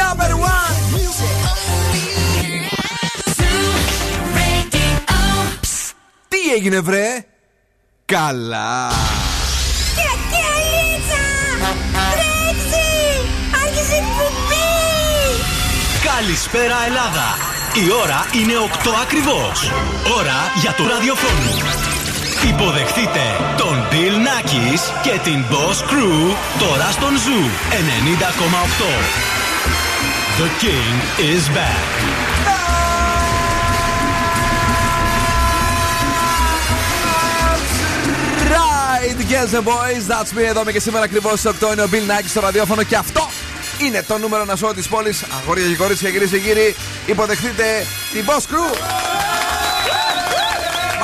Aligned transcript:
Number 0.00 0.32
one! 0.32 0.74
Τι 6.28 6.52
έγινε 6.56 6.80
βρε; 6.80 7.24
Καλά! 8.04 8.90
Καλησπέρα 16.04 16.84
Ελλάδα! 16.86 17.36
Η 17.74 17.90
ώρα 18.02 18.26
είναι 18.32 18.52
8 18.84 18.90
ακριβώς. 19.02 19.70
Ώρα 20.18 20.52
για 20.60 20.74
το 20.74 20.86
ραδιοφώνου. 20.86 21.89
Υποδεχτείτε 22.48 23.20
τον 23.56 23.86
Bill 23.90 24.14
Nackis 24.26 24.80
και 25.02 25.20
την 25.24 25.44
Boss 25.50 25.78
Crew 25.90 26.36
τώρα 26.58 26.90
στον 26.90 27.08
Zoo 27.08 27.44
90,8. 27.72 29.20
The 30.38 30.48
King 30.62 30.94
is 31.32 31.42
back. 31.56 31.86
Right, 38.50 39.18
girls 39.28 39.54
and 39.54 39.64
boys, 39.64 40.06
that's 40.08 40.32
me. 40.38 40.42
Εδώ 40.48 40.60
είμαι 40.60 40.72
και 40.72 40.80
σήμερα 40.80 41.04
ακριβώς 41.04 41.38
στις 41.38 41.50
8 41.60 41.72
είναι 41.72 41.82
ο 41.82 41.88
Bill 41.92 42.10
Nike 42.10 42.28
στο 42.28 42.40
ραδιόφωνο 42.40 42.82
και 42.82 42.96
αυτό 42.96 43.28
είναι 43.86 44.02
το 44.02 44.18
νούμερο 44.18 44.44
να 44.44 44.56
σώω 44.56 44.74
της 44.74 44.88
πόλης. 44.88 45.24
Αγόρια 45.42 45.66
και 45.66 45.76
κορίτσια, 45.76 46.10
κυρίες 46.10 46.30
και 46.30 46.38
κύριοι, 46.38 46.74
υποδεχτείτε 47.06 47.86
την 48.12 48.24
Boss 48.26 48.54
Crew. 48.54 49.09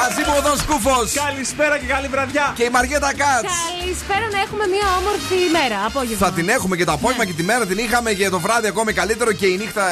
Μαζί 0.08 0.22
μου 0.28 0.34
ο 0.38 0.42
Δον 0.46 0.58
Σκούφος. 0.64 1.12
Καλησπέρα 1.24 1.78
και 1.78 1.86
καλή 1.94 2.08
βραδιά. 2.14 2.52
Και 2.58 2.64
η 2.64 2.70
Μαριέτα 2.76 3.10
Κάτς. 3.22 3.52
Καλησπέρα 3.80 4.26
να 4.34 4.38
έχουμε 4.44 4.64
μια 4.74 4.86
όμορφη 5.00 5.36
ημέρα. 5.48 5.78
Απόγευμα. 5.90 6.26
Θα 6.26 6.32
την 6.32 6.48
έχουμε 6.48 6.74
και 6.76 6.84
το 6.84 6.92
απόγευμα 6.92 7.24
Ναι. 7.24 7.30
και 7.30 7.36
τη 7.36 7.42
μέρα 7.50 7.66
την 7.66 7.78
είχαμε 7.78 8.12
και 8.12 8.28
το 8.28 8.40
βράδυ 8.40 8.66
ακόμη 8.66 8.92
καλύτερο 8.92 9.32
και 9.32 9.46
η 9.46 9.56
νύχτα 9.56 9.84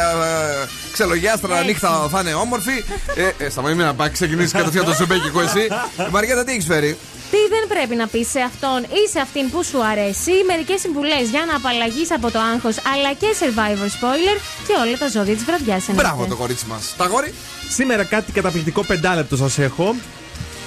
ε, 0.62 0.68
ξελογιάστρα 0.92 1.54
Έτσι. 1.54 1.66
νύχτα 1.66 2.08
θα 2.12 2.20
είναι 2.20 2.34
όμορφη. 2.34 2.76
ε, 3.38 3.44
ε, 3.44 3.48
σταματήμε 3.48 3.84
να 3.84 3.94
πάει, 3.94 4.10
ξεκινήσεις 4.10 4.52
κατευθείαν 4.52 4.84
το 4.84 4.92
ζουμπέκικο 4.98 5.40
εσύ. 5.40 5.64
Η 6.08 6.10
Μαριέτα 6.10 6.44
τι 6.44 6.52
έχεις 6.52 6.66
φέρει; 6.66 6.98
Τι 7.34 7.48
δεν 7.48 7.64
πρέπει 7.68 7.94
να 7.94 8.06
πεις 8.06 8.28
σε 8.30 8.40
αυτόν 8.40 8.82
ή 8.82 9.08
σε 9.10 9.20
αυτήν 9.20 9.50
που 9.50 9.64
σου 9.64 9.84
αρέσει, 9.84 10.32
μερικές 10.46 10.80
συμβουλές 10.80 11.28
για 11.30 11.44
να 11.48 11.56
απαλλαγείς 11.56 12.10
από 12.12 12.30
το 12.30 12.38
άγχος 12.38 12.76
αλλά 12.92 13.12
και 13.12 13.26
survivor 13.40 13.88
spoiler 13.96 14.38
και 14.66 14.74
όλα 14.86 14.96
τα 14.98 15.08
ζώδια 15.08 15.34
της 15.34 15.44
βραδιάς. 15.44 15.84
Μπράβο 15.94 16.26
το 16.26 16.36
κορίτσι 16.36 16.66
μας. 16.66 16.94
Τα 16.96 17.06
γόρι. 17.06 17.34
Σήμερα 17.68 18.04
κάτι 18.04 18.32
καταπληκτικό 18.32 18.84
πεντάλεπτο 18.84 19.36
σας 19.36 19.58
έχω. 19.58 19.94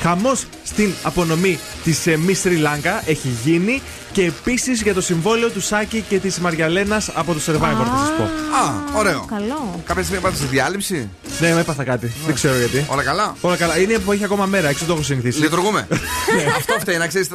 Χαμός 0.02 0.46
στην 0.64 0.94
απονομή 1.04 1.60
της 1.84 2.04
Miss 2.08 2.48
Sri 2.48 2.58
Lanka 2.68 3.02
έχει 3.06 3.30
γίνει 3.44 3.82
και 4.18 4.26
επίσης 4.26 4.82
για 4.82 4.94
το 4.94 5.02
συμβόλαιο 5.02 5.50
του 5.50 5.62
Σάκη 5.62 6.04
και 6.10 6.20
της 6.20 6.40
Μαριαλένας 6.40 7.10
από 7.14 7.34
το 7.34 7.40
Survivor 7.46 7.86
θα 7.90 7.98
σας 7.98 8.12
πω. 8.18 8.24
Α, 8.24 9.00
ωραίο. 9.00 9.26
Καλό. 9.30 9.82
Κάποια 9.86 10.04
στιγμή 10.04 10.22
πάτε 10.22 10.36
σε 10.36 10.46
διάλειψη; 10.46 11.10
Ναι, 11.40 11.54
με 11.54 11.60
έπαθα 11.60 11.84
κάτι. 11.84 12.12
Δεν 12.26 12.36
ξέρω 12.36 12.58
γιατί. 12.58 12.86
Όλα 12.88 13.04
καλά; 13.04 13.36
Όλα 13.42 13.56
καλά. 13.56 13.80
Είναι 13.80 14.00
που 14.00 14.12
έχει 14.12 14.24
ακόμα 14.24 14.46
μέρα, 14.46 14.70
έξω 14.70 14.86
το 14.86 14.94
έχω 14.94 15.04
συνηθίσει. 15.04 15.40
Λειτουργούμε. 15.40 15.88
Αυτό 16.58 16.76
φταίει, 16.80 16.98
να 16.98 17.08
ξέρεις. 17.08 17.28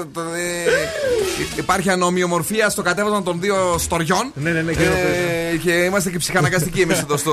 Υπάρχει 1.57 1.91
ανομοιομορφία 1.91 2.69
στο 2.69 2.83
κατέβασμα 2.83 3.23
των 3.23 3.41
δύο 3.41 3.77
στοριών. 3.79 4.33
Ναι, 4.35 4.51
ναι, 4.51 4.63
ναι, 4.63 4.73
και 4.73 4.85
Ε, 5.53 5.57
και 5.57 5.73
είμαστε 5.73 6.11
και 6.11 6.19
ψυχαναγκαστικοί 6.19 6.81
εμείς 6.81 6.99
εδώ 6.99 7.17
στο 7.17 7.33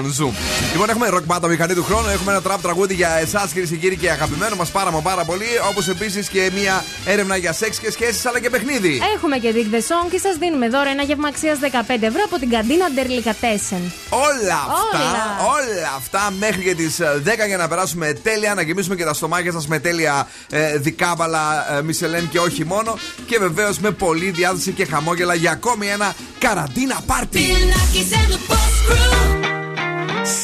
Zoom. 0.00 0.32
Λοιπόν, 0.72 0.90
έχουμε 0.90 1.08
ροκ 1.08 1.24
μπάντα 1.24 1.48
μηχανή 1.48 1.74
του 1.74 1.84
χρόνου. 1.84 2.08
Έχουμε 2.08 2.32
ένα 2.32 2.42
τραπ 2.42 2.62
τραγούδι 2.62 2.94
για 2.94 3.18
εσάς, 3.20 3.50
κυρίες 3.52 3.70
και 3.70 3.76
κύριοι, 3.76 3.96
και 3.96 4.10
αγαπημένο 4.10 4.56
μας 4.56 4.70
πάρα 4.70 4.90
μα 4.90 5.00
πάρα 5.00 5.24
πολύ. 5.24 5.46
Όπως 5.70 5.88
επίσης 5.88 6.28
και 6.28 6.50
μια 6.54 6.84
έρευνα 7.04 7.36
για 7.36 7.52
σεξ 7.52 7.78
και 7.78 7.90
σχέσεις, 7.90 8.26
αλλά 8.26 8.40
και 8.40 8.50
παιχνίδι. 8.50 8.83
Έχουμε 9.14 9.38
και 9.38 9.52
Dig 9.54 9.74
the 9.74 9.78
Song 9.78 10.10
και 10.10 10.18
σας 10.18 10.36
δίνουμε 10.36 10.68
δώρα 10.68 10.90
ένα 10.90 11.02
γεύμα 11.02 11.28
αξίας 11.28 11.58
15 11.62 11.68
ευρώ 11.88 12.22
από 12.24 12.38
την 12.38 12.50
καντίνα 12.50 12.90
Ντερλικατέσεν. 12.90 13.92
Όλα 14.10 14.54
αυτά, 14.54 14.98
Όλα. 14.98 15.52
όλα 15.54 15.92
αυτά 15.96 16.32
μέχρι 16.38 16.62
και 16.62 16.74
τις 16.74 17.00
10 17.24 17.46
για 17.46 17.56
να 17.56 17.68
περάσουμε 17.68 18.12
τέλεια, 18.12 18.54
να 18.54 18.62
γεμίσουμε 18.62 18.94
και 18.96 19.04
τα 19.04 19.14
στομάχια 19.14 19.52
σας 19.52 19.66
με 19.66 19.78
τέλεια 19.78 20.28
ε, 20.50 20.76
δικάβαλα 20.78 21.76
ε, 21.78 21.82
Μισελέν 21.82 22.28
και 22.28 22.38
όχι 22.38 22.64
μόνο. 22.64 22.98
Και 23.26 23.38
βεβαίως 23.38 23.78
με 23.78 23.90
πολλή 23.90 24.30
διάθεση 24.30 24.72
και 24.72 24.84
χαμόγελα 24.84 25.34
για 25.34 25.50
ακόμη 25.50 25.86
ένα 25.86 26.14
καραντίνα 26.38 27.00
πάρτι. 27.06 27.40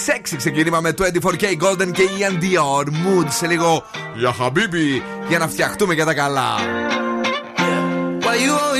Σεξι 0.04 0.36
ξεκίνημα 0.36 0.80
με 0.80 0.94
24K 0.98 1.44
Golden 1.62 1.92
και 1.92 2.02
Ian 2.18 2.42
Dior. 2.42 2.84
Mood 2.86 3.26
σε 3.28 3.46
λίγο 3.46 3.84
για 4.16 4.34
Habibi 4.40 5.02
για 5.28 5.38
να 5.38 5.48
φτιαχτούμε 5.48 5.94
για 5.94 6.04
τα 6.04 6.14
καλά. 6.14 6.54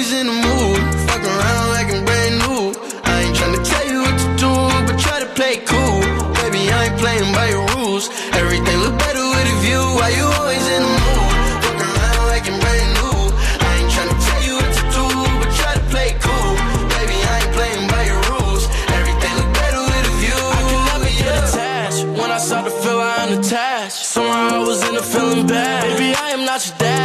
Always 0.00 0.15
in 0.15 0.27
the 0.28 0.33
mood? 0.33 0.81
Fuck 1.09 1.22
around 1.28 1.66
like 1.77 1.88
I'm 1.93 2.03
brand 2.09 2.34
new. 2.41 2.72
I 3.05 3.21
ain't 3.21 3.37
tryna 3.37 3.61
tell 3.69 3.87
you 3.93 4.00
what 4.00 4.16
to 4.16 4.28
do, 4.41 4.53
but 4.88 4.97
try 4.99 5.21
to 5.21 5.28
play 5.37 5.61
cool. 5.69 6.00
Baby, 6.41 6.72
I 6.72 6.88
ain't 6.88 6.97
playing 6.97 7.31
by 7.37 7.47
your 7.53 7.66
rules. 7.77 8.09
Everything 8.33 8.78
look 8.81 8.97
better 8.97 9.21
with 9.21 9.55
a 9.55 9.56
view. 9.61 9.83
Why 10.00 10.09
you 10.16 10.25
always 10.41 10.65
in 10.72 10.81
the 10.88 10.93
mood? 11.05 11.33
Fuck 11.65 11.78
around 11.84 12.25
like 12.33 12.44
I'm 12.49 12.56
brand 12.65 12.91
new. 12.97 13.19
I 13.61 13.71
ain't 13.77 13.91
tryna 13.93 14.16
tell 14.25 14.43
you 14.49 14.55
what 14.56 14.72
to 14.72 14.84
do, 14.97 15.05
but 15.37 15.50
try 15.61 15.72
to 15.77 15.84
play 15.93 16.09
cool. 16.25 16.53
Baby, 16.97 17.17
I 17.21 17.34
ain't 17.44 17.53
playing 17.61 17.84
by 17.93 18.03
your 18.09 18.21
rules. 18.32 18.65
Everything 18.97 19.32
look 19.37 19.53
better 19.61 19.82
with 19.84 20.12
a 20.12 20.15
view. 20.25 20.43
I 20.56 20.62
could 20.65 20.84
never 20.97 21.11
get 21.21 21.34
attached. 21.44 22.00
When 22.17 22.31
I 22.32 22.41
start 22.41 22.65
to 22.65 22.72
feel 22.72 23.00
I 23.05 23.15
unattached. 23.28 24.00
Somehow 24.17 24.65
I 24.65 24.65
was 24.65 24.81
in 24.81 24.97
a 24.97 25.05
feeling 25.12 25.47
bad. 25.47 25.84
Baby, 25.93 26.17
I 26.17 26.28
am 26.32 26.49
not 26.49 26.65
your 26.65 26.77
dad 26.78 27.00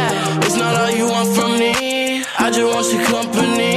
just 2.56 2.74
want 2.74 2.92
your 2.92 3.04
company. 3.04 3.75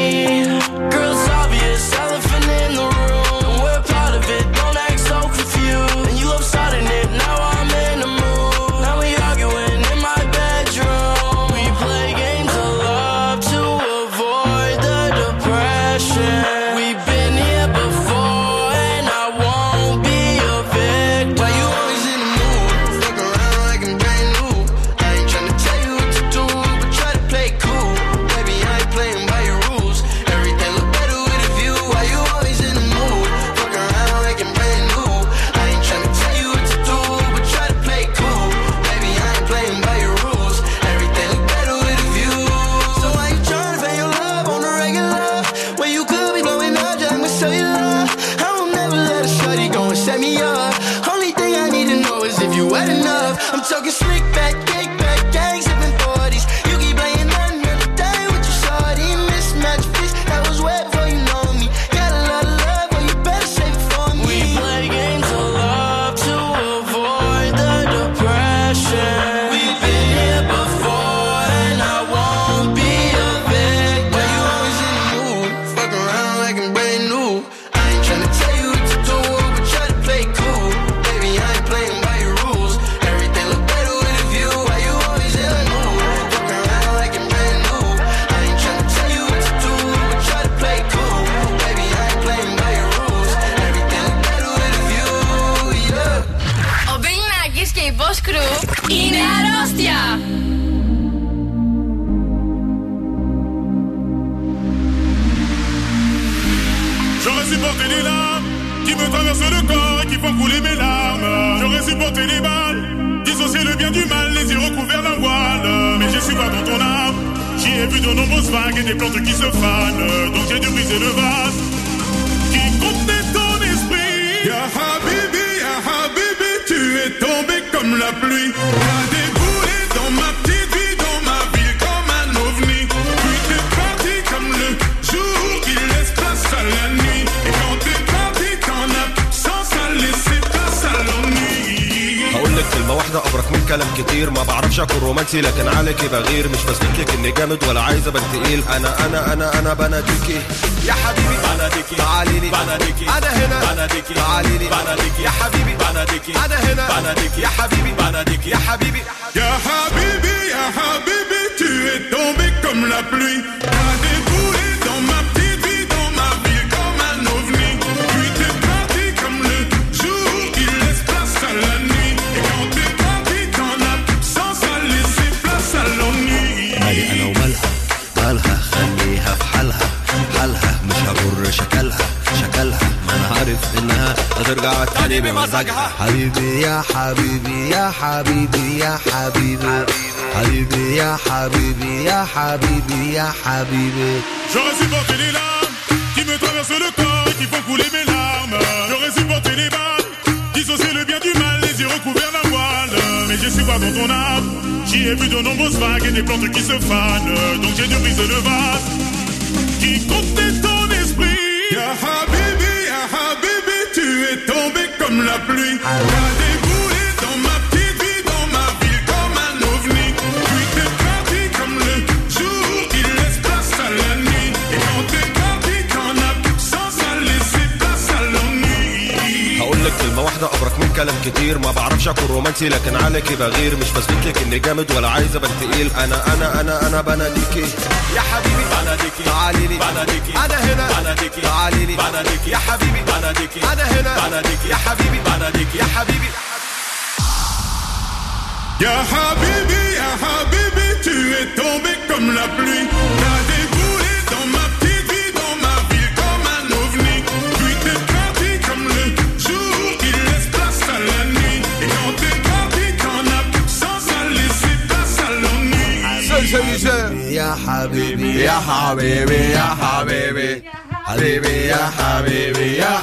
Ya 248.79 248.95
Habibi, 249.11 249.81
ya 249.99 250.09
Habibi, 250.23 250.87
tu 251.03 251.15
es 251.35 251.47
tombé 251.59 251.93
comme 252.07 252.33
la 252.33 252.47
pluie. 252.55 252.87
T'as 253.21 253.39
déboulé 253.51 254.13
dans 254.31 254.47
ma 254.55 254.65
petite 254.79 255.35
dans 255.35 255.55
ma 255.65 255.75
ville 255.89 256.11
comme 256.19 256.47
un 256.57 256.65
ovni. 256.79 257.15
Puis 257.59 257.75
t'es 257.83 257.99
parti 258.13 258.51
comme 258.65 258.85
le 258.87 259.03
jour 259.45 259.97
qui 259.99 260.11
laisse 260.27 260.47
place 260.53 260.81
à 260.95 260.97
la 261.09 261.21
nuit. 261.35 261.59
Et 261.83 261.87
quand 261.91 262.13
t'es 262.21 262.37
parti, 262.47 262.85
t'en 263.03 263.23
as 263.37 263.43
plus 263.51 263.69
sans 263.81 263.99
ça 264.07 264.19
laisser 264.37 264.75
place 264.87 265.17
à 265.27 265.29
l'ennui. 265.41 266.27
Seul, 266.29 266.45
seul, 266.47 266.79
seul. 266.79 267.31
Ya 267.33 267.57
Habibi, 267.67 268.31
ya 268.47 268.59
Habibi, 268.69 269.41
ya 269.57 269.67
Habibi. 269.81 270.63
Habibi, 271.05 271.67
ya 271.67 271.83
Habibi, 271.97 272.77
ya 272.77 272.93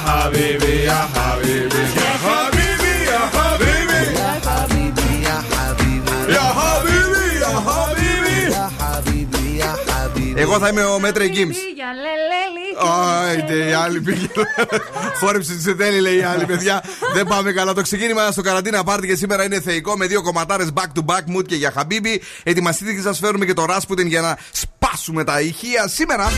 ya 0.87 2.06
Εγώ 10.39 10.59
θα 10.59 10.67
είμαι 10.67 10.83
ο 10.83 10.99
Μέτρε 10.99 11.27
Γκίμς 11.27 11.57
Για 11.75 11.87
λελέλη. 11.93 12.57
Άιντε, 13.27 13.69
η 13.69 13.73
άλλη 13.73 14.01
πήγε. 14.01 14.27
Χόρεψε 15.19 15.53
τη 15.55 15.61
Σετέλη, 15.61 15.99
λέει 15.99 16.17
η 16.17 16.23
άλλη, 16.23 16.45
παιδιά. 16.45 16.83
Δεν 17.13 17.27
πάμε 17.27 17.51
καλά. 17.51 17.73
Το 17.73 17.81
ξεκίνημα 17.81 18.31
στο 18.31 18.41
καραντίνα 18.41 18.83
πάρτι 18.83 19.07
και 19.07 19.15
σήμερα 19.15 19.43
είναι 19.43 19.61
θεϊκό 19.61 19.97
με 19.97 20.05
δύο 20.05 20.21
κομματάρες 20.21 20.69
back 20.73 20.99
to 20.99 21.05
back 21.05 21.37
mood 21.37 21.45
και 21.45 21.55
για 21.55 21.71
χαμπίμπι. 21.71 22.21
Ετοιμαστείτε 22.43 22.93
και 22.93 23.01
σας 23.01 23.19
φέρουμε 23.19 23.45
και 23.45 23.53
το 23.53 23.65
Rasputin 23.69 24.05
για 24.05 24.21
να 24.21 24.37
σπάσουμε 24.51 25.23
τα 25.23 25.41
ηχεία. 25.41 25.87
Σήμερα, 25.87 26.31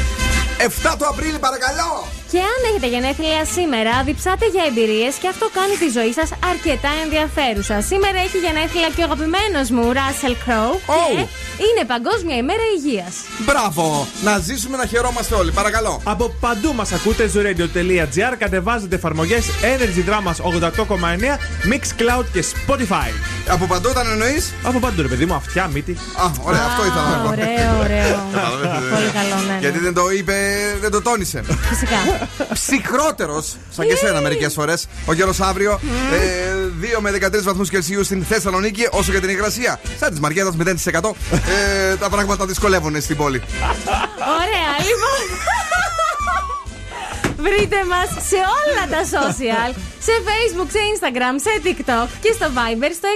7 0.83 0.95
του 0.97 1.07
Απρίλη, 1.07 1.39
παρακαλώ. 1.39 2.18
Και 2.31 2.39
αν 2.39 2.59
έχετε 2.69 2.87
γενέθλια 2.87 3.45
σήμερα, 3.55 4.03
διψάτε 4.07 4.45
για 4.55 4.63
εμπειρίες 4.69 5.13
και 5.21 5.27
αυτό 5.33 5.45
κάνει 5.57 5.75
τη 5.83 5.87
ζωή 5.97 6.13
σας 6.19 6.29
αρκετά 6.51 6.91
ενδιαφέρουσα. 7.03 7.75
Σήμερα 7.91 8.17
έχει 8.25 8.37
γενέθλια 8.45 8.89
και 8.95 9.01
ο 9.01 9.07
αγαπημένος 9.09 9.67
μου, 9.75 9.83
Russell 9.99 10.35
Crowe. 10.43 10.75
Oh. 10.95 11.09
Και 11.09 11.21
είναι 11.67 11.83
Παγκόσμια 11.93 12.37
ημέρα 12.43 12.65
υγείας. 12.75 13.13
Μπράβο! 13.47 14.07
Να 14.27 14.33
ζήσουμε 14.47 14.77
να 14.77 14.85
χαιρόμαστε 14.85 15.33
όλοι, 15.35 15.51
παρακαλώ. 15.51 16.01
Από 16.03 16.25
παντού 16.39 16.73
μας 16.73 16.91
ακούτε 16.91 17.23
zooradio.gr, 17.33 18.33
κατεβάζετε 18.37 18.95
εφαρμογές 18.95 19.43
Energy 19.73 20.01
Dramas 20.09 20.37
88,9, 20.51 21.37
Mixcloud 21.71 22.25
και 22.33 22.43
Spotify. 22.51 23.11
Από 23.47 23.65
παντού 23.65 23.87
όταν 23.89 24.05
εννοείς; 24.11 24.53
Από 24.63 24.79
παντού, 24.79 25.01
ρε 25.01 25.07
παιδί 25.07 25.25
μου, 25.25 25.33
αυτιά, 25.33 25.69
μύτη. 25.73 25.91
Α, 25.91 26.25
ωραία, 26.43 26.63
αυτό 26.69 26.85
ήθελα 26.85 27.09
να 27.09 27.15
Α, 27.15 27.21
πω. 27.23 27.29
Ωραίο, 27.29 27.71
ωραίο. 27.79 28.19
Καταλαβαίνετε. 28.31 28.85
Πολύ 28.95 29.09
καλό, 29.19 29.35
ναι. 29.47 29.53
ναι. 29.53 29.59
Γιατί 29.59 29.79
δεν 29.79 29.93
το 29.93 30.09
είπε, 30.17 30.35
δεν 30.81 30.91
το 30.91 31.01
τόνισε. 31.01 31.43
Φυσικά. 31.69 32.18
Ψυχρότερος, 32.53 33.55
σαν 33.75 33.87
και 33.87 33.95
σένα 33.95 34.21
μερικές 34.21 34.53
φορές, 34.53 34.87
ο 35.05 35.13
καιρό 35.13 35.33
αύριο. 35.39 35.79
ε, 36.13 36.97
2 36.97 36.99
με 37.01 37.11
13 37.11 37.43
βαθμούς 37.43 37.69
Κελσίου 37.69 38.03
στην 38.03 38.23
Θεσσαλονίκη, 38.23 38.87
όσο 38.91 39.11
και 39.11 39.19
την 39.19 39.29
υγρασία. 39.29 39.79
Σαν 39.99 40.09
της 40.09 40.19
Μαριέτας 40.19 40.55
0%. 40.55 41.15
ε, 41.91 41.95
τα 41.95 42.09
πράγματα 42.09 42.45
δυσκολεύουν 42.45 43.01
στην 43.01 43.15
πόλη. 43.17 43.41
Ωραία, 44.39 44.71
λοιπόν. 44.87 45.68
Βρείτε 47.45 47.79
μας 47.91 48.09
σε 48.29 48.39
όλα 48.59 48.83
τα 48.93 49.01
social, 49.17 49.69
σε 50.07 50.13
facebook, 50.27 50.69
σε 50.75 50.81
instagram, 50.91 51.35
σε 51.45 51.51
tiktok 51.65 52.07
και 52.21 52.31
στο 52.37 52.47
viber 52.57 52.91
στο 52.99 53.07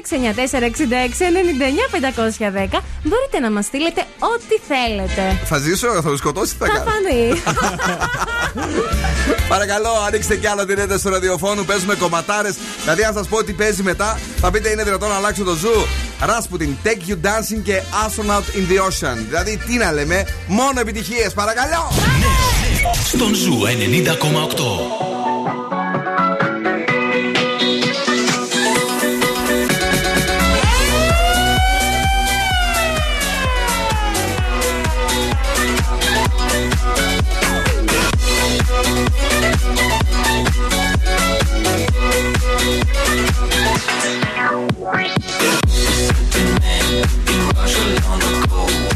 694-6699-510 2.73 2.79
μπορείτε 3.03 3.39
να 3.39 3.51
μας 3.51 3.65
στείλετε 3.65 4.05
ό,τι 4.19 4.55
θέλετε. 4.67 5.39
Θα 5.45 5.57
ζήσω, 5.57 5.87
θα 5.87 6.01
το 6.01 6.17
σκοτώσει, 6.17 6.55
τι 6.55 6.57
θα 6.57 6.65
Θα 6.65 6.71
κάνω; 6.71 6.91
φανεί. 6.91 7.41
Παρακαλώ, 9.53 9.89
ανοίξτε 10.07 10.35
κι 10.35 10.47
άλλο 10.47 10.65
την 10.65 10.79
ένταση 10.79 11.03
του 11.03 11.09
ραδιοφώνου. 11.09 11.65
Παίζουμε 11.65 11.95
κομματάρες. 11.95 12.55
Δηλαδή, 12.81 13.03
αν 13.03 13.13
σας 13.13 13.27
πω 13.27 13.43
τι 13.43 13.53
παίζει 13.53 13.83
μετά, 13.83 14.19
θα 14.39 14.51
πείτε 14.51 14.69
είναι 14.69 14.83
δυνατόν 14.83 15.09
να 15.09 15.15
αλλάξω 15.15 15.43
το 15.43 15.53
Zoo. 15.53 15.85
Rasputin, 16.21 16.87
Take 16.87 17.09
You 17.09 17.17
Dancing 17.27 17.61
και 17.63 17.81
Astronaut 18.05 18.45
in 18.57 18.71
the 18.71 18.77
Ocean. 18.87 19.17
Δηλαδή, 19.27 19.57
τι 19.57 19.77
να 19.77 19.91
λέμε, 19.91 20.25
μόνο 20.47 20.79
επιτυχίες, 20.79 21.33
παρακαλώ! 21.33 21.91
Στον 22.93 23.33
Zoo 23.33 23.59
90,8. 23.59 25.23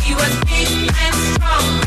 He 0.08 0.14
was 0.16 0.34
big 0.46 0.70
and 1.04 1.16
strong, 1.34 1.87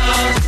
Fire. 0.00 0.39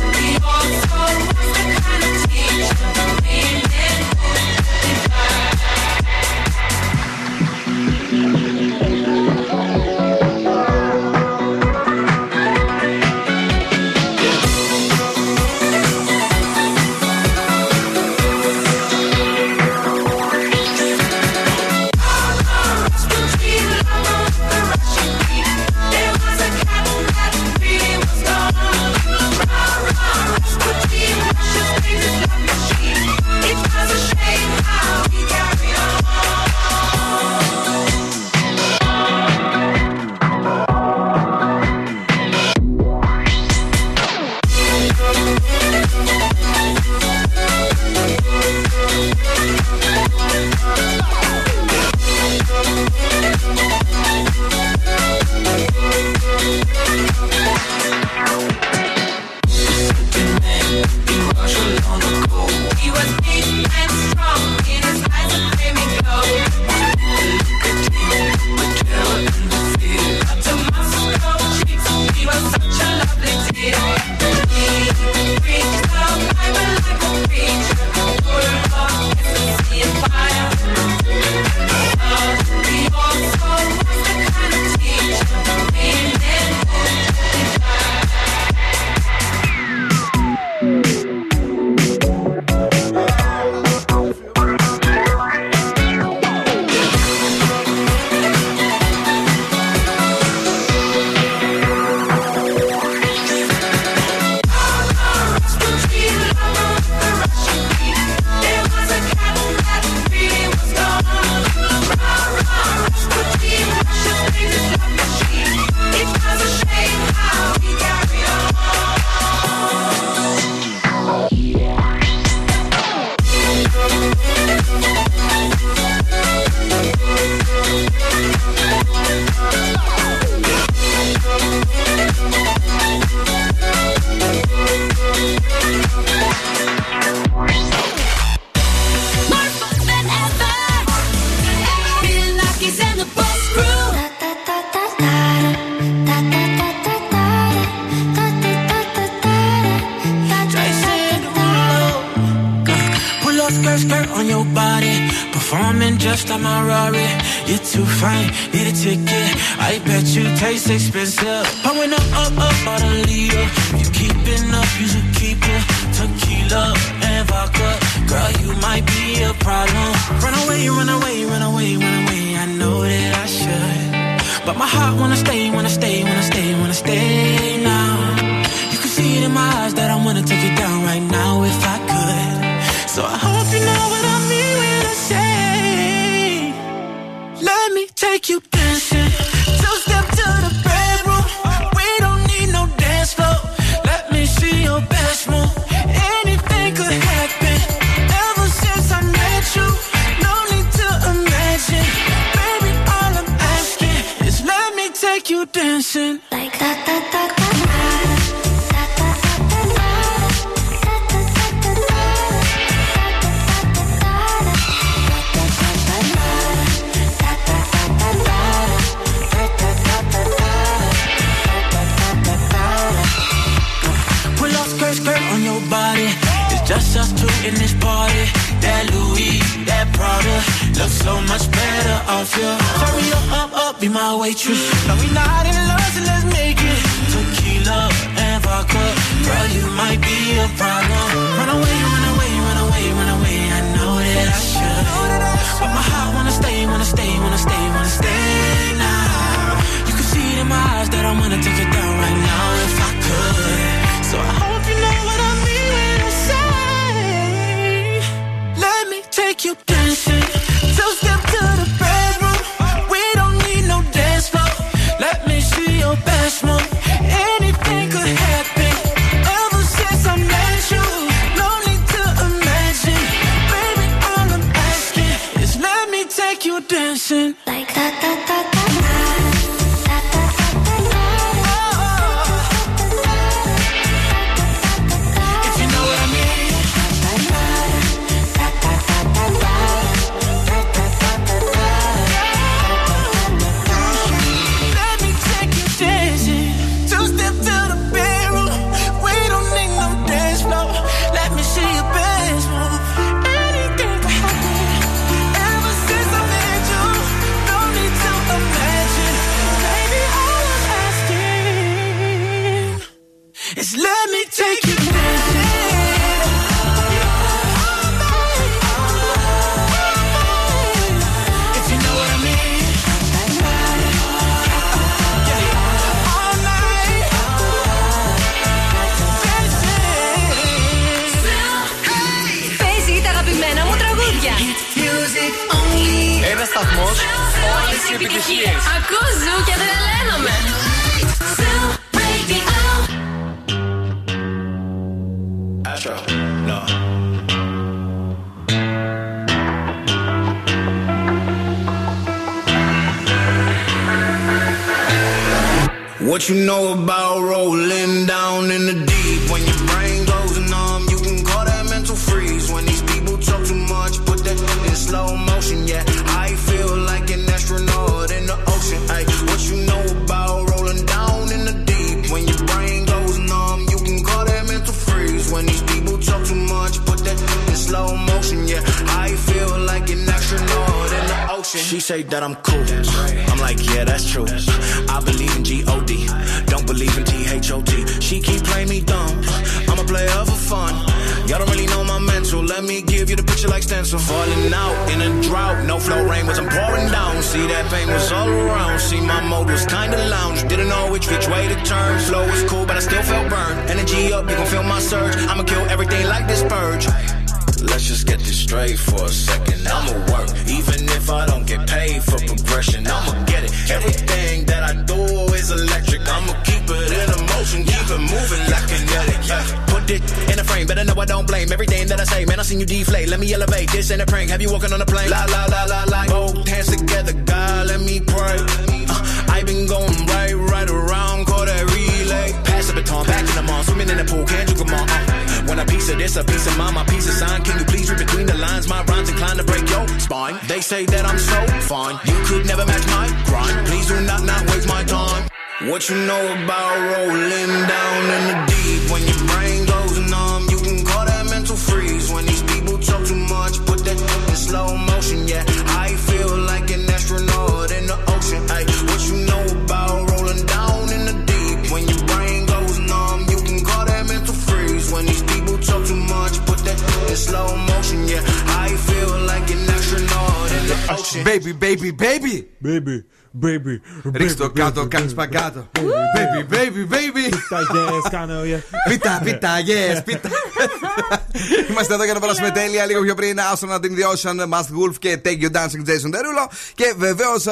Baby, 471.21 471.53
baby, 471.53 471.91
baby. 471.91 472.47
Baby, 472.61 473.03
baby. 473.33 473.81
Rik 474.13 474.31
stokado, 474.31 474.87
kak 474.89 475.09
spagato. 475.09 475.67
Baby, 476.15 476.43
baby, 476.49 476.85
baby. 476.85 477.31
Pita 477.31 477.59
jest, 477.95 478.09
kanał 478.09 478.45
yeah. 478.45 478.61
Pita, 478.89 479.19
pita 479.19 479.59
yes, 479.59 480.01
pita. 480.03 480.29
Είμαστε 481.69 481.93
εδώ 481.93 482.03
για 482.03 482.13
να 482.13 482.19
περάσουμε 482.19 482.49
τέλεια. 482.51 482.85
Λίγο 482.85 483.01
πιο 483.01 483.13
πριν, 483.15 483.37
Astronaut 483.53 483.83
in 483.87 483.93
the 483.97 484.05
Ocean, 484.13 484.39
Must 484.53 484.69
Wolf 484.79 484.95
και 484.99 485.21
Take 485.25 485.41
You 485.43 485.51
Dancing, 485.57 485.83
Jason 485.89 486.11
Derulo. 486.15 486.45
Και 486.75 486.93
βεβαίως 486.97 487.45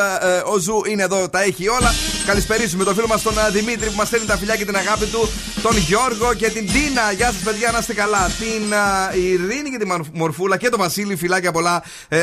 ο 0.53 0.57
Ζου 0.57 0.81
είναι 0.87 1.03
εδώ, 1.03 1.29
τα 1.29 1.41
έχει 1.43 1.67
όλα. 1.67 1.93
Καλησπερίσουμε 2.25 2.83
τον 2.83 2.95
φίλο 2.95 3.07
μας 3.07 3.21
τον 3.21 3.33
ε, 3.37 3.49
Δημήτρη 3.51 3.87
που 3.89 3.95
μας 3.95 4.07
στέλνει 4.07 4.25
τα 4.25 4.37
φιλιά 4.37 4.55
και 4.55 4.65
την 4.65 4.75
αγάπη 4.75 5.05
του. 5.05 5.29
Τον 5.61 5.77
Γιώργο 5.77 6.33
και 6.33 6.49
την 6.49 6.67
Τίνα. 6.71 7.11
Γεια 7.15 7.25
σας, 7.25 7.41
παιδιά, 7.43 7.71
να 7.71 7.77
είστε 7.77 7.93
καλά. 7.93 8.31
Την 8.39 8.71
ε, 9.13 9.19
Ειρήνη 9.19 9.69
και 9.69 9.77
τη 9.77 9.85
Μαρ- 9.85 10.01
Μορφούλα 10.13 10.57
και 10.57 10.69
τον 10.69 10.79
Βασίλη. 10.79 11.15
Φιλάκια 11.15 11.51
πολλά 11.51 11.83
ε, 12.07 12.19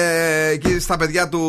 και 0.56 0.78
στα 0.80 0.96
παιδιά 0.96 1.28
του 1.28 1.42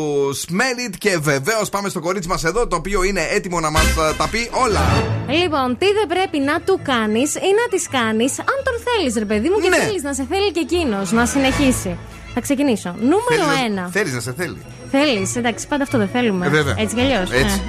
Smell 0.48 0.90
It. 0.90 0.94
Και 0.98 1.18
βεβαίως 1.18 1.70
πάμε 1.70 1.90
στο 1.90 2.00
κορίτσι 2.00 2.28
μας 2.28 2.44
εδώ, 2.44 2.68
το 2.68 2.76
οποίο 2.76 3.04
είναι 3.04 3.28
έτοιμο 3.32 3.60
να 3.60 3.70
μας 3.70 3.84
τα 4.18 4.28
πει 4.28 4.50
όλα. 4.52 4.82
Λοιπόν, 5.28 5.78
τι 5.78 5.86
δεν 5.86 6.08
πρέπει 6.08 6.40
να 6.40 6.62
του 6.62 6.80
κάνεις 6.84 7.36
ή 7.36 7.52
να 7.60 7.78
της 7.78 7.88
κάνεις 7.90 8.40
αν 8.40 8.58
τον 8.64 8.74
θέλεις, 8.86 9.14
ρε 9.18 9.26
παιδί 9.32 9.50
μου, 9.50 9.58
και 9.64 9.70
Ναι. 9.70 9.78
θέλεις 9.78 10.04
να 10.04 10.14
σε 10.14 10.26
θέλει 10.32 10.52
και 10.52 10.60
εκείνος 10.68 11.12
να 11.12 11.26
συνεχίσει. 11.26 11.98
Θα 12.34 12.40
ξεκινήσω. 12.42 12.96
Νούμερο 13.00 13.46
1. 13.86 13.90
Θέλεις 13.92 14.14
να 14.14 14.20
σε 14.20 14.34
θέλει. 14.38 14.58
Θέλεις, 14.92 15.36
εντάξει, 15.36 15.68
πάντα 15.68 15.84
αυτό 15.84 15.98
δεν 15.98 16.10
θέλουμε. 16.14 16.46
Ε, 16.46 16.50
βέβαια. 16.50 16.76
Έτσι 16.78 16.96
κι 16.96 17.02
αλλιώς. 17.02 17.32
Έτσι. 17.32 17.62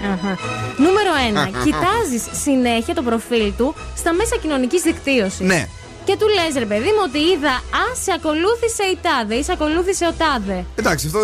Νούμερο 0.76 1.10
1. 1.32 1.48
Κοιτάζεις 1.64 2.42
συνέχεια 2.42 2.94
το 2.94 3.02
προφίλ 3.02 3.52
του 3.56 3.74
στα 3.96 4.12
μέσα 4.12 4.36
κοινωνικής 4.42 4.82
δικτύωσης. 4.82 5.40
Ναι. 5.40 5.66
Και 6.04 6.16
του 6.16 6.26
λες, 6.28 6.54
ρε 6.58 6.64
παιδί 6.64 6.84
μου, 6.88 7.02
ότι 7.06 7.18
είδα, 7.18 7.50
Α, 7.50 7.82
σε 8.02 8.12
ακολούθησε 8.14 8.82
η 8.92 8.98
τάδε 9.02 9.34
ή 9.34 9.42
σε 9.42 9.52
ακολούθησε 9.52 10.06
ο 10.06 10.12
τάδε. 10.12 10.64
Εντάξει, 10.74 11.06
αυτό 11.06 11.18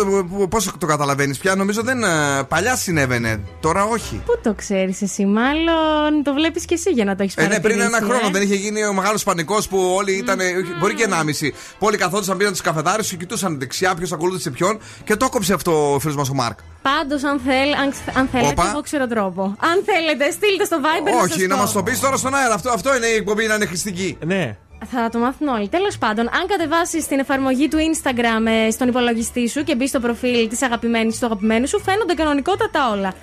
πώς 0.49 0.71
το 0.79 0.85
καταλαβαίνεις 0.85 1.37
πια, 1.37 1.55
νομίζω 1.55 1.81
δεν. 1.83 2.03
ε, 2.03 2.43
Παλιά 2.47 2.75
συνέβαινε. 2.75 3.39
Τώρα 3.59 3.83
όχι. 3.83 4.21
Πού 4.25 4.39
το 4.43 4.53
ξέρεις 4.53 5.01
εσύ, 5.01 5.25
μάλλον 5.25 6.23
το 6.23 6.33
βλέπεις 6.33 6.65
κι 6.65 6.73
εσύ 6.73 6.91
για 6.91 7.05
να 7.05 7.15
το 7.15 7.23
έχεις 7.23 7.35
Ε, 7.35 7.41
ναι, 7.41 7.47
παρατηρήσει. 7.47 7.77
πριν 7.79 7.93
ένα 7.93 8.05
χρόνο 8.05 8.27
ε. 8.27 8.31
δεν 8.31 8.41
είχε 8.41 8.55
γίνει 8.55 8.85
ο 8.85 8.93
μεγάλος 8.93 9.23
πανικός 9.23 9.67
που 9.67 9.93
όλοι 9.97 10.11
ήταν. 10.17 10.39
Μπορεί 10.79 10.93
και 10.93 11.03
ενάμιση. 11.03 11.51
Που 11.79 11.85
όλοι 11.85 11.97
καθόντουσαν 11.97 12.37
πήραν 12.37 12.51
τους 12.51 12.61
καφεδάρε, 12.61 13.03
σου 13.03 13.17
κοιτούσαν 13.17 13.59
δεξιά 13.59 13.95
ποιος 13.95 14.11
ακολούθησε 14.11 14.49
ποιον 14.49 14.79
και 15.03 15.15
το 15.15 15.25
έκοψε 15.25 15.53
αυτό 15.53 15.93
ο 15.93 15.99
φίλος 15.99 16.15
μας 16.15 16.29
ο 16.29 16.33
Μάρκ. 16.33 16.57
Πάντως, 16.81 17.23
αν, 17.23 17.39
θέλ, 17.45 17.73
αν, 17.73 17.93
αν 18.13 18.27
θέλετε, 18.31 18.49
Όπα. 18.51 18.69
εγώ 18.69 18.81
ξέρω 18.81 19.07
τρόπο. 19.07 19.41
Αν 19.59 19.83
θέλετε, 19.85 20.31
στείλτε 20.31 20.63
στο 20.65 20.77
Viber 20.83 21.23
Όχι, 21.23 21.47
να 21.47 21.55
μας 21.55 21.71
το 21.71 21.83
πεις 21.83 21.99
τώρα 21.99 22.17
στον 22.17 22.35
αέρα. 22.35 22.53
Αυτό, 22.53 22.69
αυτό 22.69 22.95
είναι 22.95 23.05
η 23.05 23.15
εκπομπή 23.15 23.47
να 23.47 23.53
είναι 23.53 23.65
χρηστική. 23.65 24.17
Ναι. 24.25 24.57
Θα 24.85 25.09
το 25.09 25.19
μάθουν 25.19 25.47
όλοι. 25.47 25.69
Τέλος 25.69 25.97
πάντων, 25.97 26.25
αν 26.33 26.47
κατεβάσεις 26.47 27.07
την 27.07 27.19
εφαρμογή 27.19 27.67
του 27.67 27.77
Instagram 27.77 28.45
ε, 28.45 28.71
στον 28.71 28.87
υπολογιστή 28.87 29.49
σου 29.49 29.63
και 29.63 29.75
μπεις 29.75 29.89
στο 29.89 29.99
προφίλ 29.99 30.47
της 30.47 30.61
αγαπημένης 30.61 31.19
του 31.19 31.25
αγαπημένου 31.25 31.67
σου, 31.67 31.81
φαίνονται 31.81 32.13
κανονικότατα 32.13 32.91
όλα. 32.91 33.13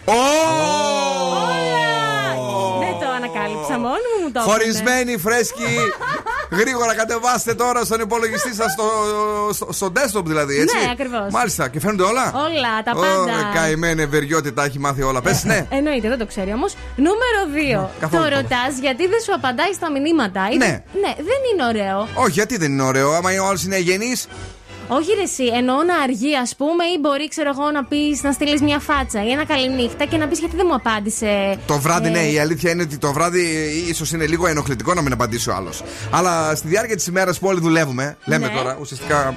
Δεν 2.85 2.95
το 3.01 3.07
ανακάλυψα 3.19 3.75
μόνο 3.79 4.07
μου, 4.17 4.23
μου 4.25 4.31
το 4.33 4.41
έπαιρνε. 4.41 4.53
Χωρισμένη, 4.53 5.19
φρέσκη. 5.19 5.73
Γρήγορα 6.61 6.95
κατεβάστε 6.95 7.55
τώρα 7.55 7.85
στον 7.85 8.01
υπολογιστή 8.01 8.55
σας, 8.55 8.73
στο, 8.73 8.87
στο, 9.53 9.73
στο 9.73 9.93
desktop 9.97 10.25
δηλαδή, 10.25 10.59
έτσι. 10.61 10.77
Ναι, 10.79 10.91
ακριβώς. 10.93 11.27
Μάλιστα, 11.31 11.69
και 11.69 11.81
φαίνονται 11.81 12.03
όλα; 12.03 12.33
Όλα, 12.47 12.83
τα 12.85 12.93
πάντα. 12.93 13.49
Ω, 13.51 13.55
καημένη 13.55 14.03
ευεργιότητα 14.03 14.65
έχει 14.65 14.79
μάθει 14.79 15.03
όλα. 15.03 15.21
Πες 15.23 15.45
ναι. 15.45 15.67
Εννοείται, 15.71 16.09
δεν 16.09 16.19
το 16.19 16.27
ξέρει 16.27 16.53
όμως. 16.53 16.75
Νούμερο 16.97 17.41
2. 17.87 17.89
καθόλου 18.01 18.23
Το 18.23 18.29
το 18.31 18.37
ρωτάς 18.37 18.79
γιατί 18.81 19.07
δεν 19.07 19.21
σου 19.25 19.35
απαντάει 19.35 19.73
στα 19.73 19.91
μηνύματα. 19.91 20.49
Είναι- 20.53 20.67
Ναι. 20.67 20.83
Ναι, 21.01 21.15
δεν 21.17 21.41
είναι 21.53 21.65
ωραίο. 21.69 22.09
Όχι, 22.15 22.31
γιατί 22.31 22.57
δεν 22.57 22.73
είναι 22.73 22.83
ωραίο. 22.83 23.13
Άμα 23.13 23.31
ο 23.43 23.47
άλλος 23.47 23.65
είναι 23.65 23.79
γενή. 23.79 24.13
Όχι 24.89 25.15
ρε 25.17 25.23
εσύ, 25.23 25.45
εννοώ 25.55 25.83
να 25.83 25.97
αργεί 26.03 26.37
ας 26.37 26.57
πούμε 26.57 26.85
ή 26.85 26.99
μπορεί 27.01 27.29
ξέρω 27.29 27.51
εγώ 27.59 27.71
να 27.71 27.85
πεις 27.85 28.23
να 28.23 28.33
στείλεις 28.33 28.61
μια 28.63 28.79
φάτσα 28.79 29.25
ή 29.25 29.31
ένα 29.31 29.45
καληνύχτα 29.47 30.05
και 30.05 30.17
να 30.17 30.29
πεις 30.29 30.39
γιατί 30.39 30.57
δεν 30.57 30.67
μου 30.69 30.75
απάντησε; 30.75 31.59
Το 31.67 31.79
βράδυ, 31.79 32.07
Ε, 32.09 32.11
ναι, 32.11 32.23
η 32.23 32.39
αλήθεια 32.39 32.71
είναι 32.71 32.83
ότι 32.83 32.99
το 32.99 33.13
βράδυ 33.13 33.43
ίσως 33.89 34.13
είναι 34.13 34.27
λίγο 34.27 34.47
ενοχλητικό 34.47 34.95
να 34.95 35.03
μην 35.03 35.13
απαντήσει 35.13 35.51
ο 35.51 35.55
άλλος. 35.55 35.83
Αλλά 36.11 36.55
στη 36.55 36.69
διάρκεια 36.69 36.97
της 36.97 37.07
ημέρας 37.07 37.39
που 37.39 37.47
όλοι 37.47 37.61
δουλεύουμε, 37.61 38.17
λέμε 38.25 38.47
Ναι. 38.47 38.53
τώρα 38.55 38.77
ουσιαστικά. 38.81 39.35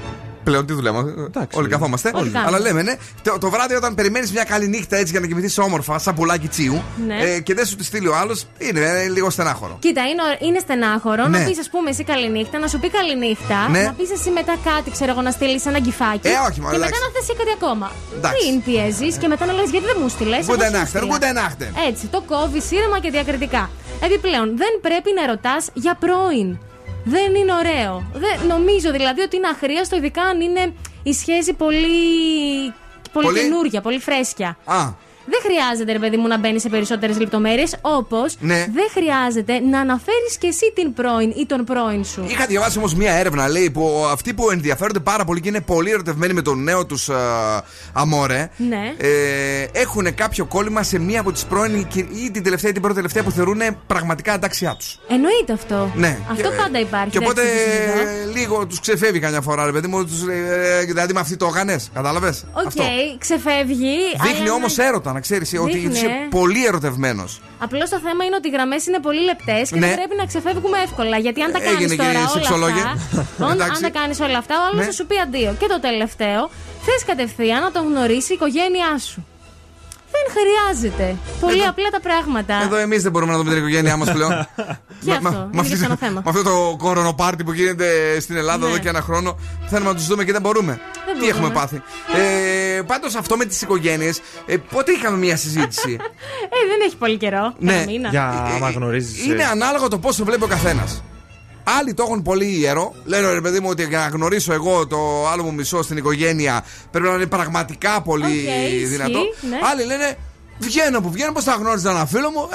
Πλέον 0.47 0.65
τι 0.65 0.73
δουλεύουμε. 0.73 1.13
όλοι 1.53 1.67
καθόμαστε. 1.67 2.11
Όλοι 2.13 2.29
κάνουμε. 2.29 2.47
Αλλά 2.55 2.59
λέμε, 2.59 2.81
ναι. 2.81 2.95
Το, 3.23 3.37
το 3.39 3.49
βράδυ 3.49 3.75
όταν 3.75 3.95
περιμένεις 3.95 4.31
μια 4.31 4.43
καλή 4.43 4.67
νύχτα 4.67 4.95
έτσι 4.97 5.11
για 5.11 5.19
να 5.19 5.27
κοιμηθείς 5.27 5.57
όμορφα, 5.57 5.99
σαν 5.99 6.15
πουλάκι 6.15 6.47
τσίου, 6.47 6.81
Ναι. 7.07 7.17
ε, 7.23 7.39
και 7.39 7.53
δεν 7.53 7.65
σου 7.65 7.75
τη 7.75 7.83
στείλει 7.83 8.07
ο 8.07 8.15
άλλος, 8.15 8.45
είναι 8.57 8.79
ε, 8.79 9.07
λίγο 9.09 9.29
στενάχωρο. 9.29 9.77
Κοίτα, 9.79 10.01
είναι, 10.01 10.21
ω- 10.21 10.45
είναι 10.47 10.59
στενάχωρο 10.59 11.27
Ναι. 11.27 11.37
να 11.39 11.45
πεις, 11.45 11.59
ας 11.59 11.69
πούμε, 11.69 11.89
εσύ 11.89 12.03
καληνύχτα, 12.03 12.59
να 12.59 12.67
σου 12.67 12.79
πει 12.79 12.89
καληνύχτα, 12.89 13.67
Ναι. 13.69 13.81
να 13.81 13.93
πεις 13.93 14.09
εσύ 14.11 14.29
μετά 14.29 14.55
κάτι, 14.63 14.91
ξέρω 14.91 15.11
εγώ, 15.11 15.21
να 15.21 15.31
στείλεις 15.31 15.65
ένα 15.65 15.79
γκυφάκι. 15.79 16.27
Ε, 16.27 16.31
όχι, 16.49 16.59
μωρέ, 16.61 16.73
Και 16.75 16.79
μετά 16.79 16.85
εντάξει. 16.85 17.01
να 17.05 17.09
θέσει 17.19 17.33
κάτι 17.39 17.51
ακόμα. 17.59 17.91
Εντάξει. 18.17 18.37
Μην 18.51 18.63
πιέζεις 18.63 19.15
και 19.21 19.27
μετά 19.27 19.45
να 19.45 19.53
λες 19.53 19.69
γιατί 19.69 19.85
δεν 19.85 19.97
μου 20.01 20.09
στείλες. 20.15 20.45
Good 20.49 20.63
enough, 20.69 20.91
good 21.13 21.23
enough. 21.31 21.53
Έτσι, 21.89 22.05
το 22.15 22.19
κόβει 22.31 22.61
ήρεμα 22.77 22.97
και 23.03 23.09
διακριτικά. 23.15 23.69
Επιπλέον, 24.07 24.47
δεν 24.61 24.73
πρέπει 24.81 25.09
να 25.19 25.23
ρωτάς 25.31 25.63
για 25.83 25.93
πρώην. 26.03 26.49
Δεν 27.09 27.35
είναι 27.35 27.53
ωραίο. 27.53 28.11
Δεν, 28.13 28.47
νομίζω 28.47 28.91
δηλαδή 28.91 29.21
ότι 29.21 29.35
είναι 29.35 29.47
αχρίαστο, 29.47 29.95
ειδικά 29.95 30.21
αν 30.21 30.41
είναι 30.41 30.73
η 31.03 31.13
σχέση 31.13 31.53
πολύ. 31.53 31.87
Πολύ, 33.11 33.25
Πολύ; 33.25 33.39
καινούρια, 33.39 33.81
πολύ 33.81 33.99
φρέσκια. 33.99 34.57
Α, 34.65 34.75
Δεν 35.29 35.39
χρειάζεται, 35.43 35.91
ρε 35.91 35.99
παιδί 35.99 36.17
μου, 36.17 36.27
να 36.27 36.37
μπαίνει 36.39 36.59
σε 36.59 36.69
περισσότερες 36.69 37.19
λεπτομέρειες. 37.19 37.75
Όπως 37.81 38.35
Ναι. 38.39 38.65
δεν 38.73 38.87
χρειάζεται 38.91 39.59
να 39.59 39.79
αναφέρεις 39.79 40.37
και 40.39 40.47
εσύ 40.47 40.71
την 40.75 40.93
πρώην 40.93 41.29
ή 41.37 41.45
τον 41.45 41.63
πρώην 41.63 42.03
σου. 42.05 42.25
Είχα 42.27 42.45
διαβάσει 42.45 42.77
όμως 42.77 42.95
μία 42.95 43.11
έρευνα, 43.13 43.47
λέει, 43.49 43.69
που 43.71 44.05
αυτοί 44.11 44.33
που 44.33 44.49
ενδιαφέρονται 44.49 44.99
πάρα 44.99 45.23
πολύ 45.25 45.39
και 45.41 45.49
είναι 45.49 45.61
πολύ 45.61 45.91
ερωτευμένοι 45.91 46.33
με 46.33 46.41
τον 46.41 46.63
νέο 46.63 46.85
τους 46.85 47.09
αμόρε, 47.93 48.49
Ναι. 48.57 48.93
ε, 48.97 49.09
έχουν 49.71 50.15
κάποιο 50.15 50.45
κόλλημα 50.45 50.83
σε 50.83 50.99
μία 50.99 51.19
από 51.19 51.31
τις 51.31 51.45
πρώην 51.45 51.87
και- 51.87 51.99
ή 51.99 52.31
την 52.31 52.43
τελευταία 52.43 52.69
ή 52.69 52.73
την 52.73 52.81
πρώτη 52.81 52.95
τελευταία 52.95 53.23
που 53.23 53.31
θεωρούν 53.31 53.61
πραγματικά 53.87 54.33
αντάξιά 54.33 54.75
τους. 54.79 54.99
Εννοείται 55.07 55.53
αυτό. 55.53 55.91
Ναι. 55.95 56.17
Αυτό 56.31 56.49
Και- 56.49 56.55
πάντα 56.55 56.79
υπάρχει. 56.79 57.09
Και 57.09 57.17
οπότε 57.17 57.41
εντάξει, 57.41 58.05
δεν 58.05 58.07
ε, 58.07 58.39
λίγο 58.39 58.65
τους 58.67 58.79
ξεφεύγει 58.79 59.19
καμιά 59.19 59.41
φορά, 59.41 59.65
ρε 59.65 59.71
παιδί 59.71 59.87
μου. 59.87 60.05
Τους, 60.05 60.21
ε, 60.27 60.83
δηλαδή 60.85 61.13
με 61.13 61.19
αυτή 61.19 61.37
το 61.37 61.45
έκανες. 61.55 61.89
Κατάλαβες. 61.93 62.45
Οκ, 62.53 62.71
ξεφεύγει. 63.19 63.95
Δείχνει 64.21 64.41
αλλά 64.41 64.53
όμως 64.53 64.75
να- 64.77 64.85
έρωτα, 64.85 65.13
να 65.17 65.23
ξέρεις 65.27 65.47
ότι 65.65 65.77
Δείχνει, 65.77 65.93
είσαι 65.97 66.05
ε. 66.05 66.27
πολύ 66.39 66.61
ερωτευμένος. 66.65 67.41
Απλώς 67.65 67.89
το 67.89 67.99
θέμα 68.05 68.21
είναι 68.25 68.35
ότι 68.39 68.47
οι 68.49 68.51
γραμμές 68.51 68.81
είναι 68.87 68.99
πολύ 69.07 69.21
λεπτές 69.31 69.63
και 69.69 69.79
Ναι. 69.79 69.85
δεν 69.87 69.95
πρέπει 69.99 70.15
να 70.21 70.25
ξεφεύγουμε 70.31 70.77
εύκολα. 70.87 71.17
Γιατί 71.25 71.39
αν 71.45 71.51
τα 71.51 71.59
κάνεις 71.59 71.75
Έγινε 71.81 71.95
και 71.95 72.01
τώρα 72.01 72.11
η 72.11 72.15
όλα 72.21 72.29
σεξολόγια. 72.37 72.85
αυτά. 72.95 73.19
αν, 73.49 73.51
Εντάξει. 73.55 73.75
αν 73.75 73.81
τα 73.91 73.99
κάνεις 73.99 74.17
όλα 74.27 74.37
αυτά, 74.43 74.55
ο 74.61 74.63
άλλος 74.67 74.79
Ναι. 74.79 74.85
θα 74.89 74.91
σου 74.97 75.05
πει 75.09 75.15
αντίο. 75.25 75.51
Και 75.59 75.67
το 75.73 75.79
τελευταίο, 75.87 76.41
θες 76.85 77.01
κατευθείαν 77.09 77.61
να 77.67 77.71
τον 77.75 77.83
γνωρίσει 77.89 78.31
η 78.33 78.35
οικογένειά 78.39 78.91
σου. 79.07 79.19
Δεν 80.15 80.25
χρειάζεται. 80.37 81.15
Πολύ 81.39 81.57
Εδώ- 81.59 81.69
απλά 81.69 81.89
τα 81.89 81.99
πράγματα. 82.07 82.53
Εδώ 82.63 82.75
εμείς 82.75 83.01
δεν 83.03 83.11
μπορούμε 83.11 83.31
να 83.31 83.37
δούμε 83.37 83.49
την 83.49 83.59
οικογένειά 83.59 83.97
μας 83.97 84.11
πλέον. 84.11 84.31
Και 85.05 85.11
αυτό, 85.11 85.29
είναι 85.29 85.49
και 85.53 85.59
αυτή- 85.59 85.77
σαν 85.77 85.97
θέμα. 85.97 86.21
με 86.25 86.29
αυτό 86.29 86.43
το 86.43 86.75
κορονοπάρτι 86.77 87.43
που 87.43 87.53
γίνεται 87.53 87.87
στην 88.19 88.35
Ελλάδα 88.35 88.65
Ναι. 88.65 88.71
εδώ 88.71 88.77
και 88.81 88.89
ένα 88.89 89.01
χρόνο, 89.01 89.37
θέλουμε 89.67 89.89
να 89.89 89.95
τους 89.95 90.07
δούμε 90.07 90.23
και 90.23 90.31
δεν 90.31 90.41
μπορούμε. 90.41 90.79
Δεν 91.05 91.19
Τι 91.19 91.27
έχουμε 91.27 91.41
μπορούμε. 91.47 91.59
πάθει. 91.59 91.81
Ε, 92.15 92.56
Πάντως 92.83 93.15
αυτό 93.15 93.37
με 93.37 93.45
τις 93.45 93.61
οικογένειες, 93.61 94.21
ε, 94.45 94.57
πότε 94.57 94.91
είχαμε 94.91 95.17
μια 95.17 95.37
συζήτηση; 95.37 95.91
Ε, 96.55 96.67
δεν 96.69 96.79
έχει 96.85 96.95
πολύ 96.97 97.17
καιρό. 97.17 97.53
Ναι. 97.59 97.71
Κανένα 97.71 97.91
μήνα. 97.91 98.09
Για 98.09 98.27
άμα 98.55 98.69
γνωρίζεις. 98.69 99.25
Είναι 99.25 99.43
ανάλογο 99.43 99.87
το 99.87 99.97
πώς 99.99 100.15
το 100.15 100.25
βλέπει 100.25 100.43
ο 100.43 100.47
καθένας. 100.47 101.03
Άλλοι 101.79 101.93
το 101.93 102.03
έχουν 102.03 102.21
πολύ 102.21 102.45
ιερό. 102.59 102.95
Λένε 103.05 103.33
ρε 103.33 103.41
παιδί 103.41 103.59
μου 103.59 103.67
ότι 103.69 103.85
για 103.85 103.97
να 103.99 104.07
γνωρίσω 104.07 104.53
εγώ 104.53 104.87
το 104.87 105.27
άλλο 105.31 105.43
μου 105.43 105.53
μισό 105.53 105.81
στην 105.83 105.97
οικογένεια 105.97 106.63
πρέπει 106.91 107.07
να 107.07 107.13
είναι 107.13 107.25
πραγματικά 107.25 108.01
πολύ 108.01 108.25
Οκ, 108.25 108.31
ισχύει, 108.31 108.85
δυνατό. 108.85 109.19
ναι. 109.49 109.57
Άλλοι 109.71 109.83
λένε 109.85 110.17
Βγαίνω 110.59 111.01
που 111.01 111.11
βγαίνω, 111.11 111.31
πώς 111.31 111.43
θα 111.43 111.51
γνώριζα 111.59 111.89
ένα 111.89 112.05
φίλο 112.05 112.29
μου. 112.31 112.49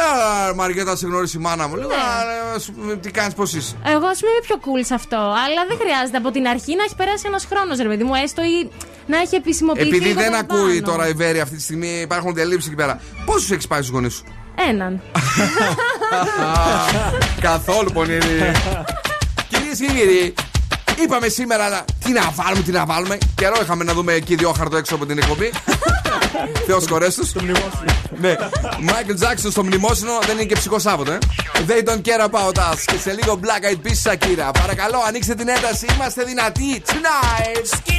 Ε, 0.51 0.55
Μαριέτα, 0.55 0.97
σε 0.97 1.07
γνώρισε 1.07 1.39
η 1.39 1.41
μάνα 1.41 1.69
μου. 1.69 1.77
Λέω, 1.77 1.89
Ναι. 1.89 1.95
«Α, 1.95 2.55
ε, 2.57 2.59
σου- 2.59 2.99
τι 3.01 3.11
κάνεις, 3.11 3.35
πώς 3.35 3.53
είσαι. 3.55 3.75
Εγώ 3.85 4.07
ας 4.07 4.19
πούμε 4.19 4.31
είμαι 4.33 4.41
πιο 4.47 4.57
cool 4.65 4.85
σε 4.87 4.95
αυτό. 4.95 5.17
Αλλά 5.17 5.61
δεν 5.69 5.79
χρειάζεται 5.81 6.17
από 6.17 6.31
την 6.31 6.47
αρχή 6.47 6.77
να 6.77 6.83
έχει 6.85 6.95
περάσει 6.97 7.25
ένας 7.27 7.47
χρόνος, 7.51 7.79
ρε 7.79 7.89
παιδί 7.89 8.05
μου, 8.05 8.15
έστω 8.15 8.43
ή 8.43 8.71
να 9.07 9.19
έχει 9.19 9.35
επισημοποιηθεί. 9.35 9.89
Επειδή 9.89 10.05
λίγο 10.05 10.21
δεν 10.21 10.31
παραπάνω. 10.31 10.61
ακούει 10.61 10.83
τώρα 10.83 11.09
η 11.09 11.13
Βέρη 11.13 11.41
αυτή 11.41 11.57
τη 11.57 11.63
στιγμή, 11.63 11.89
υπάρχουν 12.01 12.35
διαλύσει 12.35 12.67
εκεί 12.67 12.77
πέρα. 12.77 13.01
Πόσου 13.25 13.55
έχει 13.55 13.67
πάει 13.69 13.81
στους 13.83 13.93
γονείς 13.95 14.15
σου; 14.15 14.25
Έναν. 14.69 15.01
Καθόλου 17.41 17.91
πονηρή. 17.93 18.53
Κυρίες 19.49 19.79
και 19.79 19.87
κύριοι, 19.87 20.35
είπαμε 21.03 21.29
σήμερα 21.29 21.69
να- 21.69 21.85
τι 22.05 22.13
να 22.13 22.33
βάλουμε, 22.35 22.63
τι 22.63 22.71
να 22.71 22.85
βάλουμε. 22.87 23.19
Καιρό 23.35 23.55
είχαμε 23.63 23.85
να 23.85 23.93
δούμε 23.93 24.13
εκεί 24.13 24.35
διόχαρτο 24.35 24.77
έξω 24.77 24.95
από 24.95 25.07
την 25.07 25.19
εκπομπή. 25.19 25.53
Θεός 26.67 26.87
κορέστο. 26.87 27.25
Στο 27.25 27.41
μνημόσυνο. 27.43 27.93
Ναι. 28.21 28.37
Μάικλ 28.81 29.15
Τζάξον 29.15 29.51
στο 29.51 29.65
μνημόσυνο 29.65 30.19
δεν 30.27 30.37
είναι 30.37 30.45
και 30.45 30.55
ψυχός 30.55 30.83
Σάββατο, 30.83 31.13
ε. 31.13 31.19
They 31.67 31.89
don't 31.89 32.01
care 32.03 32.29
about 32.31 32.53
us. 32.53 32.79
Και 32.87 32.99
σε 32.99 33.13
λίγο 33.13 33.41
Black 33.43 33.65
Eyed 33.65 33.87
Peas 33.87 34.11
Shakira. 34.11 34.51
Παρακαλώ, 34.61 35.03
ανοίξτε 35.07 35.35
την 35.35 35.49
ένταση. 35.49 35.87
Είμαστε 35.95 36.25
δυνατοί. 36.25 36.83
Tonight. 36.87 37.93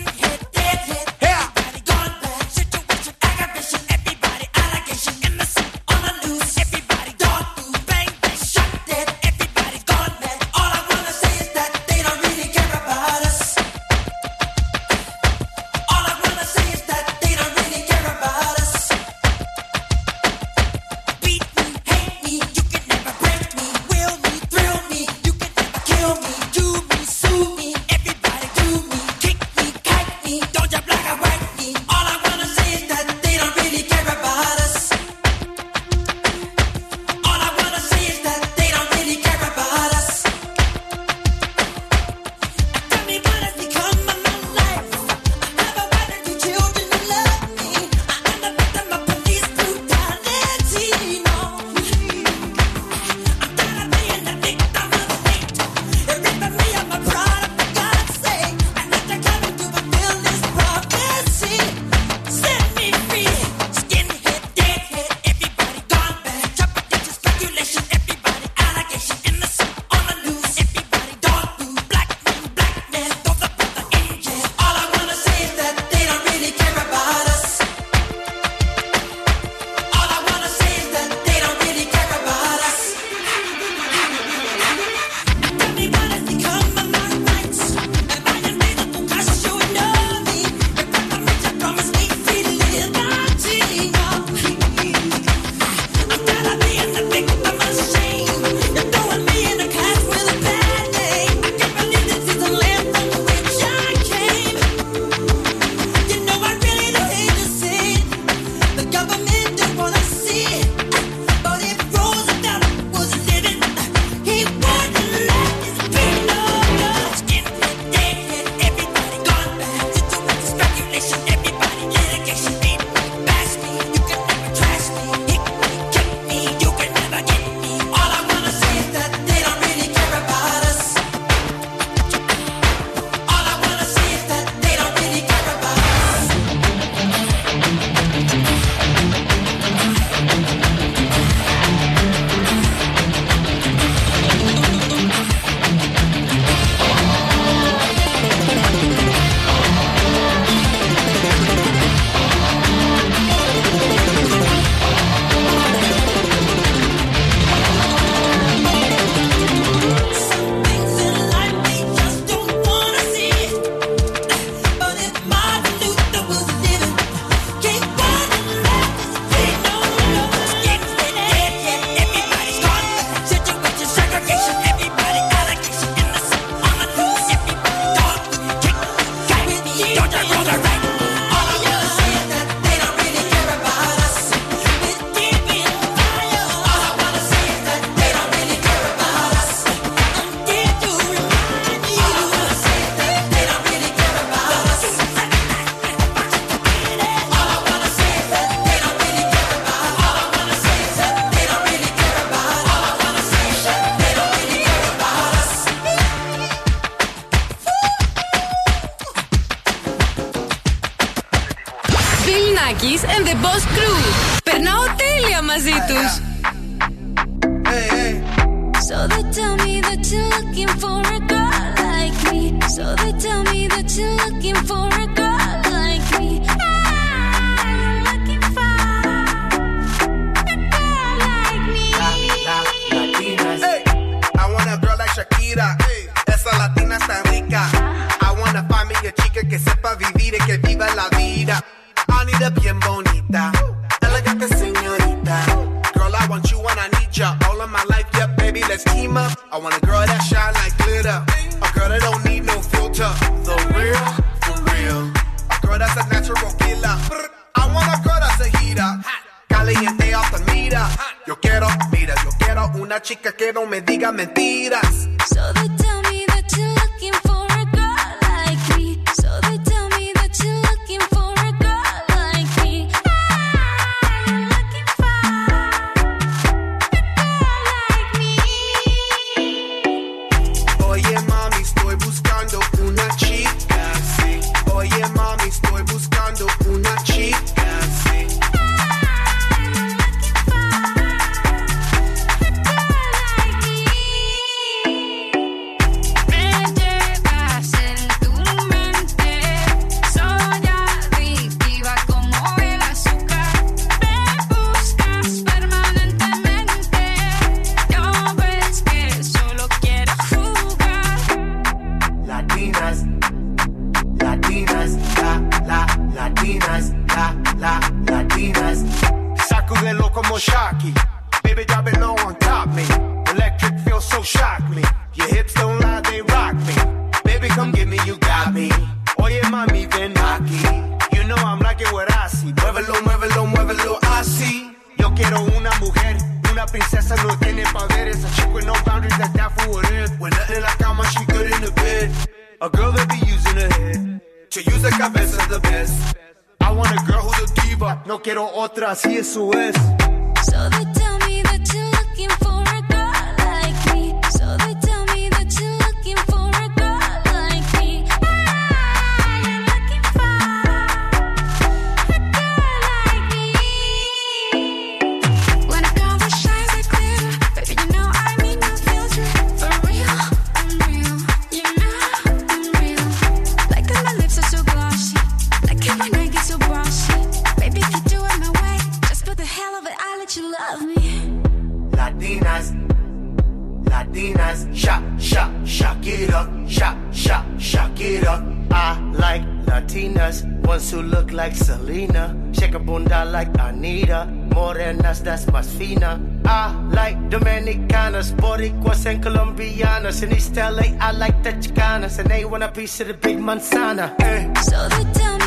and 402.19 402.29
they 402.29 402.45
want 402.45 402.63
a 402.63 402.69
piece 402.69 402.99
of 403.01 403.07
the 403.07 403.13
big 403.13 403.37
manzana. 403.37 404.13
Eh. 404.21 404.53
So 404.61 404.89
they 404.89 405.11
tell 405.13 405.37
me. 405.37 405.42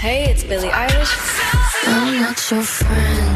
Hey, 0.00 0.30
it's 0.30 0.44
Billie 0.44 0.70
Eilish. 0.70 1.14
I'm 1.86 2.22
not 2.22 2.50
your 2.50 2.62
friend. 2.62 3.29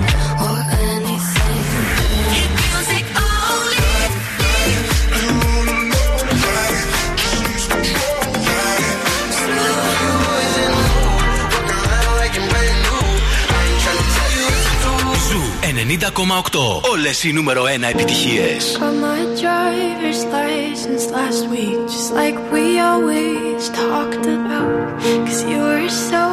Όλες 16.92 17.24
οι 17.24 17.32
νούμερο 17.32 17.62
1 17.64 17.82
επιτυχίες. 17.82 18.78
Got 18.80 18.94
my 19.08 19.22
driver's 19.42 20.22
license 20.38 21.04
last 21.16 21.42
week, 21.54 21.78
just 21.94 22.10
like 22.20 22.36
we 22.54 22.64
always 22.90 23.62
talked 23.82 24.26
about. 24.38 24.84
Cause 25.26 25.40
you 25.50 25.60
were 25.70 25.88
so 26.12 26.24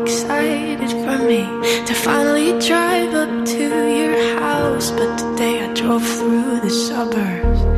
excited 0.00 0.90
for 1.02 1.18
me 1.30 1.42
to 1.88 1.94
finally 2.06 2.50
drive 2.70 3.12
up 3.22 3.32
to 3.54 3.64
your 3.98 4.16
house. 4.44 4.88
But 4.98 5.10
today 5.22 5.54
I 5.66 5.68
drove 5.80 6.06
through 6.16 6.54
the 6.66 6.72
suburbs. 6.86 7.69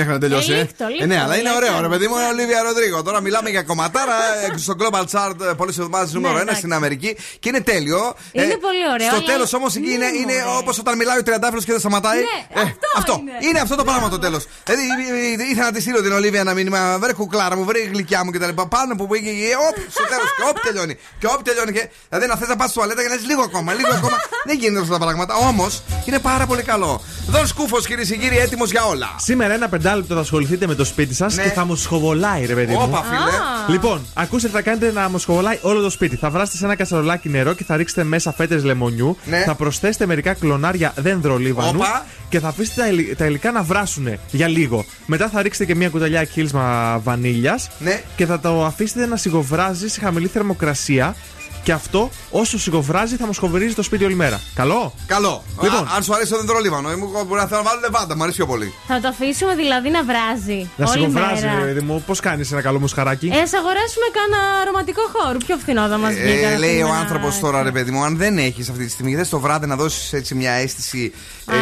Μέχρι 0.00 0.12
να 0.12 0.18
τελειώσει. 0.18 0.52
Ε, 0.52 0.54
ε. 0.54 0.60
λίχτο, 0.60 0.86
λίχτο, 0.88 1.04
Ε, 1.04 1.06
ναι, 1.06 1.20
αλλά 1.22 1.34
είναι 1.38 1.50
λίχτο. 1.50 1.56
ωραίο, 1.66 1.80
ρε 1.80 1.88
παιδί 1.88 2.06
μου, 2.08 2.14
είναι 2.16 2.26
Ολίβια 2.26 2.62
Ροντρίγο. 2.62 3.02
Τώρα 3.02 3.20
μιλάμε 3.20 3.50
για 3.50 3.62
κομματάρα 3.62 4.14
ε, 4.54 4.58
στο 4.58 4.74
Global 4.80 5.04
Chart 5.12 5.56
πολλές 5.56 5.78
εβδομάδες 5.78 6.12
νούμερο 6.12 6.32
1 6.34 6.36
Ναι, 6.36 6.40
εντάξει. 6.42 6.58
στην 6.60 6.72
Αμερική 6.72 7.16
και 7.38 7.48
είναι 7.48 7.60
τέλειο. 7.60 8.14
Ε, 8.32 8.42
Είναι 8.42 8.56
πολύ 8.56 8.84
ωραίο, 8.92 9.06
Στο 9.06 9.16
αλλά- 9.16 9.24
τέλος 9.26 9.52
όμως 9.52 9.74
εκεί 9.76 9.90
είναι, 9.92 10.06
Ναι, 10.10 10.16
είναι 10.18 10.32
μωρέ. 10.46 10.56
όπως 10.58 10.78
όταν 10.78 10.96
μιλάει 10.96 11.18
ο 11.18 11.22
Τριαντάφυλλος 11.22 11.64
και 11.64 11.70
δεν 11.70 11.80
σταματάει. 11.80 12.18
Ναι, 12.18 12.60
Ε, 12.60 12.62
αυτό 12.62 12.86
αυτό. 12.96 13.22
είναι. 13.48 13.60
αυτό 13.60 13.74
το 13.76 13.84
πράγμα 13.84 14.08
το 14.08 14.18
τέλος. 14.18 14.46
Δηλαδή 14.64 14.82
ε, 15.10 15.19
ε, 15.19 15.19
ήθελα 15.32 15.64
να 15.64 15.72
τη 15.72 15.80
στείλω 15.80 16.02
την 16.02 16.12
Ολίβια 16.12 16.44
να 16.44 16.52
μήνυμα. 16.54 16.98
Βρε 16.98 17.12
κουκλάρα 17.12 17.56
μου, 17.56 17.64
βρε 17.64 17.78
γλυκιά 17.92 18.24
μου 18.24 18.30
κτλ. 18.30 18.48
Πάνω 18.68 18.94
που 18.96 19.06
πήγε 19.06 19.30
και 19.30 19.54
όπ, 19.68 19.76
στο 19.90 20.02
τέλος 20.12 20.30
και 20.36 20.42
όπ 20.50 20.58
τελειώνει. 20.66 20.94
Και 21.20 21.26
όπ 21.34 21.42
τελειώνει. 21.42 21.72
Και, 21.72 21.88
δηλαδή 22.08 22.26
να 22.28 22.36
θες 22.36 22.48
να 22.48 22.56
πας 22.56 22.70
στο 22.70 22.78
τουαλέτα 22.80 23.02
και 23.02 23.08
να 23.08 23.14
είσαι 23.14 23.26
λίγο 23.26 23.42
ακόμα, 23.42 23.72
λίγο 23.72 23.88
ακόμα. 23.94 24.16
δεν 24.48 24.58
γίνεται 24.58 24.80
αυτά 24.80 24.92
τα 24.92 25.04
πράγματα. 25.04 25.34
Όμως 25.34 25.82
είναι 26.04 26.18
πάρα 26.18 26.46
πολύ 26.46 26.62
καλό. 26.62 27.00
Δον 27.28 27.46
σκούφος 27.46 27.86
κυρίες 27.86 28.08
και 28.08 28.16
κύριοι, 28.16 28.38
έτοιμος 28.38 28.70
για 28.70 28.84
όλα. 28.84 29.08
Σήμερα 29.18 29.54
ένα 29.54 29.68
πεντάλεπτο 29.68 30.14
θα 30.14 30.20
ασχοληθείτε 30.20 30.66
με 30.66 30.74
το 30.74 30.84
σπίτι 30.84 31.14
σας 31.14 31.36
Ναι. 31.36 31.42
και 31.42 31.48
θα 31.48 31.64
μου 31.64 31.76
σχοβολάει, 31.76 32.46
ρε 32.46 32.54
παιδί 32.54 32.72
μου. 32.72 32.80
Όπα, 32.82 33.02
φίλε. 33.02 33.32
Λοιπόν, 33.72 34.06
ακούστε 34.14 34.46
τι 34.48 34.54
θα 34.54 34.62
κάνετε 34.62 34.92
να 34.92 35.08
μου 35.08 35.18
σχοβολάει 35.18 35.58
όλο 35.62 35.80
το 35.80 35.90
σπίτι. 35.90 36.16
Θα 36.16 36.30
βράσετε 36.30 36.56
σε 36.56 36.64
ένα 36.64 36.74
κασαρολάκι 36.76 37.28
νερό 37.28 37.52
και 37.54 37.64
θα 37.64 37.76
ρίξετε 37.76 38.04
μέσα 38.04 38.32
φέτες 38.32 38.64
λεμονιού. 38.64 39.16
Ναι. 39.24 39.42
Θα 39.46 39.54
προσθέσετε 39.54 40.06
μερικά 40.06 40.34
κλονάρια 40.34 40.92
δένδρολίβανου. 40.96 41.78
Όπα. 41.78 42.06
Και 42.28 42.40
θα 42.40 42.48
αφήσετε 42.48 42.80
τα, 42.80 42.86
υλι- 42.88 43.16
τα 43.16 43.24
υλικά 43.26 43.50
να 43.52 43.62
βράσουν 43.62 44.18
για 44.30 44.48
λίγο. 44.48 44.84
Μετά 45.20 45.32
θα 45.32 45.42
ρίξετε 45.42 45.64
και 45.64 45.74
μια 45.74 45.88
κουταλιά 45.88 46.24
κύλσμα 46.24 46.98
βανίλιας. 47.02 47.70
Ναι. 47.78 48.02
Και 48.16 48.26
θα 48.26 48.40
το 48.40 48.64
αφήσετε 48.64 49.06
να 49.06 49.16
σιγοβράζει 49.16 49.88
σε 49.88 50.00
χαμηλή 50.00 50.26
θερμοκρασία. 50.26 51.14
Και 51.62 51.72
αυτό 51.72 52.10
όσο 52.30 52.58
σιγοβράζει 52.58 53.16
θα 53.16 53.26
μου 53.26 53.32
σχοβερίζει 53.32 53.74
το 53.74 53.82
σπίτι 53.82 54.04
όλη 54.04 54.14
μέρα. 54.14 54.40
Καλό; 54.54 54.94
Καλό. 55.06 55.42
Λοιπόν. 55.62 55.78
Α, 55.78 55.88
αν 55.96 56.02
σου 56.02 56.14
αρέσει 56.14 56.30
το 56.30 56.36
δεντρόλιβανο, 56.36 56.88
μου 56.88 57.10
μπορεί 57.26 57.40
να 57.40 57.46
θέλω 57.46 57.62
να 57.62 57.68
βάλω 57.68 57.80
λεβάντα, 57.80 58.16
μου 58.16 58.22
αρέσει 58.22 58.36
πιο 58.36 58.46
πολύ. 58.46 58.74
Θα 58.86 59.00
το 59.00 59.08
αφήσουμε 59.08 59.54
δηλαδή 59.54 59.88
να 59.90 60.02
βράζει. 60.04 60.70
Να 60.76 60.84
όλη 60.90 60.98
σιγοβράζει, 60.98 61.44
μέρα. 61.44 61.58
ρε 61.58 61.64
παιδί 61.64 61.80
μου. 61.80 62.02
Πώς 62.06 62.20
κάνεις 62.20 62.52
ένα 62.52 62.60
καλό 62.62 62.78
μουσχαράκι. 62.80 63.26
Ε, 63.26 63.40
ας 63.40 63.52
αγοράσουμε 63.52 64.06
κάνα 64.18 64.38
αρωματικό 64.62 65.02
χώρο. 65.12 65.38
Πιο 65.46 65.56
φθηνό 65.56 65.88
θα 65.88 65.98
μας 65.98 66.12
βγει. 66.14 66.30
Ε, 66.30 66.34
κανένα 66.40 66.58
λέει 66.58 66.82
ο 66.82 66.86
φθηνά. 66.86 66.98
άνθρωπος 67.00 67.38
τώρα, 67.38 67.62
ρε 67.62 67.70
παιδί 67.72 67.90
μου, 67.90 68.04
αν 68.04 68.16
δεν 68.16 68.38
έχεις 68.38 68.68
αυτή 68.68 68.84
τη 68.84 68.90
στιγμή, 68.90 69.14
θε 69.16 69.24
το 69.30 69.38
βράδυ 69.40 69.66
να 69.66 69.76
δώσεις 69.76 70.12
έτσι 70.12 70.34
μια 70.34 70.52
αίσθηση. 70.52 71.12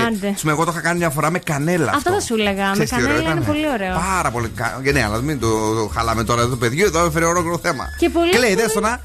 Άντε. 0.06 0.34
πούμε, 0.40 0.52
εγώ 0.52 0.64
το 0.64 0.70
είχα 0.70 0.80
κάνει 0.80 0.98
μια 0.98 1.10
φορά 1.10 1.30
με 1.30 1.38
κανέλα. 1.38 1.92
Αυτό 1.94 2.12
θα 2.12 2.20
σου 2.20 2.34
έλεγα. 2.34 2.66
Με 2.66 2.72
Ξέρεις 2.72 2.90
τι 2.90 2.94
ωραίο 2.96 3.06
κανέλα 3.08 3.30
είναι 3.30 3.40
ήταν; 3.40 3.44
πολύ 3.54 3.68
ωραίο. 3.68 3.94
Πάρα 4.16 4.30
πολύ. 4.30 4.48
κα- 4.48 4.80
Και 4.84 4.92
ναι, 4.92 5.04
αλλά 5.04 5.20
μην 5.20 5.40
το, 5.40 5.74
το 5.74 5.90
χαλάμε 5.94 6.24
τώρα 6.24 6.40
εδώ 6.40 6.50
το 6.50 6.56
παιδιό, 6.56 6.86
εδώ 6.86 7.04
έφερε 7.04 7.24
ολόκληρο 7.24 7.58
θέμα. 7.58 7.84
Και 7.98 8.08
πολύ 8.08 8.38
λέει, 8.38 8.52
εύκολο 8.52 8.98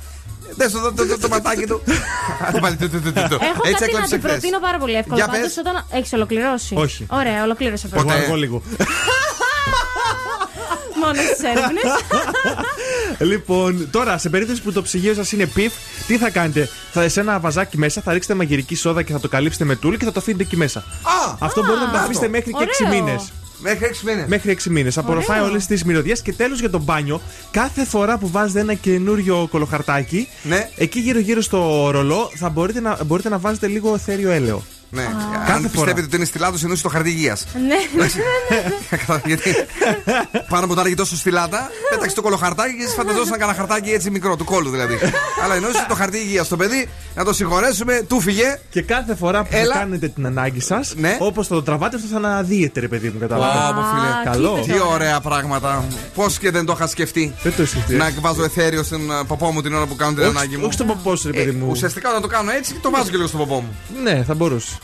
δες 0.57 0.71
το 0.71 0.79
να. 0.79 0.89
Δες 0.89 0.95
το, 0.95 1.03
το, 1.03 1.05
το, 1.07 1.13
το, 1.13 1.19
το 1.19 1.27
ματάκι 1.27 1.65
του. 1.65 1.81
Άντε 2.47 2.59
πάλι, 2.59 2.75
το, 2.75 2.89
το, 2.89 2.99
το, 2.99 3.11
το, 3.13 3.27
το. 3.29 3.37
Έχω 3.41 3.61
Έτσι 3.63 3.71
κάτι 3.71 3.79
να 3.79 3.85
έκλαψε 3.85 4.09
την 4.09 4.19
χθες. 4.19 4.31
προτείνω 4.31 4.59
πάρα 4.59 4.77
πολύ 4.77 4.93
εύκολα. 4.93 5.15
Για 5.15 5.25
Πάντως 5.27 5.41
πες. 5.41 5.57
όταν 5.57 5.85
έχεις 5.91 6.13
ολοκληρώσει. 6.13 6.75
Όχι. 6.77 7.05
Ωραία, 7.09 7.43
ολοκλήρωσε 7.43 7.87
πρώτα. 7.87 8.13
Εγώ 8.13 8.21
αργώ 8.23 8.35
λίγο. 8.35 8.61
Μόνο 11.03 11.13
στις 11.21 11.43
έρευνες. 11.43 11.83
λοιπόν, 13.31 13.87
τώρα 13.91 14.17
σε 14.17 14.29
περίπτωση 14.29 14.61
που 14.61 14.71
το 14.71 14.81
ψυγείο 14.81 15.13
σας 15.13 15.31
είναι 15.31 15.45
πιφ, 15.45 15.73
τι 16.07 16.17
θα 16.17 16.29
κάνετε; 16.29 16.69
Θα 16.91 17.09
σε 17.09 17.19
ένα 17.19 17.39
βαζάκι 17.39 17.77
μέσα, 17.77 18.01
θα 18.01 18.13
ρίξετε 18.13 18.33
μαγειρική 18.33 18.75
σόδα 18.75 19.01
και 19.03 19.11
θα 19.11 19.19
το 19.19 19.27
καλύψετε 19.27 19.63
με 19.65 19.75
τούλι 19.75 19.97
και 19.97 20.05
θα 20.05 20.11
το 20.11 20.19
αφήνετε 20.19 20.43
εκεί 20.43 20.57
μέσα. 20.57 20.79
Α, 20.79 21.35
Αυτό 21.39 21.63
μπορείτε 21.63 21.85
να 21.85 21.91
το 21.91 21.97
να 21.97 22.03
αφήσετε 22.03 22.25
το. 22.25 22.31
μέχρι 22.31 22.51
και 22.51 22.65
6 22.83 22.85
Ωραίο. 22.87 23.01
μήνες. 23.01 23.31
Μέχρι 23.63 23.85
6 23.85 24.03
μήνες. 24.03 24.27
Μέχρι 24.27 24.51
6 24.51 24.69
μήνες. 24.69 24.97
Απορροφάει 24.97 25.37
Ωραίο. 25.39 25.51
όλες 25.51 25.65
τις 25.65 25.83
μυρωδιές. 25.83 26.21
Και 26.21 26.33
τέλος 26.33 26.59
για 26.59 26.69
το 26.69 26.79
μπάνιο, 26.79 27.21
κάθε 27.51 27.85
φορά 27.85 28.17
που 28.17 28.29
βάζετε 28.29 28.59
ένα 28.59 28.73
καινούριο 28.73 29.47
κολοχαρτάκι, 29.51 30.27
Ναι. 30.43 30.69
εκεί 30.77 30.99
γύρω-γύρω 30.99 31.41
στο 31.41 31.89
ρολό 31.91 32.31
θα 32.35 32.49
μπορείτε 32.49 32.79
να, 32.79 33.03
μπορείτε 33.05 33.29
να 33.29 33.37
βάζετε 33.37 33.67
λίγο 33.67 33.97
θέριο 33.97 34.31
έλαιο. 34.31 34.61
Ναι. 34.93 35.01
Κάθε 35.01 35.51
Αν 35.51 35.59
φορά. 35.59 35.69
πιστεύετε 35.69 36.01
ότι 36.01 36.15
είναι 36.15 36.25
στυλάτο, 36.25 36.57
εννοούσε 36.61 36.83
το 36.83 36.89
χαρτί 36.89 37.09
υγείας. 37.09 37.45
Ναι. 37.67 38.05
Γιατί 39.25 39.55
πάνω 40.49 40.67
που 40.67 40.73
τα 40.73 40.79
έλεγε 40.81 40.95
τόσο 40.95 41.15
στυλάτα, 41.15 41.69
πέταξε 41.89 42.15
το 42.15 42.21
κολοχαρτάκι 42.21 42.77
και 42.77 42.83
εσύ 42.83 42.93
φανταζόσουν 42.95 43.33
ένα 43.39 43.53
χαρτάκι 43.53 43.89
έτσι 43.89 44.09
μικρό, 44.09 44.35
του 44.35 44.43
κόλου 44.45 44.69
δηλαδή. 44.69 44.97
Αλλά 45.43 45.55
εννοούσε 45.55 45.85
το 45.87 45.95
χαρτί 45.95 46.17
υγείας 46.17 46.45
στο 46.45 46.55
παιδί, 46.57 46.89
να 47.15 47.23
το 47.25 47.33
συγχωρέσουμε, 47.33 48.01
του 48.07 48.19
φύγε. 48.21 48.59
Και 48.69 48.81
κάθε 48.81 49.15
φορά 49.15 49.43
που 49.43 49.51
θα 49.51 49.57
Έλα. 49.57 49.73
κάνετε 49.75 50.07
την 50.07 50.25
ανάγκη 50.25 50.59
σας, 50.59 50.93
Ναι. 50.97 51.17
όπως 51.19 51.47
θα 51.47 51.55
το 51.55 51.63
τραβάτε, 51.63 51.95
αυτό 51.95 52.07
θα 52.07 52.17
αναδύεται, 52.17 52.79
ρε 52.79 52.87
παιδί 52.87 53.09
μου, 53.09 53.19
κατάλαβα. 53.19 53.69
Ω, 53.69 53.73
μου 53.73 53.81
φίλε. 53.87 54.31
Καλό. 54.31 54.59
κοίτα 54.61 54.73
Τι 54.73 54.81
ωραία 54.93 55.19
πράγματα. 55.19 55.83
Πώς 56.15 56.37
και 56.37 56.51
δεν 56.51 56.65
το 56.65 56.73
είχα 56.75 56.87
σκεφτεί. 56.87 57.33
Δεν 57.43 57.53
το 57.57 57.65
σκεφτεί. 57.65 57.95
Να 57.95 58.11
βάζω 58.19 58.43
εθέριο 58.43 58.83
στην 58.83 59.11
ε, 59.11 59.23
ποπό 59.27 59.51
μου 59.51 59.61
την 59.61 59.73
ώρα 59.73 59.85
που 59.85 59.95
κάνω 59.95 60.11
την 60.13 60.21
Όχι- 60.23 60.29
ανάγκη 60.37 60.55
μου. 60.57 60.61
όχι 60.65 60.73
στον 60.73 60.87
ποπό 60.87 61.15
σου, 61.15 61.27
ρε 61.31 61.37
παιδί 61.37 61.49
Ε, 61.49 61.53
μου. 61.53 61.67
Ουσιαστικά 61.69 62.09
όταν 62.09 62.21
το 62.21 62.27
κάνω 62.27 62.51
έτσι, 62.51 62.73
το 62.81 62.89
βάζω 62.89 63.09
και 63.09 63.15
λίγο 63.15 63.27
στο 63.27 63.37
ποπό 63.37 63.55
μου. 63.55 63.75
Ναι, 64.03 64.23
θα 64.27 64.33
μπορούσε. 64.33 64.77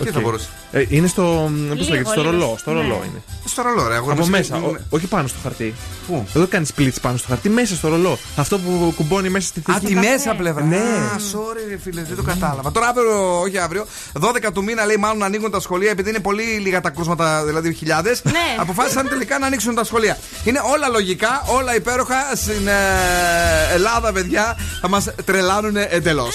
Okay. 0.00 0.04
Τι 0.04 0.10
θα 0.10 0.20
μπορούσε. 0.20 0.48
Ε, 0.72 0.84
είναι 0.88 1.06
στο. 1.06 1.50
Πώς 1.76 1.88
λέγεται, 1.88 2.10
στο 2.10 2.22
ρολό. 2.22 2.54
Στο 2.58 2.72
ρολό 2.72 3.02
είναι. 3.06 3.22
Στο 3.44 3.62
ρολό, 3.62 3.88
ρε. 3.88 3.96
Από 3.96 4.26
μέσα. 4.26 4.56
Ο, 4.56 4.76
όχι 4.88 5.06
πάνω 5.06 5.28
στο 5.28 5.38
χαρτί. 5.42 5.74
Πού; 6.06 6.26
Εδώ 6.34 6.46
κάνει 6.46 6.66
πλίτ 6.74 6.96
πάνω 7.00 7.16
στο 7.16 7.28
χαρτί, 7.28 7.48
μέσα 7.48 7.74
στο 7.74 7.88
ρολό. 7.88 8.18
Αυτό 8.36 8.58
που 8.58 8.92
κουμπώνει 8.96 9.28
μέσα 9.28 9.46
στη 9.46 9.60
θέση. 9.60 9.78
Α, 9.78 9.80
τη 9.80 9.94
μέσα 9.94 10.34
πλευρά. 10.34 10.64
Ναι. 10.64 10.76
Α, 10.76 11.16
sorry, 11.16 11.78
φίλε, 11.82 12.02
δεν 12.02 12.16
το 12.16 12.22
κατάλαβα. 12.22 12.72
Τώρα 12.72 12.86
αύριο, 12.86 13.40
όχι 13.40 13.58
αύριο, 13.58 13.86
12 14.20 14.52
του 14.54 14.62
μήνα 14.62 14.84
λέει 14.86 14.96
μάλλον 14.96 15.22
ανοίγουν 15.22 15.50
τα 15.50 15.60
σχολεία 15.60 15.90
επειδή 15.90 16.08
είναι 16.08 16.20
πολύ 16.20 16.42
λίγα 16.42 16.80
τα 16.80 16.90
κρούσματα, 16.90 17.44
δηλαδή 17.44 17.74
χιλιάδες. 17.74 18.22
Ναι. 18.24 18.56
Αποφάσισαν 18.58 19.08
τελικά 19.08 19.38
να 19.38 19.46
ανοίξουν 19.46 19.74
τα 19.74 19.84
σχολεία. 19.84 20.18
Είναι 20.44 20.60
όλα 20.72 20.88
λογικά, 20.88 21.42
όλα 21.46 21.74
υπέροχα 21.74 22.30
στην 22.34 22.68
ε, 22.68 23.74
Ελλάδα, 23.74 24.12
παιδιά. 24.12 24.56
Θα 24.80 24.88
μας 24.88 25.14
τρελάνουν 25.24 25.76
εντελώς. 25.76 26.34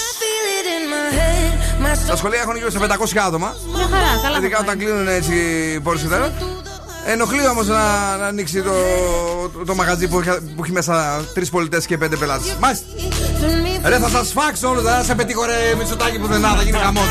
Τα 2.08 2.16
σχολεία 2.16 2.40
έχουν 2.40 2.56
γύρω 2.56 2.70
σε 2.70 2.80
500 2.82 2.86
άτομα 3.28 3.35
άτομα. 3.36 4.38
Ειδικά 4.38 4.60
όταν 4.60 4.78
κλείνουν 4.78 5.08
έτσι 5.08 5.34
οι 5.34 5.82
Ενοχλεί 7.08 7.48
όμως 7.48 7.68
να, 7.68 8.26
ανοίξει 8.26 8.62
το, 8.62 8.72
το, 9.66 9.76
μαγαζί 9.76 10.08
που, 10.08 10.20
έχει 10.64 10.72
μέσα 10.72 11.24
τρεις 11.34 11.50
πολιτές 11.50 11.86
και 11.86 11.98
πέντε 11.98 12.16
πελάτες. 12.16 12.56
Μάλιστα. 12.60 12.86
Ρε, 13.84 14.00
θα 14.00 14.10
σας 14.10 14.32
φάξω 14.32 14.70
όλους, 14.70 14.84
θα 14.84 15.04
σε 15.04 15.16
πετύχω 15.16 15.46
ρε 15.46 15.76
που 16.20 16.28
δεν 16.28 16.42
θα 16.42 16.62
γίνει 16.64 16.78
χαμός. 16.78 17.04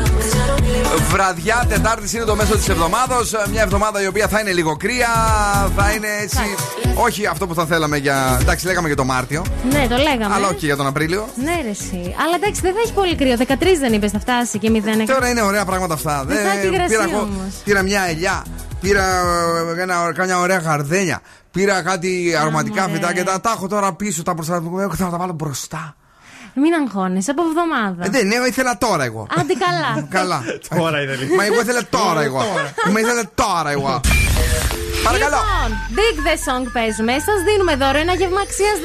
Βραδιά 1.11 1.65
Τετάρτη 1.69 2.15
είναι 2.15 2.25
το 2.25 2.35
μέσο 2.35 2.55
της 2.55 2.69
εβδομάδα. 2.69 3.15
Μια 3.51 3.61
εβδομάδα 3.61 4.01
η 4.01 4.07
οποία 4.07 4.27
θα 4.27 4.39
είναι 4.39 4.51
λίγο 4.51 4.75
κρύα. 4.77 5.07
Θα 5.75 5.91
είναι 5.91 6.07
έτσι. 6.21 6.41
Όχι 6.95 7.25
αυτό 7.25 7.47
που 7.47 7.53
θα 7.53 7.65
θέλαμε 7.65 7.97
για. 7.97 8.37
Εντάξει, 8.41 8.65
λέγαμε 8.65 8.87
για 8.87 8.95
το 8.95 9.03
Μάρτιο. 9.03 9.45
Ναι, 9.71 9.87
το 9.89 9.95
λέγαμε. 9.95 10.35
Αλλά 10.35 10.47
όχι 10.47 10.65
για 10.65 10.75
τον 10.75 10.87
Απρίλιο. 10.87 11.27
Ναι, 11.35 11.59
ρε, 11.63 11.69
εσύ. 11.69 12.15
Αλλά 12.25 12.35
εντάξει, 12.35 12.61
δεν 12.61 12.73
θα 12.73 12.79
έχει 12.83 12.93
πολύ 12.93 13.15
κρύο. 13.15 13.35
13 13.37 13.79
δεν 13.79 13.93
είπες, 13.93 14.11
θα 14.11 14.19
φτάσει 14.19 14.59
και 14.59 14.71
0. 14.71 15.05
Τώρα 15.07 15.29
είναι 15.29 15.41
ωραία 15.41 15.65
πράγματα 15.65 15.93
αυτά. 15.93 16.23
Δεν 16.27 16.37
θα 16.37 16.51
έχει 16.51 16.67
υγρασία 16.67 16.87
πήρα, 16.87 17.03
εγώ- 17.03 17.19
όμως. 17.21 17.53
πήρα 17.63 17.81
μια 17.81 18.01
ελιά. 18.09 18.45
Πήρα 18.81 19.03
ε, 19.77 19.81
ένα, 19.81 20.11
κάμια 20.15 20.39
ωραία 20.39 20.57
γαρδένια. 20.57 21.19
Πήρα 21.51 21.81
κάτι 21.81 22.35
αρωματικά 22.41 22.81
μωρέ. 22.81 22.93
φυτά 22.93 23.13
και 23.13 23.23
τα, 23.23 23.41
τα 23.41 23.53
έχω 23.55 23.67
τώρα 23.67 23.93
πίσω. 23.93 24.23
Τα 24.23 24.33
προστατεύω. 24.33 24.89
Θα 24.95 25.09
τα 25.09 25.17
βάλω 25.17 25.33
μπροστά. 25.33 25.95
Μην 26.61 26.73
αγχώνεσαι 26.73 27.31
από 27.31 27.41
εβδομάδα. 27.49 28.05
Ε, 28.05 28.09
δεν, 28.09 28.31
εγώ 28.31 28.45
ήθελα 28.45 28.77
τώρα 28.77 29.03
εγώ. 29.03 29.27
Άντε 29.39 29.53
καλά. 29.65 29.91
Καλά. 30.17 30.43
Τώρα 30.79 31.01
είναι 31.01 31.15
λίγο. 31.15 31.35
Μα 31.35 31.43
εγώ 31.45 31.59
ήθελα 31.61 31.81
τώρα 31.89 32.21
εγώ. 32.21 32.41
Μα 32.93 32.99
ήθελα 32.99 33.23
τώρα 33.35 33.69
εγώ. 33.69 34.01
Παρακαλώ. 35.07 35.39
Λοιπόν, 35.41 35.69
Dig 35.97 36.17
the 36.27 36.35
Song 36.45 36.63
παίζουμε. 36.75 37.13
Σας 37.27 37.39
δίνουμε 37.47 37.73
δώρο 37.81 37.97
ένα 38.05 38.13
γεύμα 38.19 38.41
αξίας 38.47 38.77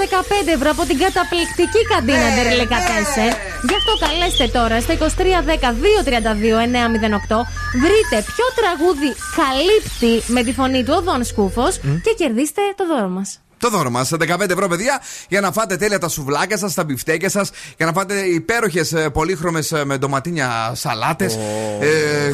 15 0.44 0.56
ευρώ 0.56 0.68
από 0.74 0.82
την 0.90 0.98
καταπληκτική 1.04 1.80
καντίνα 1.92 2.26
Ναι, 2.28 2.32
Ντερλικατέσε. 2.36 3.26
Γι' 3.68 3.76
αυτό 3.80 3.92
καλέστε 4.04 4.46
τώρα 4.58 4.76
στο 4.84 4.92
2310-232-908. 5.00 7.38
Βρείτε 7.84 8.16
ποιο 8.30 8.46
τραγούδι 8.60 9.10
καλύπτει 9.40 10.12
με 10.36 10.40
τη 10.46 10.52
φωνή 10.58 10.80
του 10.84 10.94
ο 10.98 11.00
Δον 11.06 11.22
Σκούφος 11.24 11.74
και 12.04 12.12
κερδίστε 12.20 12.62
το 12.78 12.84
δώρο 12.90 13.08
μας. 13.08 13.30
Το 13.60 13.70
δώρο 13.70 13.90
μας, 13.90 14.10
15 14.18 14.50
ευρώ, 14.50 14.68
παιδιά, 14.68 15.00
για 15.28 15.40
να 15.40 15.52
φάτε 15.52 15.76
τέλεια 15.76 15.98
τα 15.98 16.08
σουβλάκια 16.08 16.58
σας, 16.58 16.74
τα 16.74 16.84
μπιφτέκια 16.84 17.28
σας, 17.28 17.50
για 17.76 17.86
να 17.86 17.92
φάτε 17.92 18.20
υπέροχες 18.20 18.94
πολύχρωμες 19.12 19.72
με 19.84 19.98
ντοματίνια 19.98 20.72
σαλάτες. 20.74 21.38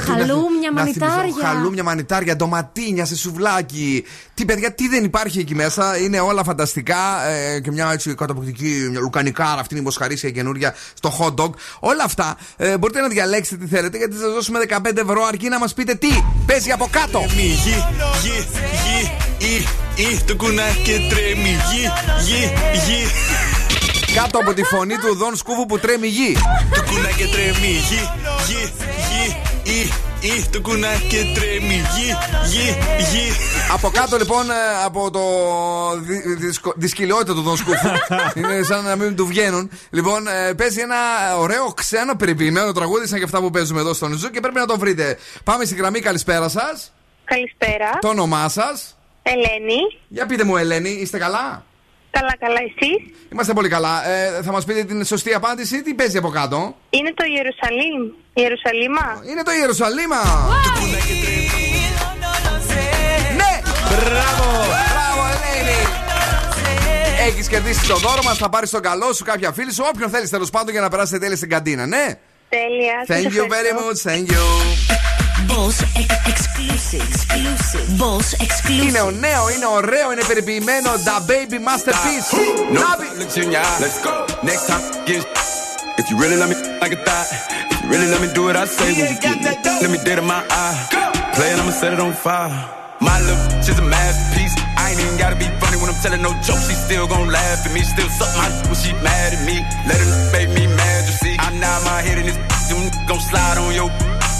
Χαλούμια, 0.01 0.73
μανιτάρια. 0.73 1.35
Χαλούμια, 1.43 1.83
μανιτάρια, 1.83 2.37
ντοματίνια 2.37 3.05
σε 3.05 3.17
σουβλάκι. 3.17 4.05
Τι 4.35 4.45
παιδιά, 4.45 4.73
τι 4.75 4.89
δεν 4.89 5.05
υπάρχει 5.05 5.39
εκεί 5.39 5.55
μέσα. 5.55 5.99
Είναι 5.99 6.21
όλα 6.21 6.45
φανταστικά. 6.45 7.27
ε, 7.29 7.61
και 7.61 7.71
μια 7.71 7.93
έτσι 7.93 8.15
καταπληκτική 8.15 8.89
μια 8.91 9.01
λουκανικάρα, 9.01 9.61
αυτή 9.61 9.75
είναι 9.75 9.83
η 9.83 9.85
μοσχαρίσια 9.85 10.31
καινούρια 10.31 10.75
στο 10.95 11.13
hot 11.21 11.35
dog. 11.45 11.51
Όλα 11.81 12.05
αυτά 12.05 12.37
ε, 12.57 12.79
μπορείτε 12.79 13.01
να 13.01 13.09
διαλέξετε 13.09 13.65
τι 13.65 13.75
θέλετε, 13.75 13.97
γιατί 13.99 14.15
θα 14.15 14.21
σας 14.21 14.33
δώσουμε 14.33 14.59
15 14.69 14.97
ευρώ 14.97 15.25
αρκεί 15.25 15.49
να 15.49 15.59
μας 15.59 15.75
πείτε 15.75 15.95
τι 15.95 16.09
παίζει 16.47 16.71
από 16.71 16.89
κάτω. 16.91 17.25
Γη, 17.29 17.43
γη, 17.43 17.75
γη, 18.23 19.26
γη, 19.39 19.67
γη, 19.97 20.21
το 20.27 20.37
κουνάκι 20.37 21.07
τρέμει. 21.11 21.57
Γη, 21.73 21.91
γη, 22.27 22.53
γη. 22.87 23.07
Κάτω 24.15 24.39
από 24.39 24.55
τη 24.55 24.63
φωνή 24.63 24.97
του 24.97 25.15
Δον 25.17 25.37
Σκούφου 25.37 25.67
που 25.67 25.79
τρέμει 25.79 26.07
γη. 26.07 26.37
Το 26.75 26.83
κουνάκι 26.91 27.25
τρέμει. 27.33 27.73
Γη, 27.89 28.01
γη, 28.47 28.73
γη, 29.11 29.37
γη, 29.65 29.93
γη, 30.21 30.45
το 30.53 30.61
κουνάκι 30.61 31.33
τρέμει. 31.35 31.83
Γη, 31.97 32.17
γη, 32.51 32.77
γη. 33.11 33.33
Από 33.73 33.91
κάτω 33.91 34.17
λοιπόν 34.17 34.51
ε, 34.51 34.55
από 34.85 35.11
το 35.11 35.21
δι, 36.01 36.35
δυσκο- 36.35 36.73
δυσκοιλιότητα 36.77 37.33
του 37.35 37.43
Δον 37.43 37.57
Σκούφου. 37.57 37.89
Είναι 38.37 38.63
σαν 38.63 38.85
να 38.85 38.97
μην 38.97 39.17
του 39.17 39.27
βγαίνουν. 39.27 39.71
Λοιπόν, 39.91 40.27
ε, 40.29 40.53
παίζει 40.55 40.81
ένα 40.81 40.97
ωραίο 41.39 41.73
ξένο 41.73 42.15
περιποιημένο 42.17 42.73
τραγούδι 42.73 43.07
σαν 43.07 43.19
και 43.19 43.25
αυτά 43.25 43.41
που 43.41 43.51
παίζουμε 43.51 43.81
εδώ 43.81 43.93
στον 43.95 44.13
Zoo 44.19 44.31
και 44.31 44.41
πρέπει 44.41 44.59
να 44.59 44.67
το 44.67 44.79
βρείτε. 44.79 45.19
Πάμε 45.45 45.65
στη 45.65 45.75
γραμμή, 45.75 46.01
καλησπέρα 46.01 46.49
σας. 46.49 46.93
Καλησπέρα. 47.25 47.91
Το 48.01 48.09
όνομά 48.09 48.49
σας. 48.49 48.96
Ελένη. 49.33 49.81
Για 50.09 50.27
πείτε 50.27 50.45
μου, 50.45 50.57
Ελένη, 50.57 50.89
είστε 50.91 51.19
καλά; 51.19 51.65
Καλά, 52.11 52.35
καλά, 52.39 52.61
εσείς; 52.61 52.97
Είμαστε 53.33 53.53
πολύ 53.53 53.69
καλά. 53.69 54.09
Ε, 54.09 54.43
θα 54.43 54.53
μας 54.53 54.65
πείτε 54.65 54.85
την 54.85 55.05
σωστή 55.05 55.35
απάντηση, 55.35 55.83
τι 55.83 55.95
παίζει 55.95 56.17
από 56.17 56.29
κάτω; 56.29 56.77
Είναι 56.91 57.13
το 57.15 57.25
Ιερουσαλήμ. 57.25 58.03
Ιερουσαλήμα. 58.35 59.23
Είναι 59.31 59.43
το 59.43 59.51
Ιερουσαλήμα. 59.61 60.17
Ναι! 63.37 63.61
Μπράβο! 63.89 64.47
Μπράβο, 64.93 65.23
Ελένη! 65.35 65.81
Έχεις 67.29 67.49
κερδίσει 67.49 67.89
το 67.89 67.97
δώρο 67.97 68.23
μας, 68.25 68.39
θα 68.39 68.49
πάρεις 68.49 68.71
τον 68.71 68.81
καλό 68.83 69.13
σου, 69.13 69.25
κάποια 69.25 69.53
φίλη 69.53 69.73
σου, 69.73 69.85
όποιον 69.95 70.11
θέλεις 70.11 70.31
τέλος 70.31 70.51
πάντων 70.51 70.71
για 70.73 70.81
να 70.81 70.89
περάσετε 70.89 71.19
τέλεια 71.19 71.37
στην 71.37 71.49
καντίνα, 71.49 71.87
ναι. 71.87 72.05
Τέλεια. 72.49 73.05
σας 73.07 73.17
Thank 73.17 73.27
you 73.27 73.45
very 73.55 73.71
ευχαριστώ. 73.71 74.11
much, 74.11 74.13
thank 74.13 74.27
you. 74.33 74.96
Boss 75.48 75.76
ex- 76.02 76.22
exclusive, 76.32 77.04
exclusive. 77.14 77.86
Boss 78.02 78.28
exclusive. 78.46 78.88
Είναι 78.88 79.00
ο 79.02 79.12
νέο, 79.12 79.44
είναι 79.56 79.66
ωραίο, 79.78 80.12
είναι 80.12 80.24
περιποιημένο 80.28 80.90
Da 81.08 81.16
Baby 81.30 81.58
Masterpiece. 81.68 82.30
No, 82.76 82.80
Nabi. 82.86 83.08
look 83.20 83.32
you 83.38 83.44
in 83.46 83.52
your 83.56 83.64
eye. 83.72 83.80
Let's 83.86 84.00
go. 84.06 84.14
Next 84.50 84.64
time, 84.70 84.84
get 85.08 85.20
if 86.02 86.06
you 86.10 86.16
really 86.24 86.38
love 86.42 86.50
me 86.54 86.58
like 86.84 86.94
a 86.98 87.00
thought, 87.08 87.28
if 87.72 87.78
you 87.82 87.88
really 87.94 88.10
let 88.14 88.22
me 88.26 88.30
do 88.38 88.42
what 88.48 88.56
I 88.64 88.66
say, 88.78 88.90
when 88.98 89.10
you 89.14 89.20
get 89.28 89.38
me, 89.46 89.52
let 89.84 89.90
me 89.96 90.00
dead 90.08 90.18
in 90.24 90.28
my 90.36 90.42
eye. 90.64 90.78
Play 91.36 91.50
it, 91.54 91.58
I'ma 91.62 91.74
set 91.82 91.92
it 91.96 92.00
on 92.06 92.14
fire. 92.26 92.54
My 93.10 93.18
love, 93.28 93.42
she's 93.66 93.80
a 93.84 93.88
masterpiece. 93.96 94.56
I 94.82 94.84
ain't 94.92 95.00
even 95.04 95.18
gotta 95.24 95.38
be 95.44 95.48
funny 95.62 95.78
when 95.82 95.90
I'm 95.94 96.00
telling 96.06 96.22
no 96.28 96.32
jokes. 96.48 96.66
She 96.70 96.76
still 96.88 97.06
gon' 97.14 97.28
laugh 97.38 97.60
at 97.68 97.72
me, 97.78 97.82
still 97.94 98.10
suck 98.20 98.32
my 98.40 98.48
d- 98.54 98.62
when 98.70 98.78
she 98.84 98.92
mad 99.08 99.30
at 99.38 99.42
me. 99.50 99.58
Let 99.90 99.98
her 100.04 100.10
make 100.36 100.50
me 100.60 100.64
mad, 100.80 101.00
you 101.10 101.16
see. 101.24 101.34
I 101.46 101.48
nod 101.64 101.80
my 101.92 102.00
head 102.06 102.18
in 102.22 102.26
this, 102.30 102.38
them 102.70 102.82
gon' 103.10 103.24
slide 103.32 103.58
on 103.64 103.72
your 103.80 103.90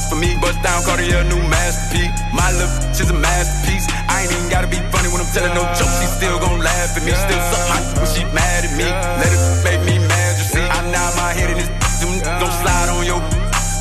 for 0.09 0.17
me. 0.17 0.37
Bust 0.41 0.63
down, 0.63 0.83
Cartier, 0.83 1.23
new 1.27 1.43
masterpiece. 1.51 2.11
My 2.33 2.51
love, 2.55 2.73
she's 2.95 3.11
a 3.11 3.19
masterpiece. 3.19 3.87
I 4.09 4.23
ain't 4.23 4.33
even 4.33 4.49
gotta 4.49 4.71
be 4.71 4.79
funny 4.95 5.09
when 5.11 5.21
I'm 5.21 5.31
telling 5.35 5.55
no 5.55 5.63
jokes. 5.75 5.97
She 6.01 6.07
still 6.07 6.39
gon' 6.39 6.61
laugh 6.63 6.97
at 6.97 7.03
me, 7.03 7.13
still 7.13 7.43
suck 7.51 7.65
my 7.69 7.79
when 7.99 8.09
she 8.11 8.23
mad 8.33 8.65
at 8.65 8.75
me. 8.79 8.87
Let 8.87 9.31
it 9.31 9.43
make 9.67 9.83
me 9.83 9.99
mad, 10.07 10.33
you 10.39 10.47
see. 10.47 10.63
I 10.63 10.81
nod 10.91 11.13
my 11.19 11.31
head 11.35 11.51
in 11.51 11.59
this, 11.59 11.71
gon' 12.23 12.55
slide 12.63 12.89
on 12.95 13.05
your 13.05 13.21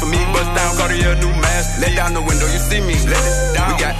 For 0.01 0.07
me, 0.09 0.19
bust 0.33 0.51
down, 0.57 0.71
Cartier, 0.77 1.15
new 1.21 1.33
masterpiece. 1.39 1.81
Let 1.81 1.95
down 1.95 2.13
the 2.13 2.21
window, 2.21 2.47
you 2.49 2.59
see 2.59 2.81
me. 2.81 2.95
Let 3.05 3.21
it 3.21 3.55
down. 3.55 3.73
We 3.73 3.81
got 3.81 3.95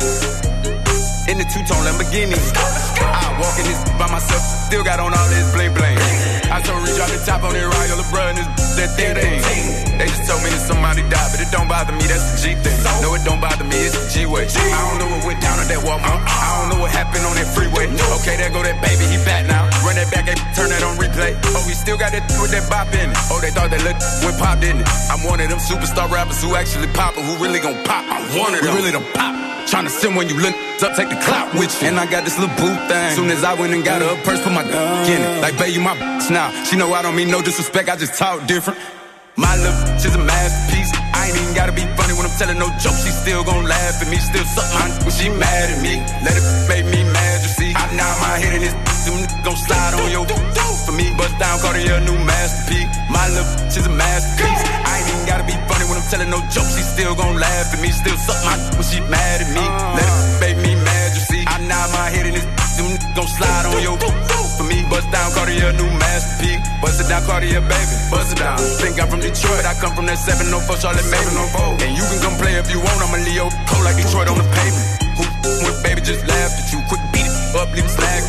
in 1.27 1.37
the 1.41 1.45
two-tone 1.45 1.81
Lamborghini. 1.85 2.37
I 3.01 3.33
walk 3.41 3.57
in 3.57 3.65
this 3.65 3.81
by 3.97 4.07
myself, 4.11 4.41
still 4.67 4.83
got 4.83 4.99
on 4.99 5.13
all 5.13 5.29
this 5.29 5.51
bling 5.53 5.73
bling. 5.73 5.97
I 6.51 6.61
told 6.61 6.85
Reach 6.85 7.01
out 7.01 7.09
the 7.09 7.19
top 7.25 7.41
on 7.41 7.51
that 7.57 7.65
Royal 7.65 7.97
LeBron, 7.97 8.37
and 8.37 8.47
this 8.55 8.77
that 8.77 8.93
thing 8.93 9.17
thing. 9.17 9.97
They 9.97 10.05
just 10.05 10.29
told 10.29 10.39
me 10.45 10.53
that 10.53 10.63
somebody 10.63 11.01
died, 11.09 11.33
but 11.33 11.41
it 11.41 11.49
don't 11.49 11.65
bother 11.65 11.97
me, 11.97 12.05
that's 12.05 12.37
the 12.37 12.37
G 12.39 12.55
thing. 12.61 12.77
No, 13.01 13.17
it 13.17 13.25
don't 13.25 13.41
bother 13.41 13.65
me, 13.65 13.73
it's 13.83 13.97
the 13.97 14.05
G-way. 14.05 14.45
I 14.47 14.79
don't 14.85 15.01
know 15.01 15.09
what 15.09 15.25
went 15.25 15.41
down 15.41 15.57
at 15.57 15.65
that 15.65 15.81
Walmart. 15.81 16.21
I 16.23 16.61
don't 16.61 16.69
know 16.71 16.79
what 16.79 16.93
happened 16.93 17.25
on 17.25 17.33
that 17.35 17.49
freeway. 17.51 17.89
Okay, 18.21 18.37
there 18.37 18.53
go 18.53 18.61
that 18.61 18.77
baby, 18.85 19.09
he 19.09 19.17
back 19.25 19.49
now. 19.49 19.65
Run 19.81 19.97
that 19.97 20.13
back, 20.13 20.29
and 20.29 20.37
turn 20.53 20.69
that 20.69 20.85
on 20.85 20.95
replay. 21.01 21.33
Oh, 21.57 21.65
he 21.65 21.73
still 21.73 21.97
got 21.97 22.13
that 22.13 22.23
with 22.37 22.53
that 22.53 22.69
bop 22.69 22.93
in 22.93 23.09
it. 23.09 23.17
Oh, 23.27 23.41
they 23.41 23.49
thought 23.49 23.73
that 23.73 23.81
look 23.81 23.97
went 24.21 24.37
pop, 24.37 24.61
didn't 24.61 24.85
it? 24.85 24.89
I'm 25.09 25.25
one 25.25 25.41
of 25.41 25.49
them 25.49 25.59
superstar 25.59 26.05
rappers 26.07 26.39
who 26.39 26.53
actually 26.53 26.87
pop, 26.93 27.17
who 27.17 27.33
really 27.41 27.59
gon' 27.59 27.81
pop. 27.83 28.05
I'm 28.07 28.23
one 28.37 28.53
of 28.53 28.61
them. 28.61 28.71
Really 28.77 28.93
don't 28.93 29.09
pop. 29.17 29.33
Tryna 29.65 29.89
send 29.89 30.15
when 30.15 30.29
you 30.29 30.37
look 30.37 30.53
up, 30.85 30.93
take 30.93 31.09
the 31.09 31.17
clout 31.25 31.49
with 31.57 31.73
you. 31.81 31.89
And 31.89 31.97
I 31.97 32.05
got 32.05 32.23
this 32.23 32.37
little 32.37 32.53
boo 32.55 32.77
thing. 32.85 33.17
Soon 33.17 33.33
as 33.33 33.43
I 33.43 33.57
went 33.57 33.73
and 33.73 33.83
got 33.83 34.05
her 34.05 34.13
a 34.13 34.17
purse, 34.21 34.37
put 34.45 34.53
my 34.53 34.61
in 34.61 35.17
it. 35.17 35.41
Like, 35.41 35.57
baby, 35.57 35.73
you 35.73 35.81
my 35.81 35.97
bitch 35.97 36.29
now. 36.35 36.51
She 36.67 36.75
know 36.75 36.91
I 36.91 37.01
don't 37.01 37.15
mean 37.15 37.31
no 37.31 37.41
disrespect, 37.41 37.87
I 37.87 37.95
just 37.95 38.19
talk 38.19 38.45
different. 38.45 38.77
My 39.37 39.55
love, 39.55 39.77
she's 40.01 40.13
a 40.13 40.19
masterpiece. 40.19 40.91
I 41.15 41.31
ain't 41.31 41.37
even 41.39 41.55
gotta 41.55 41.71
be 41.71 41.87
funny 41.95 42.13
when 42.13 42.27
I'm 42.27 42.35
telling 42.35 42.59
no 42.59 42.67
jokes. 42.83 43.07
She 43.07 43.11
still 43.11 43.43
gon' 43.43 43.63
laugh 43.63 44.03
at 44.03 44.07
me, 44.11 44.17
still 44.19 44.43
suck 44.43 44.67
my 44.75 44.91
when 45.07 45.15
she 45.15 45.31
mad 45.31 45.71
at 45.71 45.79
me. 45.79 45.95
Let 46.27 46.35
it 46.35 46.45
make 46.67 46.85
me 46.91 47.07
mad, 47.07 47.35
you 47.43 47.51
see. 47.55 47.71
I 47.71 47.87
nod 47.95 48.15
my 48.19 48.35
head 48.43 48.53
in 48.55 48.61
this, 48.67 48.75
them 49.07 49.15
gon' 49.47 49.55
slide 49.55 49.95
on 49.95 50.11
your 50.11 50.25
for 50.85 50.93
me. 50.93 51.09
Bust 51.17 51.33
down, 51.41 51.57
Cartier, 51.59 51.99
new 52.05 52.17
masterpiece. 52.23 52.87
My 53.09 53.25
love, 53.33 53.49
she's 53.73 53.85
a 53.85 53.89
masterpiece. 53.89 54.61
I 54.85 55.01
ain't 55.01 55.09
even 55.09 55.25
gotta 55.25 55.45
be 55.49 55.57
funny 55.65 55.85
when 55.89 55.97
I'm 55.97 56.07
telling 56.13 56.29
no 56.29 56.39
jokes. 56.53 56.77
She 56.77 56.83
still 56.85 57.15
gon' 57.15 57.35
laugh 57.41 57.73
at 57.73 57.81
me, 57.81 57.89
still 57.89 58.17
suck 58.21 58.39
my 58.45 58.55
when 58.77 58.85
she 58.85 59.01
mad 59.09 59.41
at 59.41 59.49
me. 59.49 59.65
Let 59.97 60.05
it 60.05 60.17
make 60.39 60.57
me 60.61 60.75
mad, 60.77 61.07
you 61.17 61.23
see. 61.25 61.43
I 61.47 61.57
nod 61.65 61.89
my 61.95 62.07
head 62.13 62.29
in 62.29 62.33
this, 62.37 62.47
them 62.77 62.97
gon' 63.15 63.27
slide 63.27 63.65
on 63.65 63.81
your 63.81 63.97
for 64.55 64.63
me. 64.63 64.83
Bust 64.87 65.07
down, 65.11 65.31
Cartier, 65.35 65.71
new 65.75 65.89
masterpiece. 65.99 66.63
Bust 66.79 67.03
it 67.03 67.07
down, 67.11 67.23
Cartier, 67.27 67.61
baby. 67.61 67.95
Bust 68.09 68.33
it 68.33 68.39
down. 68.39 68.57
Think 68.79 68.99
I'm 68.99 69.07
from 69.11 69.19
Detroit, 69.19 69.67
I 69.67 69.75
come 69.77 69.93
from 69.93 70.07
that 70.07 70.17
704 70.17 70.79
Charlotte 70.79 71.07
Mason. 71.11 71.35
And 71.83 71.91
you 71.93 72.03
can 72.07 72.19
come 72.23 72.35
play 72.39 72.55
if 72.55 72.71
you 72.71 72.79
want. 72.79 72.97
I'm 73.03 73.13
a 73.13 73.19
Leo, 73.23 73.51
cold 73.67 73.83
like 73.83 73.99
Detroit 73.99 74.31
on 74.31 74.39
the 74.39 74.47
pavement. 74.47 74.87
Who 75.19 75.23
with 75.63 75.79
baby 75.83 76.01
just 76.01 76.23
laughed 76.27 76.59
at 76.59 76.67
you? 76.71 76.79
Quick 76.87 77.03
beat 77.11 77.27
it 77.27 77.55
up, 77.55 77.71
leave 77.75 77.85
it 77.85 77.91
slag. 77.91 78.23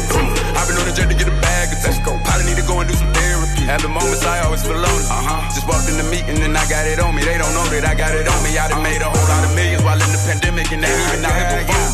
I've 0.54 0.66
been 0.66 0.78
on 0.78 0.86
the 0.86 0.94
jet 0.94 1.08
to 1.10 1.16
get 1.16 1.26
a 1.30 1.36
bag 1.42 1.72
of 1.74 1.82
Let's. 1.82 1.98
Probably 2.02 2.44
need 2.46 2.58
to 2.58 2.66
go 2.66 2.78
and 2.78 2.86
do 2.86 2.94
some 2.94 3.10
therapy. 3.10 3.66
Having 3.66 3.94
moments 3.94 4.22
I 4.26 4.46
always 4.46 4.62
feel 4.62 4.78
lonely. 4.78 5.06
Uh-huh. 5.10 5.50
Just 5.50 5.66
walked 5.66 5.90
in 5.90 5.98
the 5.98 6.06
meeting 6.10 6.38
and 6.42 6.54
I 6.54 6.64
got 6.70 6.86
it 6.86 6.98
on 6.98 7.14
me. 7.14 7.22
They 7.22 7.38
don't 7.38 7.50
know 7.54 7.66
that 7.70 7.84
I 7.86 7.94
got 7.94 8.14
it 8.14 8.26
on 8.26 8.38
me. 8.46 8.54
I 8.54 8.70
done 8.70 8.82
made 8.82 9.02
a 9.02 9.10
whole 9.10 9.28
lot 9.30 9.42
of 9.42 9.52
millions 9.54 9.82
while 9.82 9.98
in 9.98 10.10
the 10.10 10.22
pandemic 10.22 10.70
and 10.70 10.82
they 10.82 10.90
even 10.90 11.26
out 11.26 11.34
here 11.34 11.66
before. 11.66 11.86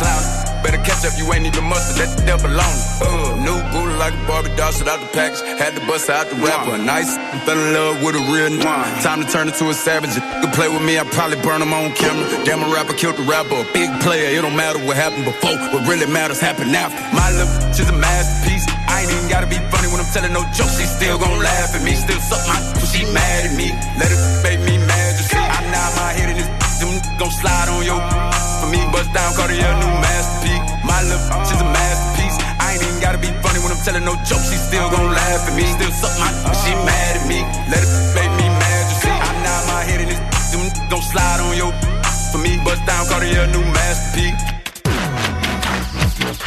Clown. 0.00 0.41
Better 0.62 0.78
catch 0.86 1.02
up, 1.04 1.18
you 1.18 1.26
ain't 1.34 1.46
even 1.46 1.64
mustard, 1.66 2.06
that 2.06 2.10
the 2.14 2.22
devil 2.24 2.50
alone. 2.50 2.78
Uh, 3.02 3.34
new 3.42 3.58
booty 3.74 3.94
like 3.98 4.14
a 4.14 4.22
Barbie 4.26 4.54
doll, 4.54 4.70
shit 4.70 4.86
out 4.86 5.02
the 5.02 5.10
package. 5.10 5.42
Had 5.58 5.74
to 5.74 5.82
bust 5.86 6.08
out 6.08 6.30
the 6.30 6.36
rapper. 6.38 6.78
Nice, 6.78 7.18
fell 7.42 7.58
in 7.58 7.74
love 7.74 8.02
with 8.02 8.14
a 8.14 8.22
real 8.30 8.50
nigga. 8.54 9.02
Time 9.02 9.22
to 9.22 9.28
turn 9.28 9.48
into 9.48 9.68
a 9.68 9.74
savage. 9.74 10.14
You 10.14 10.48
play 10.54 10.68
with 10.70 10.82
me, 10.82 10.98
I'd 10.98 11.10
probably 11.10 11.40
burn 11.42 11.60
him 11.62 11.74
on 11.74 11.92
camera. 11.98 12.24
Damn, 12.44 12.62
a 12.62 12.70
rapper 12.70 12.94
killed 12.94 13.16
the 13.16 13.26
rapper. 13.26 13.58
A 13.58 13.66
big 13.74 13.90
player, 14.00 14.30
it 14.30 14.42
don't 14.42 14.56
matter 14.56 14.78
what 14.78 14.96
happened 14.96 15.26
before. 15.26 15.58
What 15.74 15.82
really 15.90 16.06
matters 16.06 16.40
happened 16.40 16.70
after. 16.74 16.98
My 17.10 17.30
love, 17.34 17.50
she's 17.74 17.88
a 17.88 17.96
masterpiece. 17.96 18.66
I 18.86 19.02
ain't 19.02 19.10
even 19.10 19.28
gotta 19.28 19.50
be 19.50 19.58
funny 19.66 19.88
when 19.90 19.98
I'm 19.98 20.10
telling 20.14 20.32
no 20.32 20.46
jokes. 20.54 20.78
She 20.78 20.86
still 20.86 21.18
gon' 21.18 21.42
laugh 21.42 21.74
at 21.74 21.82
me, 21.82 21.94
still 21.94 22.20
suck 22.20 22.46
my 22.46 22.62
she 22.92 23.04
mad 23.12 23.46
at 23.46 23.56
me. 23.56 23.72
Let 23.98 24.12
it 24.12 24.20
make 24.44 24.60
me 24.60 24.78
mad, 24.78 25.16
you 25.18 25.24
see. 25.24 25.38
I 25.38 25.60
nod 25.72 25.90
my 25.96 26.12
head 26.12 26.28
in 26.30 26.36
this, 26.36 26.78
them 26.78 27.18
gon' 27.18 27.30
slide 27.30 27.68
on 27.68 27.84
your 27.84 28.31
for 28.62 28.70
me. 28.70 28.78
Bust 28.94 29.10
down, 29.10 29.34
Cartier, 29.34 29.74
new 29.82 29.90
masterpiece. 29.98 30.62
My 30.86 31.02
love, 31.10 31.26
she's 31.50 31.58
a 31.58 31.66
masterpiece. 31.66 32.38
I 32.62 32.78
ain't 32.78 32.86
even 32.86 33.02
gotta 33.02 33.18
be 33.18 33.34
funny 33.42 33.58
when 33.58 33.74
I'm 33.74 33.82
telling 33.82 34.06
no 34.06 34.14
jokes. 34.22 34.46
She 34.50 34.56
still 34.56 34.86
gon' 34.94 35.10
laugh 35.10 35.50
at 35.50 35.54
me, 35.58 35.66
still 35.66 35.90
suck 35.90 36.14
my 36.22 36.30
when 36.46 36.54
she 36.62 36.70
mad 36.86 37.18
at 37.18 37.26
me. 37.26 37.42
Let 37.66 37.82
it 37.82 37.90
make 38.14 38.30
me 38.38 38.46
mad, 38.62 38.82
you 38.86 38.96
see. 39.02 39.10
I 39.10 39.30
nod 39.42 39.62
my 39.66 39.82
head 39.82 40.06
in 40.06 40.14
this, 40.14 40.22
them 40.54 40.62
gon' 40.86 41.02
slide 41.02 41.42
on 41.42 41.58
your 41.58 41.74
for 42.30 42.38
me. 42.38 42.62
Bust 42.62 42.86
down, 42.86 43.02
Cartier, 43.10 43.50
new 43.50 43.66
masterpiece. 43.74 44.38
Bill 46.22 46.38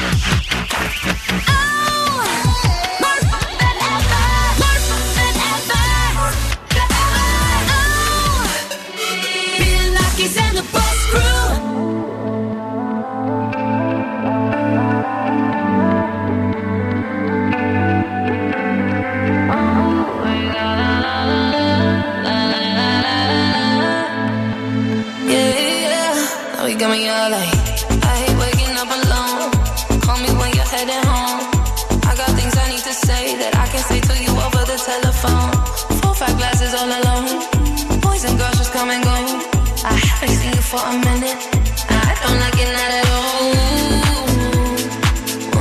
for 40.76 40.84
a 40.84 40.96
minute. 41.10 41.42
I 41.90 42.12
don't 42.22 42.40
like 42.44 42.60
it 42.64 42.70
not 42.78 42.92
at 43.00 43.08
all. 43.18 43.54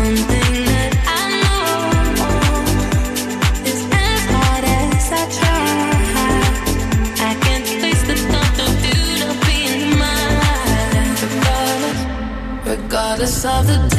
One 0.02 0.16
thing 0.30 0.52
that 0.70 0.92
I 1.20 1.22
know 1.42 1.68
is 3.70 3.80
as 4.06 4.22
hard 4.34 4.64
as 4.82 5.06
I 5.20 5.24
try. 5.38 5.76
I 7.30 7.32
can't 7.44 7.68
face 7.82 8.02
the 8.10 8.16
thought 8.30 8.58
of 8.66 8.74
you 8.88 9.00
not 9.22 9.36
being 9.46 9.84
mine. 10.02 11.08
Regardless, 11.24 11.98
regardless 12.74 13.36
of 13.44 13.60
the 13.70 13.93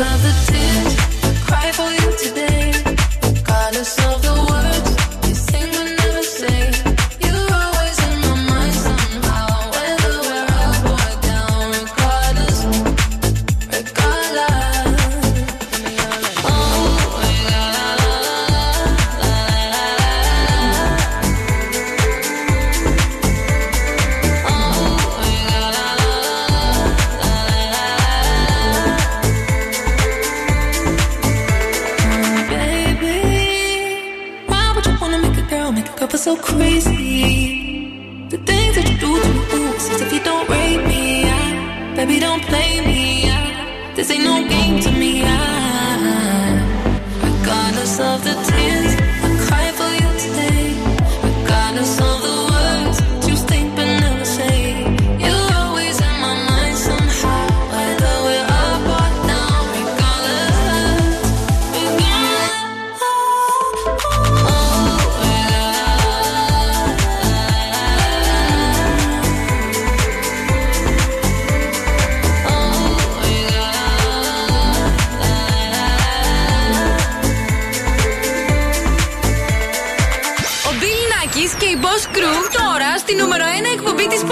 of 0.00 0.22
the 0.22 0.49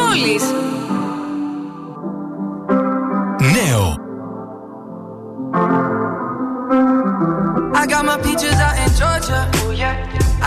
πόλης. 0.08 0.44
Νέο. 3.56 3.86
I 7.82 7.86
got 7.94 8.04
my 8.06 8.18
peaches 8.26 8.58
out 8.66 8.76
in 8.84 8.90
Georgia. 9.00 9.40
Oh 9.62 9.72
yeah. 9.72 9.96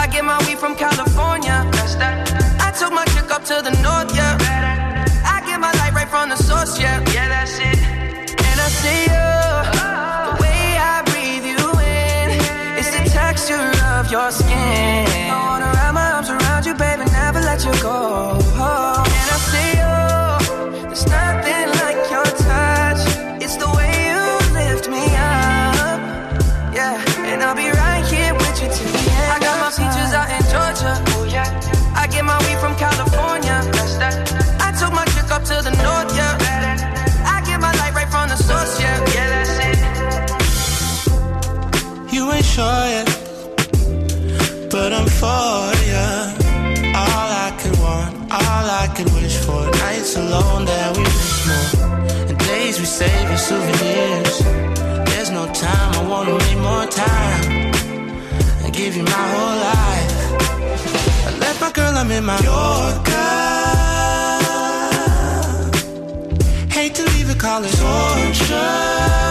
I 0.03 0.07
get 0.15 0.25
my 0.25 0.39
weed 0.47 0.59
from 0.59 0.75
California. 0.75 1.57
That's 1.73 1.95
that. 2.01 2.17
I 2.67 2.71
took 2.79 2.93
my 2.93 3.05
chick 3.13 3.29
up 3.37 3.43
to 3.51 3.57
the 3.67 3.73
north, 3.85 4.11
yeah. 4.15 4.37
I 5.35 5.37
get 5.47 5.59
my 5.67 5.73
light 5.81 5.93
right 5.99 6.11
from 6.15 6.29
the 6.33 6.37
source, 6.49 6.73
yeah. 6.79 6.99
Yeah, 7.15 7.29
that's 7.35 7.59
it. 7.59 7.79
And 8.49 8.57
I 8.67 8.69
see 8.81 9.03
you. 9.13 9.29
The 10.29 10.35
way 10.43 10.63
I 10.93 10.97
breathe 11.11 11.47
you 11.53 11.63
in. 11.99 12.27
It's 12.79 12.91
the 12.97 13.03
texture 13.21 13.71
of 13.97 14.11
your 14.15 14.31
skin. 14.31 15.07
I 15.35 15.39
wanna 15.49 15.69
wrap 15.77 15.93
my 16.01 16.09
arms 16.17 16.31
around 16.31 16.63
you, 16.69 16.75
baby, 16.75 17.05
never 17.21 17.41
let 17.41 17.61
you 17.67 17.75
go. 17.83 18.10
Nights 50.12 50.30
alone 50.30 50.66
that 50.66 50.98
we 50.98 51.04
miss 51.04 51.48
more, 51.48 51.70
and 52.28 52.38
days 52.40 52.80
we 52.80 52.86
save 52.86 53.30
as 53.30 53.48
souvenirs. 53.48 54.40
There's 55.10 55.30
no 55.30 55.46
time, 55.54 55.96
I 55.96 56.04
wanna 56.06 56.38
make 56.38 56.58
more 56.58 56.86
time 56.86 57.72
and 58.64 58.74
give 58.74 58.98
you 58.98 59.04
my 59.04 59.26
whole 59.34 59.58
life. 59.72 60.14
I 61.28 61.38
left 61.40 61.62
my 61.62 61.72
girl, 61.72 61.96
I'm 61.96 62.12
in 62.12 62.26
my 62.26 62.40
Yorker. 62.40 63.12
Hate 66.74 66.96
to 66.96 67.04
leave 67.04 67.38
call 67.38 67.64
it 67.64 67.72
torture. 67.72 69.31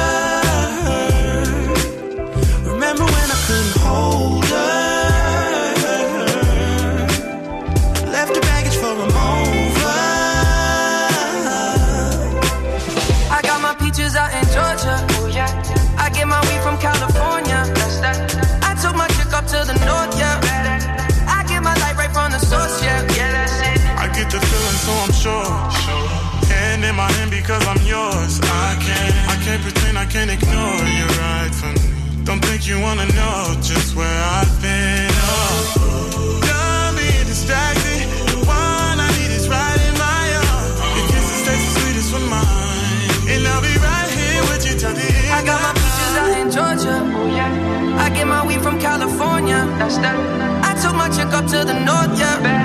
Can't 30.11 30.29
pretend 30.29 30.31
I 30.31 30.43
can't 30.43 30.43
ignore 30.43 30.87
you 30.99 31.07
right 31.23 31.55
from 31.55 31.75
me. 31.75 32.25
Don't 32.25 32.43
think 32.45 32.67
you 32.67 32.81
wanna 32.81 33.07
know 33.15 33.55
just 33.63 33.95
where 33.95 34.21
I've 34.37 34.51
been. 34.61 35.11
Oh, 35.13 36.41
done 36.43 36.97
being 36.97 37.27
distracted. 37.27 38.11
The 38.35 38.39
one 38.43 38.97
I 38.99 39.09
need 39.19 39.31
is 39.31 39.49
right 39.49 39.81
in 39.89 39.95
my 39.99 40.25
arms. 40.51 40.79
Your 40.99 41.07
kisses 41.15 41.41
taste 41.47 41.65
the 41.67 41.81
sweetest 41.81 42.13
with 42.15 42.27
mine, 42.29 43.31
and 43.31 43.47
I'll 43.47 43.63
be 43.63 43.75
right 43.79 44.11
here 44.11 44.43
with 44.51 44.63
you 44.67 44.75
till 44.79 44.95
the 44.95 45.07
end. 45.07 45.31
I 45.31 45.45
got 45.45 45.61
my 45.63 45.73
peaches 45.79 46.15
out 46.21 46.33
in 46.41 46.49
Georgia. 46.51 46.97
Oh 47.15 47.27
yeah. 47.31 48.05
I 48.05 48.11
get 48.11 48.27
my 48.27 48.47
weed 48.47 48.63
from 48.63 48.81
California. 48.81 49.61
That's 49.79 49.99
that. 49.99 50.17
I 50.65 50.73
took 50.83 50.95
my 50.95 51.09
chick 51.09 51.31
up 51.39 51.47
to 51.55 51.65
the 51.65 51.77
north. 51.87 52.19
Yeah. 52.19 52.60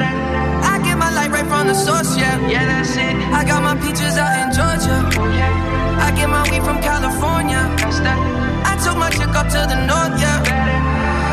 I 1.66 1.68
get 1.68 1.74
my 1.74 1.74
light 1.74 1.74
right 1.74 1.74
from 1.74 1.74
the 1.74 1.74
source. 1.74 2.18
Yeah, 2.18 2.48
yeah, 2.48 2.66
that's 2.66 2.96
it. 2.96 3.16
I 3.34 3.44
got 3.44 3.62
my 3.64 3.76
peaches 3.76 4.18
out 4.22 4.34
in 4.38 4.54
Georgia. 4.54 4.98
Oh 5.18 5.28
yeah. 5.34 6.06
I 6.06 6.12
get 6.16 6.30
my 6.30 6.44
weed 6.50 6.64
from 6.64 6.80
California. 6.82 7.62
That's 7.82 8.00
that. 8.06 8.20
I 8.66 8.74
took 8.84 8.98
my 8.98 9.10
chick 9.10 9.34
up 9.34 9.48
to 9.50 9.62
the 9.66 9.78
north. 9.90 10.14
Yeah. 10.22 10.46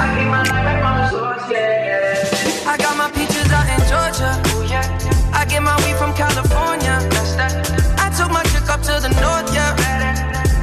I 0.03 0.07
get 0.16 0.28
my 0.33 0.43
light 0.49 0.64
right 0.64 0.80
from 0.80 0.97
the 0.99 1.09
source. 1.12 1.47
Yeah. 1.53 2.72
I 2.72 2.76
got 2.76 2.97
my 2.97 3.11
peaches 3.12 3.49
out 3.53 3.68
in 3.68 3.80
Georgia. 3.91 4.30
Oh 4.57 4.64
yeah. 4.68 5.37
I 5.37 5.45
get 5.45 5.62
my 5.62 5.76
weed 5.85 5.97
from 6.01 6.12
California. 6.14 6.97
That's 7.12 7.35
that. 7.37 7.53
I 8.01 8.09
took 8.16 8.30
my 8.33 8.43
chick 8.51 8.66
up 8.72 8.80
to 8.89 8.95
the 9.05 9.12
north. 9.20 9.53
Yeah. 9.53 9.76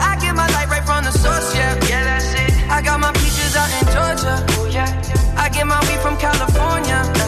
I 0.02 0.18
get 0.20 0.34
my 0.36 0.50
light 0.58 0.70
right 0.70 0.84
from 0.84 1.04
the 1.04 1.12
source, 1.12 1.54
yeah. 1.54 1.78
Yeah, 1.88 2.04
that's 2.10 2.34
it. 2.34 2.52
I 2.70 2.82
got 2.82 3.00
my 3.00 3.12
peaches 3.14 3.56
out 3.56 3.70
in 3.78 3.86
Georgia. 3.94 4.34
Oh, 4.58 4.66
yeah. 4.66 4.90
I 5.38 5.50
get 5.50 5.68
my 5.68 5.80
weed 5.88 6.02
from 6.02 6.18
California. 6.18 7.19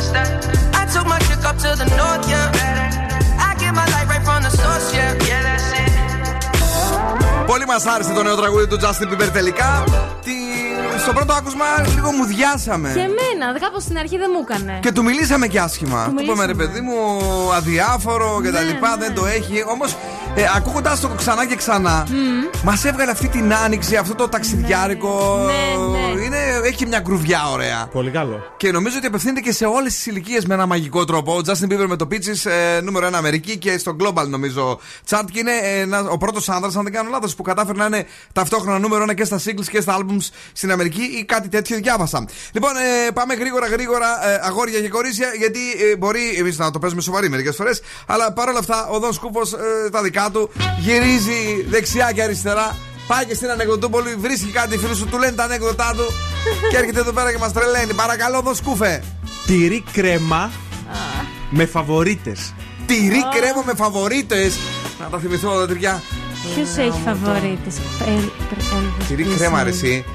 Up 1.52 1.58
to 1.66 1.72
the 1.82 1.88
north, 2.00 2.24
yeah. 2.34 3.48
I 3.48 3.50
get 3.62 3.72
my 3.80 3.86
light 3.94 4.08
right 4.14 4.24
from 4.28 4.40
the 4.48 4.52
source, 4.62 4.88
yeah. 4.98 5.28
Yeah, 5.30 5.42
that's 5.48 5.70
it. 5.82 5.92
Πολύ 7.46 7.66
μας 7.66 7.86
άρεσε 7.86 8.12
το 8.14 8.24
νέο 8.24 8.36
τραγούδι 8.36 8.68
του 8.68 8.78
Justin 8.82 9.14
Bieber 9.14 9.30
τελικά. 9.34 9.84
Τι... 10.24 10.32
Στο 11.02 11.14
πρώτο 11.14 11.34
άκουσμα 11.34 11.66
λίγο 11.96 12.12
μου 12.12 12.26
διάσαμε. 12.26 12.90
Και 12.94 13.00
εμένα, 13.00 13.60
κάπως 13.60 13.84
στην 13.84 13.98
αρχή 13.98 14.18
δεν 14.18 14.30
μου 14.34 14.46
έκανε. 14.50 14.80
Και 14.82 14.92
του 14.92 15.04
μιλήσαμε 15.04 15.48
και 15.48 15.60
άσχημα. 15.60 16.06
Του 16.06 16.14
Του 16.16 16.24
είπαμε 16.24 16.46
ρε 16.46 16.54
μιλήσαμε. 16.54 16.74
παιδί 16.74 16.82
μου 16.88 16.98
αδιάφορο 17.54 18.40
και 18.44 18.52
τα 18.52 18.60
Ναι, 18.62 18.66
λοιπά, 18.72 18.90
ναι. 18.90 18.96
δεν 19.06 19.14
το 19.16 19.26
έχει. 19.26 19.64
Όμως 19.68 19.96
ε, 20.36 20.46
ακούγοντας 20.56 21.00
το 21.00 21.08
ξανά 21.08 21.46
και 21.46 21.56
ξανά, 21.56 22.08
μας 22.64 22.86
έβγαλε 22.86 23.12
αυτή 23.12 23.28
την 23.28 23.54
άνοιξη, 23.54 23.96
αυτό 23.96 24.16
το 24.16 24.30
ταξιδιάρικο. 24.30 25.40
Ναι, 25.46 26.00
ναι. 26.00 26.22
Είναι, 26.22 26.38
έχει 26.64 26.88
μια 26.88 27.00
γκρουβιά 27.00 27.50
ωραία. 27.52 27.88
Πολύ 27.92 28.12
καλό. 28.12 28.44
Και 28.58 28.72
νομίζω 28.72 28.98
ότι 28.98 29.06
απευθύνεται 29.06 29.40
και 29.40 29.52
σε 29.52 29.66
όλες 29.66 29.94
τις 29.94 30.06
ηλικίες 30.06 30.46
με 30.46 30.54
ένα 30.54 30.66
μαγικό 30.66 31.06
τρόπο. 31.06 31.36
Ο 31.36 31.42
Justin 31.46 31.74
Bieber 31.74 31.86
με 31.88 31.96
το 31.96 32.08
Peaches, 32.12 32.52
ε, 32.78 32.82
νούμερο 32.82 33.08
1 33.08 33.14
Αμερική 33.14 33.58
και 33.58 33.78
στο 33.78 33.96
Global 34.00 34.28
νομίζω 34.28 34.80
chart. 35.10 35.26
Και 35.32 35.40
είναι 35.40 35.52
ένα, 35.80 36.10
ο 36.10 36.18
πρώτος 36.18 36.50
άνδρας, 36.50 36.76
αν 36.76 36.84
δεν 36.84 36.94
κάνω 36.94 37.10
λάθος, 37.10 37.36
που 37.36 37.44
κατάφερε 37.44 37.78
να 37.78 37.86
είναι 37.86 38.06
ταυτόχρονα 38.34 38.80
νούμερο 38.80 39.06
1 39.10 39.14
και 39.14 39.24
στα 39.24 39.40
singles 39.46 39.68
και 39.72 39.82
στα 39.82 39.98
albums 40.00 40.30
στην 40.54 40.72
Αμερική 40.72 41.02
ή 41.02 41.26
κάτι 41.26 41.50
τέτοιο 41.50 41.78
διάβασα. 41.78 42.26
Λοιπόν, 42.52 42.72
ε, 42.76 43.12
πάμε 43.12 43.34
γρήγορα 43.34 43.68
γρήγορα 43.68 44.30
ε, 44.30 44.40
αγόρια 44.44 44.80
και 44.80 44.90
κορίτσια, 44.90 45.28
γιατί 45.38 45.60
ε, 45.92 45.96
μπορεί 45.96 46.22
εμείς 46.38 46.58
να 46.58 46.72
το 46.72 46.80
παίζουμε 46.80 47.02
σοβαροί 47.02 47.30
μερικές 47.30 47.56
φορές. 47.56 47.82
Αλλά 48.06 48.34
παρόλα 48.34 48.60
αυτά 48.60 48.88
ο 48.88 49.00
Δον 49.00 49.14
Σκούφος 49.14 49.54
ε, 49.54 49.90
τα 49.92 50.02
δικά 50.02 50.21
του 50.30 50.50
γυρίζει 50.80 51.66
δεξιά 51.70 52.12
και 52.12 52.22
αριστερά. 52.22 52.76
Πάει 53.08 53.26
και 53.26 53.34
στην 53.34 53.50
ανεκδοτούπολη, 53.50 54.16
βρίσκει 54.16 54.52
κάτι 54.52 54.78
φίλου 54.78 54.96
σου, 54.96 55.06
του 55.06 55.18
λένε 55.18 55.32
τα 55.32 55.44
ανέκδοτά 55.44 55.94
του 55.98 56.06
και 56.70 56.78
έρχεται 56.78 57.00
εδώ 57.00 57.12
πέρα 57.12 57.32
και 57.32 57.38
μας 57.38 57.54
τρελαίνει. 57.54 57.94
Παρακαλώ, 57.94 58.42
Δον 58.42 58.56
Σκούφε. 58.56 59.04
Τυρί 59.46 59.84
κρέμα 59.92 60.52
με 61.50 61.66
φαβορίτες. 61.66 62.54
Τυρί 62.86 63.24
κρέμα 63.36 63.64
με 63.66 63.74
φαβορίτες. 63.76 64.58
Να 65.00 65.06
τα 65.06 65.20
θυμηθώ 65.20 65.60
τα 65.60 65.68
τυριά. 65.68 66.02
Ποιος 66.56 66.76
έχει 66.78 67.02
φαβορίτες; 67.06 67.76
Τυρί 69.08 69.24
κρέμα, 69.24 69.64
ρε, 69.64 69.70
εσύ. 69.70 70.06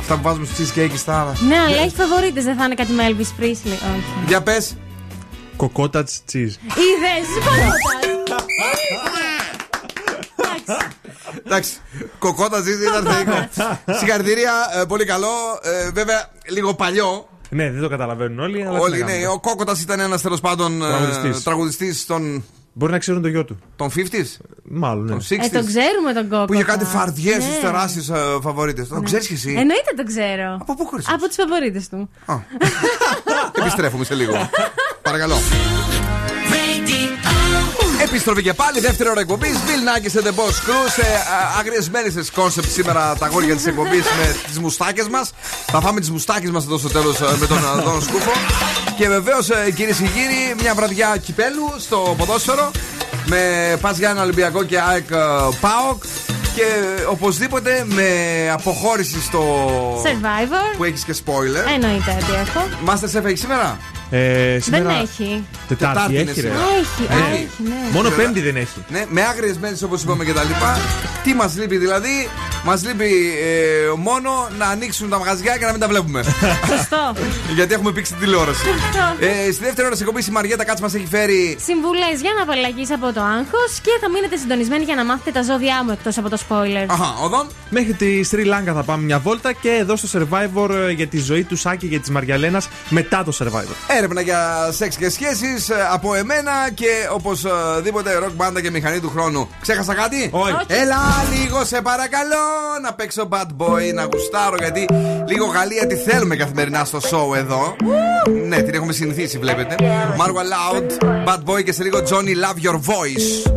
Αυτά 0.00 0.16
που 0.16 0.22
βάζουμε 0.22 0.46
στο 0.46 0.64
cheesecake 0.64 0.96
στα 0.96 1.20
άλλα. 1.20 1.36
Ναι, 1.48 1.56
αλλά 1.56 1.82
έχει 1.82 1.94
φαβορίτες. 1.94 2.44
Δεν 2.44 2.56
θα 2.56 2.64
είναι 2.64 2.74
κάτι 2.74 2.92
με 2.92 3.02
Elvis 3.08 3.42
Presley. 3.42 3.72
Όχι. 3.72 4.24
Για 4.26 4.42
πες. 4.42 4.76
Κοκότα 5.56 6.04
cheese. 6.04 6.54
Είδες, 6.82 7.28
Εντάξει, 11.46 11.72
κοκότας 12.18 12.62
ζήσει 12.62 12.82
ήταν 12.82 13.04
θεϊκό. 13.14 13.48
Συγχαρητήρια, 13.98 14.52
ε, 14.80 14.84
πολύ 14.84 15.04
καλό. 15.04 15.28
Ε, 15.62 15.90
βέβαια, 15.90 16.30
λίγο 16.48 16.74
παλιό. 16.74 17.28
Ναι, 17.50 17.70
δεν 17.70 17.82
το 17.82 17.88
καταλαβαίνουν 17.88 18.38
όλοι. 18.38 18.66
Αλλά 18.66 18.76
τι 18.78 18.82
Όλοι, 18.84 18.98
να 18.98 19.04
ναι, 19.06 19.12
κάνουμε. 19.12 19.28
ο 19.32 19.40
Κόκοτας 19.40 19.80
ήταν 19.80 20.00
ένας 20.00 20.22
τέλος 20.22 20.40
πάντων 20.40 20.78
Τραγουδιστής. 20.78 21.42
τραγουδιστής 21.42 22.06
των. 22.06 22.44
Μπορεί 22.72 22.92
να 22.92 22.98
ξέρουν 22.98 23.22
το 23.22 23.28
γιο 23.28 23.44
του. 23.44 23.58
Των 23.76 23.90
50s. 23.96 24.36
Μάλλον, 24.62 25.04
ναι. 25.04 25.10
Των 25.10 25.20
60s. 25.20 25.44
Ε, 25.44 25.48
τον 25.48 25.66
ξέρουμε 25.66 26.12
τον 26.14 26.28
κόκκο. 26.28 26.44
Που 26.44 26.52
είχε 26.54 26.62
κάτι 26.64 26.84
φαρδιές 26.84 27.36
Ναι. 27.36 27.42
στι 27.42 27.60
τεράστιε 27.60 28.02
φαβορίτες. 28.42 28.88
Το 28.88 29.00
ξέρεις 29.00 29.26
κι 29.26 29.32
εσύ; 29.32 29.48
Εννοείται 29.58 29.92
τον 29.96 30.06
ξέρω. 30.06 30.56
Από 30.60 30.74
πού 30.74 30.86
χωρί. 30.86 31.02
Από 31.08 31.26
τους; 31.26 31.34
φαβορίτες 31.34 31.88
του. 31.88 32.10
Επιστρέφουμε 33.60 34.04
σε 34.04 34.14
λίγο. 34.14 34.50
Παρακαλώ. 35.02 35.36
Επιστροφή 38.04 38.42
και 38.42 38.52
πάλι, 38.52 38.80
δεύτερη 38.80 39.08
ώρα 39.08 39.20
εκπομπής. 39.20 39.50
Bill 39.50 39.82
Nackis 39.88 40.20
and 40.20 40.26
the 40.26 40.30
Boss 40.30 40.68
Crew 40.68 40.90
σε 40.94 41.02
αγριεμένο 41.58 42.12
concept 42.34 42.70
σήμερα 42.70 43.14
τα 43.18 43.26
αγόρια 43.26 43.56
της 43.56 43.66
εκπομπής 43.66 44.02
με 44.18 44.36
τις 44.46 44.58
μουστάκες 44.58 45.08
μας. 45.08 45.30
Θα 45.66 45.80
φάμε 45.80 46.00
τις 46.00 46.10
μουστάκες 46.10 46.50
μας 46.50 46.64
εδώ 46.64 46.78
στο 46.78 46.88
τέλος 46.88 47.18
με 47.38 47.46
τον 47.46 47.56
ε, 47.56 47.82
Δόνο 47.82 48.00
Σκούφο. 48.00 48.30
Και 48.96 49.08
βεβαίως 49.08 49.48
κυρίες 49.74 49.96
και 49.96 50.06
κύριοι, 50.06 50.54
μια 50.60 50.74
βραδιά 50.74 51.16
κυπέλου 51.16 51.74
στο 51.78 52.14
ποδόσφαιρο 52.18 52.70
με 53.26 53.40
ΠΑΣ 53.80 53.98
Γιάννενα 53.98 54.22
Ολυμπιακό 54.22 54.64
και 54.64 54.80
ΑΕΚ 54.80 55.10
ε, 55.10 55.16
ΠΑΟΚ. 55.60 56.02
Και 56.54 56.64
οπωσδήποτε 57.10 57.84
με 57.88 58.08
αποχώρηση 58.52 59.22
στο. 59.22 59.42
Survivor. 60.04 60.76
που 60.76 60.84
έχεις 60.84 61.04
και 61.04 61.14
spoiler. 61.24 61.72
Εννοείται 61.74 62.18
ότι 62.22 62.32
έχω. 62.40 62.68
Masterchef 62.86 63.24
έχεις 63.24 63.40
σήμερα; 63.40 63.78
Ε, 64.10 64.58
σήμερα... 64.60 64.84
Δεν 64.84 65.00
έχει. 65.00 65.44
Τετάρτη, 65.68 65.94
Τετάρτη 65.94 66.12
είναι 66.20 66.30
έχει, 66.30 66.40
ρε. 66.40 66.48
σήμερα. 66.48 66.64
Έχει, 66.80 67.22
α, 67.22 67.32
έχει, 67.34 67.48
ναι. 67.68 67.90
Μόνο 67.92 68.08
Βέβαια. 68.08 68.24
πέμπτη 68.24 68.40
δεν 68.40 68.56
έχει. 68.56 68.84
Ναι, 68.88 69.04
με 69.08 69.22
άγριες 69.22 69.58
μέρε 69.58 69.74
όπως 69.84 70.02
είπαμε 70.02 70.24
και 70.24 70.32
τα 70.32 70.42
λοιπά. 70.44 70.78
Τι 71.24 71.34
μας 71.34 71.56
λείπει 71.56 71.76
δηλαδή, 71.76 72.28
μας 72.64 72.84
λείπει 72.86 73.10
ε, 73.42 73.92
μόνο 73.96 74.30
να 74.58 74.66
ανοίξουν 74.66 75.08
τα 75.08 75.18
μαγαζιά 75.18 75.56
και 75.58 75.64
να 75.64 75.70
μην 75.70 75.80
τα 75.80 75.88
βλέπουμε. 75.88 76.22
Σωστό. 76.70 77.14
Γιατί 77.54 77.74
έχουμε 77.74 77.92
πήξει 77.92 78.12
την 78.12 78.20
τηλεόραση. 78.20 78.64
Σωστό. 78.64 79.24
ε, 79.48 79.52
στη 79.52 79.62
δεύτερη 79.64 79.80
ώρα 79.82 79.90
της 79.90 80.00
εκπομπής 80.00 80.26
η 80.26 80.30
Μαριέτα 80.30 80.64
Κάτση 80.64 80.82
μας 80.82 80.94
έχει 80.94 81.06
φέρει. 81.10 81.56
Συμβουλές 81.64 82.20
για 82.20 82.30
να 82.36 82.42
απαλλαγεί 82.42 82.92
από 82.92 83.12
το 83.12 83.20
άγχος 83.22 83.72
και 83.82 83.90
θα 84.00 84.10
μείνετε 84.10 84.36
συντονισμένοι 84.36 84.84
για 84.84 84.94
να 84.94 85.04
μάθετε 85.04 85.30
τα 85.30 85.42
ζώδιά 85.42 85.82
μου 85.84 85.90
εκτός 85.90 86.18
από 86.18 86.28
το 86.30 86.38
spoiler. 86.48 86.84
Αχα, 86.86 87.14
οδόν. 87.22 87.46
Μέχρι 87.70 87.92
τη 87.92 88.22
Σρι 88.22 88.44
Λάγκα 88.44 88.72
θα 88.72 88.82
πάμε 88.82 89.02
μια 89.04 89.18
βόλτα 89.18 89.52
και 89.52 89.70
εδώ 89.80 89.96
στο 89.96 90.08
Survivor 90.18 90.70
ε, 90.70 90.90
για 90.90 91.06
τη 91.06 91.18
ζωή 91.18 91.44
του 91.44 91.56
Σάκη 91.56 91.86
και 91.88 91.98
της 91.98 92.10
Μαριαλένας 92.10 92.68
μετά 92.88 93.24
το 93.24 93.32
Survivor. 93.38 93.74
Έρευνα 94.00 94.20
για 94.20 94.68
σεξ 94.72 94.96
και 94.96 95.10
σχέσεις 95.10 95.70
από 95.92 96.14
εμένα 96.14 96.52
και 96.74 97.08
οπωσδήποτε 97.12 98.14
ροκ 98.14 98.32
μπάντα 98.32 98.60
και 98.60 98.70
μηχανή 98.70 99.00
του 99.00 99.10
χρόνου. 99.10 99.48
Ξέχασα 99.60 99.94
κάτι; 99.94 100.28
Όχι. 100.32 100.54
Έλα 100.66 100.96
λίγο 101.34 101.64
σε 101.64 101.80
παρακαλώ 101.80 102.44
να 102.82 102.92
παίξω 102.92 103.28
bad 103.30 103.46
boy, 103.58 103.94
να 103.94 104.08
γουστάρω 104.12 104.56
γιατί 104.58 104.86
λίγο 105.28 105.46
Γαλλία 105.46 105.86
τη 105.86 105.94
θέλουμε 105.94 106.36
καθημερινά 106.36 106.84
στο 106.84 106.98
show 106.98 107.36
εδώ. 107.36 107.76
ναι, 108.46 108.62
την 108.62 108.74
έχουμε 108.74 108.92
συνηθίσει 108.92 109.38
βλέπετε. 109.38 109.74
Marwa 110.18 110.42
Loud, 110.52 111.04
bad 111.28 111.40
boy 111.44 111.64
και 111.64 111.72
σε 111.72 111.82
λίγο 111.82 111.98
Johnny 111.98 112.34
Love 112.44 112.66
Your 112.66 112.78
Voice. 112.90 113.50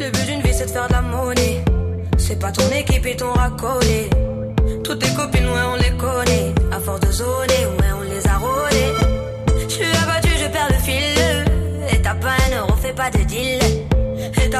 Le 0.00 0.10
but 0.14 0.26
d'une 0.28 0.42
vie 0.44 0.54
c'est 0.58 0.66
de 0.66 0.72
faire 0.76 0.88
de 0.88 0.92
la 0.98 1.02
monnaie. 1.12 1.56
C'est 2.24 2.38
pas 2.44 2.52
ton 2.58 2.68
équipe 2.82 3.06
et 3.12 3.16
ton 3.22 3.32
racolé. 3.42 4.00
Toutes 4.84 5.00
tes 5.04 5.12
copines, 5.20 5.48
ouais, 5.54 5.66
on 5.72 5.76
les 5.84 5.94
connaît. 6.04 6.48
À 6.76 6.78
force 6.86 7.00
de 7.06 7.10
zoner, 7.20 7.55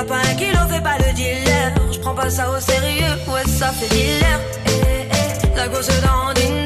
Pas 0.05 0.17
un 0.17 0.35
kilo, 0.35 0.59
fais 0.69 0.81
pas 0.83 0.99
le 0.99 1.13
dealer. 1.15 1.73
Je 1.91 1.99
prends 1.99 2.15
pas 2.15 2.29
ça 2.29 2.51
au 2.51 2.61
sérieux, 2.61 3.15
ouais, 3.29 3.45
ça 3.47 3.69
fait 3.69 3.89
dealer. 3.89 4.39
Eh, 4.67 4.71
eh, 5.11 5.57
la 5.57 5.69
gosse 5.69 5.89
dandine. 6.03 6.65
Eh, 6.65 6.66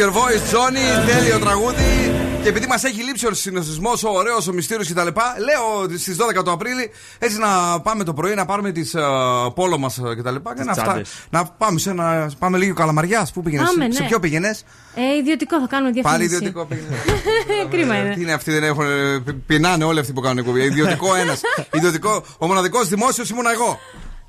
Your 0.00 0.12
voice, 0.12 0.42
Johnny. 0.54 1.06
Τέλειο 1.06 1.38
τραγούδι. 1.38 2.14
Και 2.42 2.48
επειδή 2.48 2.66
μας 2.66 2.84
έχει 2.84 3.02
λείψει 3.02 3.26
ο 3.26 3.34
συνοσισμό, 3.34 3.90
ο 4.06 4.10
ωραίος, 4.10 4.48
ο 4.48 4.52
μυστήριος 4.52 4.88
κτλ., 4.88 5.06
λέω 5.46 5.98
στις 5.98 6.16
12 6.38 6.42
του 6.44 6.50
Απρίλη 6.50 6.90
έτσι 7.18 7.38
να 7.38 7.80
πάμε 7.80 8.04
το 8.04 8.12
πρωί 8.14 8.34
να 8.34 8.44
πάρουμε 8.44 8.72
τις 8.72 8.94
uh, 8.96 9.54
πόλο 9.54 9.78
μας 9.78 10.00
κτλ. 10.18 10.34
Και 10.56 10.62
να, 10.64 10.72
τσάντες. 10.72 11.10
να 11.30 11.44
πάμε 11.44 11.78
σε 11.78 11.90
ένα. 11.90 12.30
Πάμε 12.38 12.58
λίγο 12.58 12.74
καλαμαριά. 12.74 13.28
Πού 13.34 13.42
πήγαινες, 13.42 13.68
Πάμε, 13.68 13.92
σε 13.92 14.02
ναι. 14.02 14.08
ποιο 14.08 14.20
πήγαινες; 14.20 14.64
Ε, 14.94 15.16
ιδιωτικό 15.20 15.60
θα 15.60 15.66
κάνουμε 15.66 15.90
διαφήμιση. 15.92 16.18
Πάλι 16.18 16.34
ιδιωτικό 16.34 16.64
πήγαινες. 16.66 16.98
Κρίμα 17.72 17.96
είναι. 17.98 18.14
Τι 18.14 18.20
είναι 18.20 18.32
αυτοί, 18.32 18.50
δεν 18.50 18.64
έχουν. 18.64 18.84
ε, 18.84 19.22
Πεινάνε 19.46 19.84
όλοι 19.84 19.98
αυτοί 20.00 20.12
που 20.12 20.20
κάνουν 20.20 20.38
εκπομπή. 20.38 20.62
Ιδιωτικό 20.62 21.14
ένας. 21.14 21.40
Ιδιωτικό. 21.78 22.24
Ο 22.38 22.46
μοναδικός 22.46 22.88
δημόσιος 22.88 23.30
ήμουν 23.30 23.46
εγώ. 23.46 23.78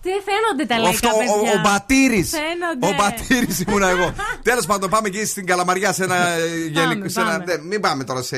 Τι 0.02 0.10
φαίνονται 0.10 0.66
τα 0.68 0.78
λαϊκά 0.78 1.10
Αυτό, 1.10 1.10
ο, 1.10 1.20
παιδιά; 1.40 1.52
ο 1.58 1.62
Μπατήρης. 1.64 2.30
Φαίνονται. 2.30 2.88
Ο 2.88 2.92
Μπατήρης 2.98 3.60
ήμουν 3.60 3.84
εγώ. 3.84 4.14
Τέλος 4.50 4.66
πάντων, 4.66 4.90
πάμε 4.90 5.08
εκεί 5.08 5.26
στην 5.26 5.46
Καλαμαριά 5.46 5.94
σε 5.94 6.04
ένα 6.04 6.16
ε, 6.28 6.48
γελικό. 6.72 7.10
σε 7.10 7.20
ένα- 7.22 7.30
πάμε. 7.32 7.44
δεν- 7.46 7.62
Μην 7.62 7.80
πάμε 7.82 8.04
τώρα 8.04 8.22
σε 8.22 8.38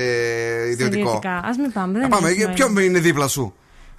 ιδιωτικό. 0.71 0.99
Ιδιωτικά. 0.99 1.31
Α 1.35 1.49
μην 1.59 1.71
πάμε. 1.71 1.93
Να 1.93 1.99
Δεν 1.99 2.09
πάμε. 2.09 2.29
έχει 2.29 2.37
νόημα. 2.39 2.53
Ποιο 2.53 2.79
είναι 2.81 2.99
δίπλα 2.99 3.27
σου; 3.27 3.53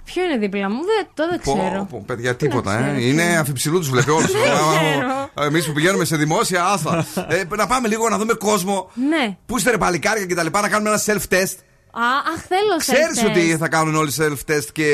Ποιο 0.05 0.23
είναι 0.23 0.37
δίπλα 0.37 0.69
μου, 0.69 0.75
δεν, 0.85 1.07
το 1.13 1.27
δεν 1.29 1.39
ξέρω. 1.41 1.57
Πω, 1.79 1.87
πω, 1.89 2.03
παιδιά, 2.07 2.35
τίποτα. 2.35 2.75
ξέρω, 2.75 2.89
Ε. 2.91 2.95
ποιο 2.97 3.07
Είναι 3.07 3.37
αφιψηλού 3.37 3.79
τους 3.79 3.89
βλέπει 3.89 4.09
όλους. 4.09 4.27
ξέρω. 4.35 5.29
Εμείς 5.47 5.65
που 5.65 5.71
πηγαίνουμε 5.73 6.05
σε 6.05 6.15
δημόσια, 6.15 6.65
άστα. 6.65 7.05
Ε, 7.29 7.43
να 7.55 7.67
πάμε 7.67 7.87
λίγο 7.87 8.09
να 8.09 8.17
δούμε 8.17 8.33
κόσμο. 8.33 8.91
Ναι. 9.09 9.37
Πού 9.45 9.57
είστε 9.57 9.71
ρε 9.71 9.77
παλικάρια 9.77 10.25
και 10.25 10.35
τα 10.35 10.43
λοιπά, 10.43 10.61
να 10.61 10.69
κάνουμε 10.69 10.89
ένα 10.89 11.01
self-test. 11.05 11.55
Α, 11.97 12.33
αχ, 12.35 12.41
θέλω 12.47 12.77
Ξέρεις 12.77 13.21
self-test. 13.23 13.29
ότι 13.29 13.57
θα 13.59 13.67
κάνουν 13.67 13.95
όλοι 13.95 14.11
self-test 14.17 14.65
και, 14.71 14.89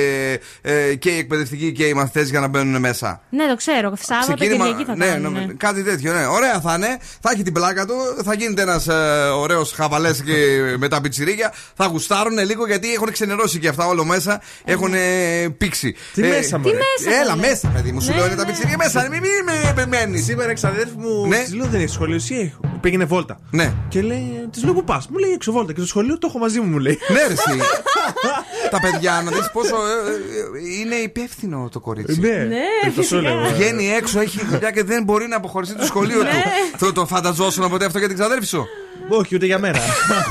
ε, 0.62 0.96
και 0.96 1.10
οι 1.10 1.18
εκπαιδευτικοί 1.18 1.72
και 1.72 1.86
οι 1.86 1.94
μαθητές 1.94 2.30
για 2.30 2.40
να 2.40 2.48
μπαίνουν 2.48 2.80
μέσα; 2.82 3.22
Ναι, 3.30 3.48
το 3.48 3.56
ξέρω. 3.56 3.94
Σάββατο 4.02 4.28
και 4.34 4.34
Ξεκίνημα- 4.38 4.66
Κυριακή 4.66 4.86
θα 4.86 4.96
ναι, 4.96 5.06
κάνουν. 5.06 5.34
ναι, 5.34 5.46
κάτι 5.58 5.84
τέτοιο, 5.84 6.14
ναι. 6.14 6.26
Ωραία 6.26 6.60
θα 6.62 6.74
είναι. 6.76 6.98
Θα 7.22 7.32
έχει 7.34 7.44
την 7.44 7.54
πλάκα 7.54 7.86
του. 7.86 7.94
Θα 8.24 8.34
γίνεται 8.34 8.62
ένας 8.62 8.88
ε, 8.88 8.94
ωραίος 9.36 9.72
χαβαλές 9.72 10.22
και 10.22 10.34
με 10.78 10.88
τα 10.88 11.02
πιτσιρίκια. 11.02 11.54
Θα 11.76 11.86
γουστάρουν 11.86 12.38
λίγο 12.46 12.66
γιατί 12.68 12.94
έχουν 12.94 13.12
ξενερώσει 13.12 13.60
και 13.60 13.68
αυτά 13.68 13.86
όλο 13.88 14.06
μέσα. 14.06 14.42
Έχουν 14.66 14.94
πήξει. 15.58 15.96
Τι 16.14 16.22
μέσα, 16.22 16.58
μωρέ; 16.58 16.72
Τι 16.72 16.78
μέσα, 17.06 17.18
Έλα, 17.22 17.30
καλέ. 17.30 17.48
μέσα, 17.48 17.68
παιδί 17.68 17.92
μου. 17.92 18.02
Σου 18.02 18.10
Ναι, 18.10 18.16
λέω 18.16 18.26
είναι 18.26 18.36
τα 18.36 18.42
ναι. 18.42 18.48
πιτσιρίκια 18.48 18.78
μέσα. 18.78 19.02
Μην 19.02 19.20
μην 19.22 19.32
με 19.46 19.70
επιμένεις. 19.70 20.24
Σήμερα 20.26 20.50
εξαδέρφη 20.52 20.94
μου 20.98 21.28
Ναι. 21.28 21.38
τη 21.44 21.56
λέω 21.56 21.66
δεν 21.66 21.82
έχει 21.82 21.90
σχολείο. 21.94 22.16
Εσύ 22.16 22.52
έχω. 22.62 22.78
Πήγαινε 22.82 23.06
βόλτα. 23.06 23.40
Ναι. 23.52 23.74
Και 23.90 24.02
λέει, 24.02 24.48
τη 24.52 24.64
λέω 24.66 24.74
που 24.74 24.84
πας; 24.84 25.08
Μου 25.08 25.18
λέει 25.18 25.32
έξω 25.32 25.52
βόλτα. 25.52 25.72
Και 25.74 25.80
στο 25.80 25.88
σχολείο 25.88 26.18
το 26.18 26.28
έχω 26.30 26.40
μαζί 26.40 26.60
μου, 26.60 26.68
μου 26.70 26.78
λέει. 26.80 26.91
Ναι, 27.08 27.20
ρε, 27.28 27.34
εσύ. 27.34 27.60
τα 28.70 28.80
παιδιά, 28.80 29.22
να 29.26 29.32
δεις 29.32 29.50
πόσο 29.54 29.76
ε, 29.76 30.10
ε, 30.10 30.80
είναι 30.80 30.96
υπεύθυνο 30.96 31.70
το 31.72 31.80
κορίτσι. 31.80 32.20
Ναι, 32.20 32.28
Ναι, 32.30 32.56
Ε, 32.86 32.86
το 32.96 33.02
σου 33.02 33.02
φυσικά. 33.02 33.22
λέω. 33.22 33.42
Βγαίνει 33.54 33.92
έξω, 33.94 34.20
έχει 34.20 34.46
δουλειά 34.46 34.72
και 34.72 34.84
δεν 34.84 35.04
μπορεί 35.04 35.28
να 35.28 35.36
αποχωρήσει 35.36 35.74
το 35.76 35.86
σχολείο 35.86 36.18
του. 36.20 36.24
Ναι. 36.24 36.44
Το, 36.80 36.94
το 36.94 37.06
φανταζόσουν 37.06 37.70
ποτέ 37.70 37.86
αυτό 37.86 37.98
για 37.98 38.08
την 38.08 38.18
ξαδέρφη 38.18 38.46
σου; 38.46 38.68
Όχι, 39.10 39.36
ούτε 39.36 39.46
για 39.46 39.60
μένα. 39.60 39.80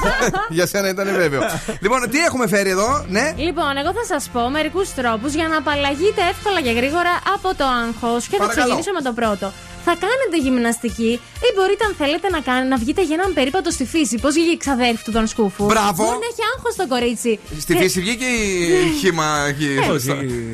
για 0.57 0.67
σένα 0.67 0.89
ήταν 0.89 1.09
βέβαιο. 1.17 1.41
λοιπόν, 1.81 2.11
τι 2.11 2.19
έχουμε 2.19 2.49
φέρει 2.49 2.71
εδώ, 2.71 3.05
ναι; 3.09 3.35
Λοιπόν, 3.37 3.77
εγώ 3.77 3.93
θα 3.93 4.05
σας 4.15 4.29
πω 4.33 4.51
μερικούς 4.51 4.95
τρόπους 4.95 5.33
για 5.35 5.49
να 5.49 5.57
απαλλαγείτε 5.57 6.21
εύκολα 6.31 6.61
και 6.61 6.71
γρήγορα 6.71 7.13
από 7.35 7.55
το 7.57 7.65
άγχος. 7.65 8.27
Και 8.27 8.37
θα 8.37 8.43
Παρακαλώ. 8.43 8.65
ξεκινήσω 8.67 8.93
με 8.93 9.01
το 9.03 9.13
πρώτο. 9.13 9.53
Θα 9.85 9.95
κάνετε 10.05 10.37
γυμναστική 10.45 11.13
ή 11.47 11.49
μπορείτε, 11.57 11.85
αν 11.85 11.95
θέλετε, 11.99 12.29
να, 12.29 12.41
κάνετε, 12.41 12.69
να 12.69 12.77
βγείτε 12.77 13.03
για 13.03 13.17
έναν 13.21 13.33
περίπατο 13.35 13.71
στη 13.71 13.85
φύση. 13.85 14.17
Πώς 14.19 14.33
βγήκε 14.35 14.51
η 14.51 14.57
ξαδέρφη 14.57 15.05
του 15.05 15.11
Δον 15.13 15.27
Σκούφου; 15.27 15.65
Μπράβο. 15.65 16.05
Μπορεί 16.05 16.19
να 16.25 16.29
έχει 16.33 16.43
άγχος 16.55 16.75
το 16.81 16.87
κορίτσι. 16.89 17.39
Στη 17.61 17.73
Ε, 17.77 17.81
φύση 17.81 18.01
βγήκε 18.01 18.25
η 18.25 18.93
χήμα. 19.01 19.27
εκεί. 19.49 19.69
Όχι, 19.91 20.11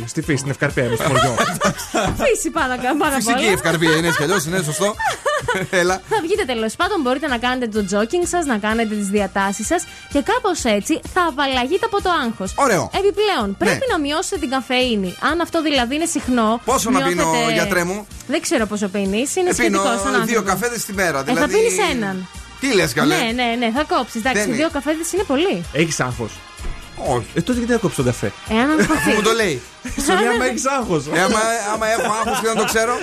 στη 0.07 0.21
φύση, 0.23 0.37
στην 0.39 0.51
ευκαρπία 0.51 0.85
μου, 0.89 0.95
στο 0.97 1.05
χωριό. 1.05 1.35
Φύση 2.23 2.51
πάνω, 2.51 2.75
πάνω 2.99 3.15
απ' 3.15 3.23
Φυσική 3.23 3.43
όλα. 3.45 3.53
ευκαρπία 3.53 3.97
είναι 3.97 4.07
έτσι 4.07 4.19
κι 4.19 4.23
αλλιώς, 4.27 4.45
είναι 4.45 4.63
σωστό. 4.63 4.95
Έλα. 5.81 6.01
Θα 6.09 6.19
βγείτε 6.23 6.45
τέλος 6.45 6.75
πάντων, 6.77 7.01
μπορείτε 7.03 7.27
να 7.27 7.39
κάνετε 7.39 7.67
το 7.67 7.81
jogging 7.93 8.25
σας, 8.33 8.45
να 8.47 8.57
κάνετε 8.59 8.95
τις 8.95 9.09
διατάσεις 9.09 9.67
σας 9.67 9.83
και 10.13 10.21
κάπως 10.31 10.65
έτσι 10.65 11.01
θα 11.15 11.23
απαλλαγείτε 11.29 11.85
από 11.91 12.03
το 12.03 12.11
άγχος. 12.25 12.53
Ωραίο. 12.57 12.91
Επιπλέον, 13.01 13.57
πρέπει 13.59 13.85
Ναι. 13.89 13.93
να 13.95 13.99
μειώσετε 13.99 14.37
την 14.39 14.51
καφεΐνη. 14.51 15.15
Αν 15.31 15.41
αυτό 15.41 15.63
δηλαδή 15.63 15.95
είναι 15.95 16.07
συχνό. 16.07 16.61
Πόσο 16.65 16.91
να 16.91 17.01
πίνω, 17.01 17.23
νιώθετε- 17.23 17.53
γιατρέ 17.53 17.85
μου; 17.85 18.07
Δεν 18.29 18.41
ξέρω 18.41 18.67
πόσο 18.67 18.89
πίνει. 18.89 19.16
Είναι 19.19 19.27
Πίνω 19.35 19.53
σχετικός 19.53 19.99
στον 20.01 20.13
δύο 20.13 20.21
άνθρωπο. 20.21 20.49
καφέδες 20.49 20.85
τη 20.85 20.93
μέρα. 20.93 21.19
Ε, 21.19 21.23
Δηλαδή... 21.23 21.41
θα 21.53 21.59
πίνεις 21.59 21.79
έναν. 21.91 22.29
Τι 22.61 22.75
λες, 22.75 22.93
καλέ. 22.93 23.17
Ναι, 23.17 23.31
ναι, 23.35 23.55
ναι, 23.59 23.71
θα 23.75 23.85
κόψεις. 23.95 24.21
Εντάξει, 24.21 24.39
Δεν 24.41 24.49
δύο 24.51 24.61
είναι. 24.61 24.71
καφέδες 24.73 25.13
είναι 25.13 25.23
πολύ. 25.23 25.65
Έχεις 25.73 26.01
άγχος; 26.01 26.33
Όχι. 27.15 27.27
Ε, 27.35 27.41
τότε 27.41 27.59
γιατί 27.59 27.73
να 27.73 27.79
κόψεις 27.79 27.97
τον 27.97 28.05
καφέ; 28.05 28.33
Εάν 28.51 28.71
Αφού 28.81 28.93
αγχωθεί. 28.93 29.13
μου 29.17 29.23
το 29.23 29.33
λέει. 29.33 29.63
Σου 30.05 30.13
λέει 30.19 30.27
άμα 30.35 30.45
έχεις 30.45 30.67
άγχος. 30.67 31.07
Ε, 31.15 31.21
άμα, 31.21 31.39
άμα 31.75 31.87
έχω 31.87 32.13
άγχος 32.21 32.41
και 32.41 32.47
δεν 32.47 32.57
το 32.57 32.65
ξέρω. 32.65 32.95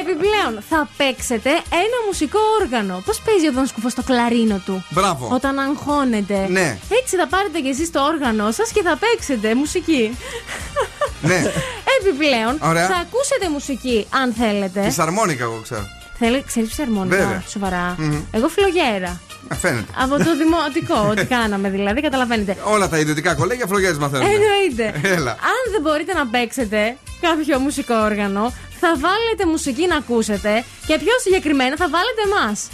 Επιπλέον, 0.00 0.54
θα 0.68 0.88
παίξετε 0.96 1.50
ένα 1.84 1.98
μουσικό 2.06 2.38
όργανο. 2.60 3.02
Πώς 3.06 3.20
παίζει 3.26 3.48
ο 3.48 3.52
Δον 3.52 3.66
Σκουφό 3.66 3.88
το 3.94 4.02
κλαρίνο 4.02 4.62
του; 4.64 4.84
Μπράβο. 4.90 5.28
Όταν 5.32 5.58
αγχώνεται. 5.58 6.46
Ναι. 6.50 6.78
Έτσι 7.02 7.16
θα 7.16 7.26
πάρετε 7.26 7.58
κι 7.60 7.68
εσείς 7.68 7.90
το 7.90 8.00
όργανο 8.04 8.50
σας 8.50 8.70
και 8.72 8.82
θα 8.82 8.98
παίξετε 9.02 9.54
μουσική. 9.54 10.16
Ναι. 11.22 11.42
Επιπλέον, 12.00 12.58
Ωραία. 12.70 12.86
θα 12.86 12.94
ακούσετε 12.96 13.48
μουσική 13.52 14.06
αν 14.22 14.32
θέλετε. 14.32 14.80
Τη 14.80 14.94
αρμόνικα, 14.98 15.44
εγώ 15.44 15.60
ξέρω. 15.62 15.86
Θέλει, 16.18 16.44
ξέρεις 16.46 16.68
ψαρμόνικα. 16.70 17.16
Βέβαια. 17.16 17.42
Σοβαρά. 17.48 17.94
Μμμ. 17.98 18.16
Εγώ 18.32 18.48
φιλογέρα. 18.48 19.20
Ε, 19.50 19.54
Φαίνεται. 19.54 19.92
Από 19.98 20.16
το 20.16 20.36
δημοτικό, 20.36 21.06
ό,τι 21.10 21.24
κάναμε 21.24 21.68
δηλαδή, 21.70 22.00
καταλαβαίνετε. 22.00 22.56
Όλα 22.64 22.88
τα 22.88 22.98
ιδιωτικά 22.98 23.34
κολέγια 23.34 23.66
φλογιάζει 23.66 23.98
μαθαίνουν. 23.98 24.26
Εννοείται. 24.26 25.08
Έλα. 25.08 25.30
Αν 25.30 25.60
δεν 25.72 25.80
μπορείτε 25.82 26.12
να 26.12 26.26
παίξετε 26.26 26.96
κάποιο 27.20 27.58
μουσικό 27.58 27.94
όργανο, 27.94 28.52
θα 28.80 28.88
βάλετε 28.98 29.46
μουσική 29.46 29.86
να 29.86 29.96
ακούσετε 29.96 30.64
και 30.86 30.98
πιο 30.98 31.12
συγκεκριμένα 31.24 31.76
θα 31.76 31.88
βάλετε 31.88 32.22
εμάς. 32.26 32.68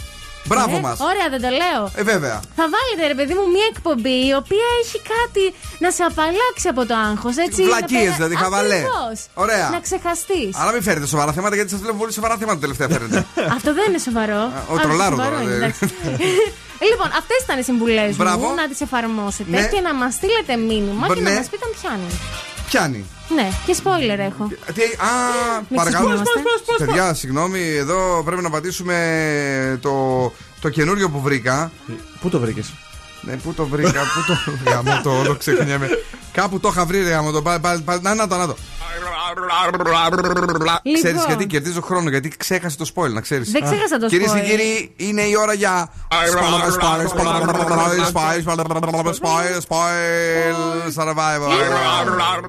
Μπράβο 0.51 0.75
ε, 0.77 0.85
μας. 0.85 0.97
Ωραία, 1.09 1.27
δεν 1.33 1.41
το 1.45 1.49
λέω. 1.61 1.81
Ε, 1.99 2.03
βέβαια. 2.11 2.37
Θα 2.59 2.65
βάλετε, 2.75 3.01
ρε 3.11 3.15
παιδί 3.19 3.33
μου, 3.37 3.45
μια 3.55 3.67
εκπομπή 3.73 4.17
η 4.31 4.33
οποία 4.41 4.67
έχει 4.81 4.97
κάτι 5.13 5.43
να 5.83 5.89
σε 5.97 6.03
απαλλάξει 6.11 6.67
από 6.73 6.81
το 6.89 6.95
άγχος. 7.09 7.35
Έτσι. 7.45 7.61
Βλακίες, 7.69 7.99
να 7.99 8.03
περα- 8.05 8.15
δηλαδή, 8.15 8.35
χαβαλέ. 8.43 8.73
Ακριβώς. 8.81 9.17
Ωραία. 9.43 9.67
Να 9.75 9.79
ξεχαστείς. 9.87 10.51
Αλλά 10.61 10.71
μην 10.75 10.81
φέρετε 10.87 11.07
σοβαρά 11.13 11.31
θέματα 11.37 11.55
γιατί 11.59 11.69
σας 11.73 11.81
βλέπω 11.83 11.97
πολύ 12.01 12.13
σοβαρά 12.19 12.35
θέματα 12.41 12.59
τελευταία 12.65 12.87
φέρετε. 12.93 13.17
Αυτό 13.57 13.69
δεν 13.77 13.85
είναι 13.89 14.01
σοβαρό. 14.09 14.41
ο 14.71 14.75
Α, 14.75 14.79
τρολάρο 14.85 15.15
σοβαρό 15.15 15.29
τώρα, 15.29 15.41
είναι, 15.43 15.53
δηλαδή. 15.55 15.73
εντάξει. 15.79 15.83
Λοιπόν, 16.89 17.07
αυτές 17.21 17.39
ήταν 17.45 17.59
οι 17.59 17.63
συμβουλές 17.63 18.15
Μπράβο. 18.15 18.47
μου. 18.47 18.55
Να 18.55 18.67
τις 18.69 18.81
εφαρμόσετε 18.81 19.49
Ναι. 19.59 19.67
και 19.73 19.79
να 19.81 19.93
μας 19.93 20.13
στείλετε 20.13 20.55
μήνυμα 20.69 21.05
Μπ- 21.07 21.13
και 21.15 21.21
να 21.21 21.29
ναι. 21.29 21.35
μας 21.35 21.47
πείτε 21.51 21.65
αν 21.69 21.73
πιάνει. 21.81 22.09
Πιάνει. 22.69 23.05
Ναι, 23.35 23.49
και 23.65 23.75
spoiler 23.83 24.19
έχω. 24.19 24.47
Τι, 24.73 24.81
α, 24.81 25.09
Μην 25.69 25.77
παρακαλώ. 25.77 26.05
ξεχνιόμαστε. 26.05 26.85
Παιδιά, 26.85 27.13
συγγνώμη, 27.13 27.75
εδώ 27.75 28.23
πρέπει 28.25 28.41
να 28.41 28.49
πατήσουμε 28.49 29.79
το, 29.81 30.23
το 30.61 30.69
καινούριο 30.69 31.09
που 31.09 31.21
βρήκα. 31.21 31.71
Πού 32.21 32.29
το 32.29 32.39
βρήκες; 32.39 32.73
Ναι, 33.21 33.35
πού 33.35 33.53
το 33.53 33.65
βρήκα, 33.65 33.89
πού 34.01 34.23
το. 34.27 34.71
Γαμώ 34.71 35.01
το 35.03 35.09
όλο 35.19 35.35
ξεχνιέμαι. 35.35 35.87
Κάπου 36.31 36.59
το 36.59 36.67
είχα 36.67 36.85
βρει, 36.85 37.03
ρε 37.03 37.09
γαμώ 37.09 37.31
το. 37.31 37.41
Πάλι, 37.41 37.59
πάλι, 37.59 37.81
πάλι, 37.81 38.01
να, 38.01 38.13
να 38.15 38.27
το, 38.27 38.35
να 38.37 38.47
το. 38.47 38.55
Ξέρεις 40.93 41.03
Λοιπόν. 41.03 41.25
γιατί 41.27 41.45
κερδίζω 41.47 41.81
χρόνο, 41.81 42.09
γιατί 42.09 42.29
ξέχασε 42.37 42.77
το 42.77 42.91
spoil, 42.95 43.11
να 43.13 43.21
ξέρεις. 43.21 43.51
Δεν 43.51 43.63
ξέχασα 43.63 43.97
το 43.97 44.07
Κυρίες 44.07 44.31
και 44.31 44.39
spoil. 44.39 44.43
κύριοι, 44.45 44.93
είναι 44.97 45.21
η 45.21 45.35
ώρα 45.39 45.53
για. 45.53 45.91
Spoil 49.69 49.71
survivor. 50.95 51.49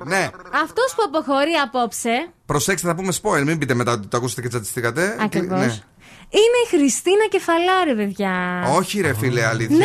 Ναι, 0.04 0.30
Αυτός 0.62 0.92
που 0.96 1.02
αποχωρεί 1.06 1.52
απόψε. 1.64 2.30
προσέξτε, 2.46 2.88
θα 2.88 2.94
πούμε 2.94 3.12
spoil. 3.22 3.42
Μην 3.44 3.58
πείτε 3.58 3.74
μετά 3.74 3.92
ότι 3.92 4.06
το 4.06 4.16
ακούσατε 4.16 4.40
και 4.40 4.48
τσατιστήκατε. 4.48 5.16
Ακριβώς. 5.20 5.82
Ναι. 6.32 6.40
Είναι 6.40 6.58
η 6.66 6.68
Χριστίνα 6.76 7.26
Κεφαλάρη, 7.30 7.94
παιδιά. 7.96 8.62
Όχι, 8.76 9.00
ρε 9.00 9.14
φίλε, 9.14 9.44
αλήθεια. 9.46 9.76
Ναι, 9.76 9.84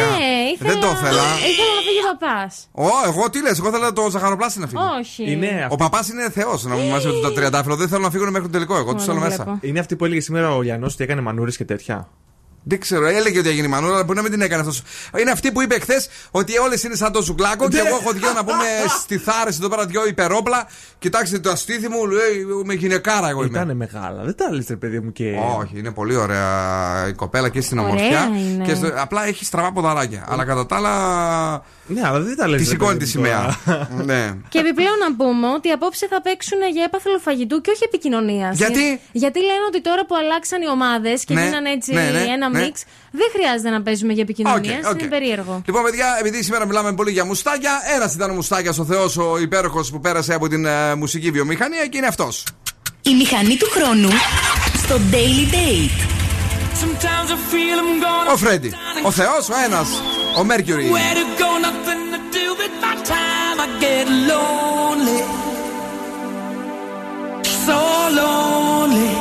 ήθελα, 0.54 0.70
Δεν 0.72 0.80
το 0.80 0.88
ήθελα. 0.88 1.24
Ήθελα 1.52 1.74
να 1.76 1.82
φύγει 1.88 2.02
ο 2.14 2.18
παπάς. 2.18 2.70
Ω, 2.72 2.88
εγώ 3.06 3.30
τι 3.30 3.42
λες, 3.42 3.58
εγώ 3.60 3.68
ήθελα 3.68 3.94
το 3.94 4.10
ζαχαροπλάστη 4.10 4.60
να 4.60 4.68
φύγει. 4.68 4.84
Όχι. 5.00 5.40
Ο 5.70 5.76
παπάς 5.76 6.10
είναι 6.10 6.30
θεός 6.30 6.64
να 6.64 6.76
μου 6.76 6.90
μαζεύει 6.90 7.22
το 7.22 7.32
τριαντάφυλλο. 7.32 7.76
Δεν 7.76 7.88
θέλω 7.88 8.02
να 8.02 8.10
φύγουν 8.10 8.30
μέχρι 8.30 8.46
το 8.46 8.52
τελικό. 8.52 8.78
Εγώ 8.78 8.96
τους 8.96 9.04
θέλω 9.06 9.20
μέσα. 9.20 9.58
Είναι 9.62 9.80
αυτή 9.80 9.96
που 9.96 10.06
έλεγε 10.06 10.22
σήμερα 10.22 10.56
ο 10.56 10.64
Γιάννος 10.64 10.94
ότι 10.94 11.04
έκανε 11.04 11.22
μανούρες 11.22 11.58
και 11.58 11.66
τέτοια. 11.66 12.08
Δεν 12.68 12.80
ξέρω, 12.80 13.06
έλεγε 13.08 13.40
ότι 13.40 13.50
έγινε 13.50 13.66
η 13.68 13.70
μανούρα, 13.70 13.94
αλλά 13.94 14.04
μπορεί 14.04 14.16
να 14.18 14.22
μην 14.24 14.32
την 14.32 14.42
έκανε 14.42 14.62
αυτός. 14.62 14.82
Είναι 15.20 15.32
αυτή 15.32 15.52
που 15.52 15.62
είπε 15.62 15.80
χθες 15.80 16.08
ότι 16.32 16.58
όλες 16.58 16.84
είναι 16.84 16.96
σαν 16.96 17.12
το 17.12 17.22
ζουγκλάκο 17.22 17.70
και 17.70 17.82
Ναι. 17.82 17.88
εγώ 17.88 17.98
έχω 17.98 18.12
δυο 18.12 18.32
να 18.34 18.44
πούμε 18.44 18.64
στη 19.02 19.18
θάρεση 19.18 19.58
εδώ 19.62 19.70
πέρα 19.70 19.86
δυο 19.86 20.08
υπερόπλα. 20.08 20.68
Κοιτάξτε 21.00 21.40
το 21.40 21.50
αστήθι 21.50 21.90
μου, 21.90 22.06
λέει 22.06 22.46
με 22.64 22.74
γυναικάρα 22.74 23.30
εγώ 23.30 23.44
είμαι. 23.44 23.60
Ήταν 23.62 23.76
μεγάλα. 23.76 24.24
Δεν 24.24 24.36
τα 24.36 24.52
λες, 24.52 24.66
ρε 24.70 24.76
παιδί 24.76 25.00
μου 25.00 25.12
και. 25.12 25.34
Όχι, 25.60 25.78
είναι 25.80 25.92
πολύ 25.92 26.16
ωραία 26.16 26.50
η 27.08 27.14
κοπέλα 27.14 27.50
και 27.50 27.62
στην 27.62 27.78
Ωραία 27.80 27.92
ομορφιά. 27.94 28.30
είναι. 28.38 28.66
Και 28.66 28.76
στο- 28.76 28.92
απλά 28.96 29.26
έχει 29.28 29.46
στραβά 29.46 29.72
ποδαράκια. 29.72 30.26
Αλλά 30.30 30.46
κατά 30.46 30.66
τα 30.66 30.76
άλλα. 30.76 31.64
Ναι, 31.88 32.02
αλλά 32.08 32.20
δεν 32.20 32.36
τα 32.36 32.48
λες. 32.48 32.62
Τη 32.62 32.68
σηκώνει 32.68 32.98
τη 32.98 33.06
σημαία. 33.08 33.58
ναι. 34.10 34.34
Και 34.50 34.60
επιπλέον 34.60 34.98
να 35.10 35.16
πούμε 35.16 35.48
ότι 35.48 35.70
απόψε 35.70 36.08
θα 36.10 36.22
παίξουν 36.22 36.58
για 36.74 36.84
έπαθλο 36.84 37.18
φαγητού 37.20 37.62
και 37.62 37.72
όχι 37.72 37.84
επικοινωνίας. 37.84 38.58
Γιατί; 38.58 39.00
Γιατί 39.12 39.40
λένε 39.40 39.64
ότι 39.68 39.82
τώρα 39.82 40.06
που 40.06 40.16
αλλάξαν 40.16 40.62
οι 40.62 40.68
ομάδες 40.70 41.24
και 41.26 41.34
Ναι, 41.34 41.44
γίνανε 41.44 41.70
έτσι 41.70 41.94
ναι, 41.94 42.02
ναι, 42.02 42.24
ένα 42.36 42.50
ναι. 42.50 42.55
Mix, 42.64 42.84
δεν 43.12 43.28
χρειάζεται 43.34 43.70
να 43.70 43.82
παίζουμε 43.82 44.14
για 44.14 44.22
επικοινωνία. 44.24 44.78
OK, 44.84 44.92
OK. 44.92 45.00
Είναι 45.00 45.10
περίεργο. 45.10 45.62
Λοιπόν, 45.66 45.84
παιδιά, 45.84 46.18
επειδή 46.20 46.44
σήμερα 46.44 46.66
μιλάμε 46.66 46.94
πολύ 46.94 47.12
για 47.12 47.26
μουστάκια, 47.26 47.82
ένας 47.96 48.14
ήταν 48.14 48.30
ο 48.30 48.34
μουστάκιας 48.34 48.80
ο 48.80 48.86
Θεός, 48.86 49.18
ο 49.18 49.38
υπέροχος 49.38 49.92
που 49.92 50.00
πέρασε 50.00 50.34
από 50.34 50.48
την 50.48 50.66
ε, 50.66 50.96
μουσική 50.96 51.32
βιομηχανία 51.32 51.86
και 51.88 51.98
είναι 51.98 52.08
αυτός. 52.08 52.44
Η 53.02 53.16
μηχανή 53.16 53.56
του 53.58 53.68
χρόνου 53.72 54.10
στο 54.84 55.00
Daily 55.12 55.54
Date. 55.54 56.00
Sometimes 56.84 57.30
I 57.32 57.38
feel 57.52 57.78
I'm 57.84 58.04
gonna 58.04 58.34
Ο 58.34 58.38
Φρέντι. 58.38 58.74
Ο 59.04 59.12
Θεός, 59.12 59.50
ο 59.50 59.54
ένας. 59.66 59.88
Ο 60.38 60.46
Mercury. 60.50 60.90
Where 60.96 61.16
to 61.22 61.26
go, 61.42 61.50
nothing 61.68 62.04
to 62.14 62.20
do 62.38 62.46
with 62.62 62.74
my 62.86 62.96
time. 63.14 63.58
I 63.66 63.68
get 63.86 64.06
lonely, 64.32 65.22
so 67.66 67.80
lonely, 68.22 69.12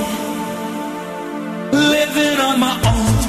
living 1.92 2.38
on 2.48 2.56
my 2.66 2.74
own. 2.92 3.23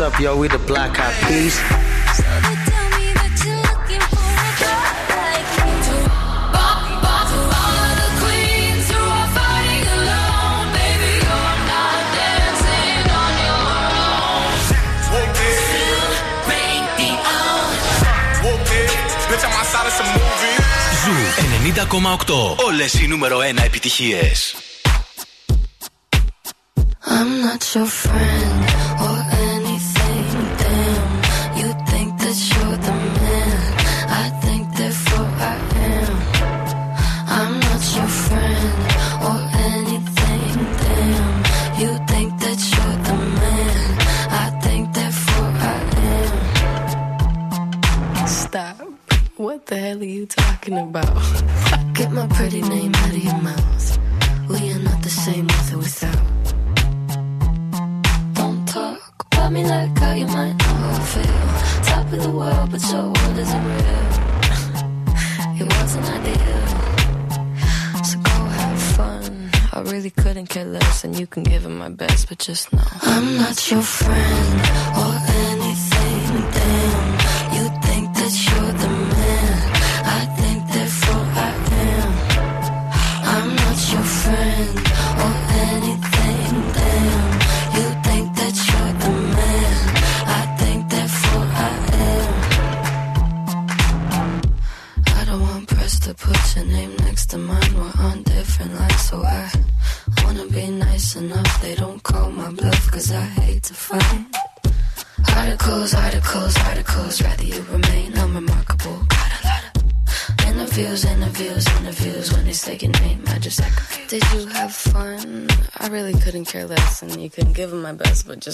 Up, 0.00 0.18
yo? 0.18 0.34
We 0.34 0.48
the 0.48 0.58
Black 0.70 0.98
Eyed 0.98 1.14
Peas. 1.28 1.60
Ζου 21.04 21.12
90,8. 22.26 22.64
Όλες 22.66 22.94
οι 22.94 23.06
νούμερο 23.06 23.38
1 23.38 23.64
επιτυχίες. 23.64 24.54
I'm 27.06 27.30
not 27.44 27.62
your 27.74 27.86
friend. 28.00 28.29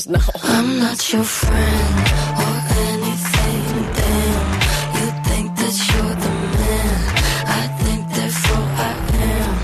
just. 0.06 0.44
I'm 0.44 0.78
not 0.78 1.12
your 1.12 1.24
friend 1.24 1.96
or 2.44 2.56
anything, 2.88 3.82
damn. 3.94 4.48
You 4.96 5.06
think 5.24 5.56
that 5.56 5.76
you're 5.88 6.14
the 6.24 6.32
man. 6.58 7.14
I 7.46 7.66
think 7.82 8.08
therefore 8.14 8.68
I 8.78 8.92
am. 9.32 9.54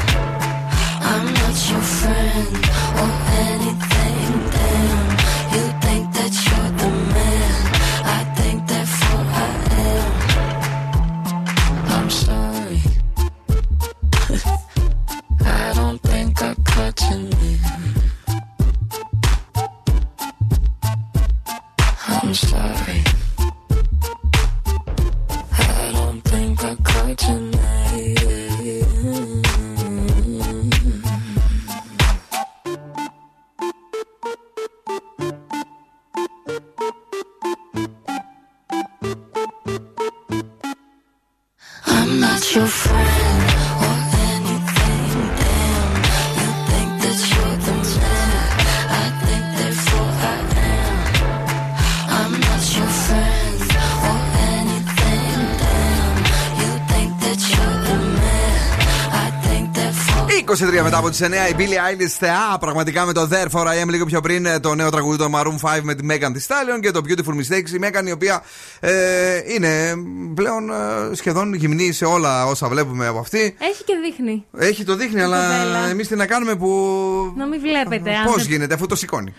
I'm 1.10 1.26
not 1.34 1.70
your 1.70 1.80
friend 1.80 2.56
or 3.00 3.10
anything. 3.40 3.91
Από 61.02 61.10
τις 61.10 61.20
9 61.22 61.24
η 61.50 61.54
Billie 61.58 61.60
Eilish 62.02 62.14
θεά 62.18 62.56
πραγματικά 62.60 63.04
με 63.04 63.12
το 63.12 63.28
Therefore 63.32 63.66
I 63.66 63.82
Am 63.84 63.88
λίγο 63.88 64.04
πιο 64.04 64.20
πριν 64.20 64.46
ε, 64.46 64.60
το 64.60 64.74
νέο 64.74 64.90
τραγούδι 64.90 65.18
των 65.18 65.32
Maroon 65.34 65.68
5 65.76 65.80
με 65.82 65.94
τη 65.94 66.06
Megan 66.10 66.26
Thee 66.26 66.46
Stallion 66.46 66.80
και 66.80 66.90
το 66.90 67.00
Beautiful 67.08 67.30
Mistakes. 67.34 67.68
Η 67.70 67.78
Megan 67.80 68.06
η 68.06 68.10
οποία 68.12 68.42
ε, 68.80 68.92
είναι 69.54 69.94
πλέον 70.34 70.70
ε, 70.70 71.14
σχεδόν 71.14 71.54
γυμνή 71.54 71.92
σε 71.92 72.04
όλα 72.04 72.46
όσα 72.46 72.68
βλέπουμε 72.68 73.06
από 73.06 73.18
αυτή. 73.18 73.54
Έχει 73.58 73.84
και 73.84 73.94
δείχνει. 74.04 74.44
Έχει 74.58 74.84
το 74.84 74.96
δείχνει, 74.96 75.20
αλλά 75.22 75.42
κοπέλα. 75.46 75.78
εμείς 75.88 76.08
τι 76.08 76.16
να 76.16 76.26
κάνουμε 76.26 76.54
που. 76.54 76.68
Να 77.36 77.46
μην 77.46 77.60
βλέπετε. 77.60 78.14
αν 78.16 78.24
Πώς 78.24 78.36
δεν- 78.42 78.46
γίνεται, 78.52 78.74
αφού 78.74 78.86
το 78.86 78.96
σηκώνει. 78.96 79.34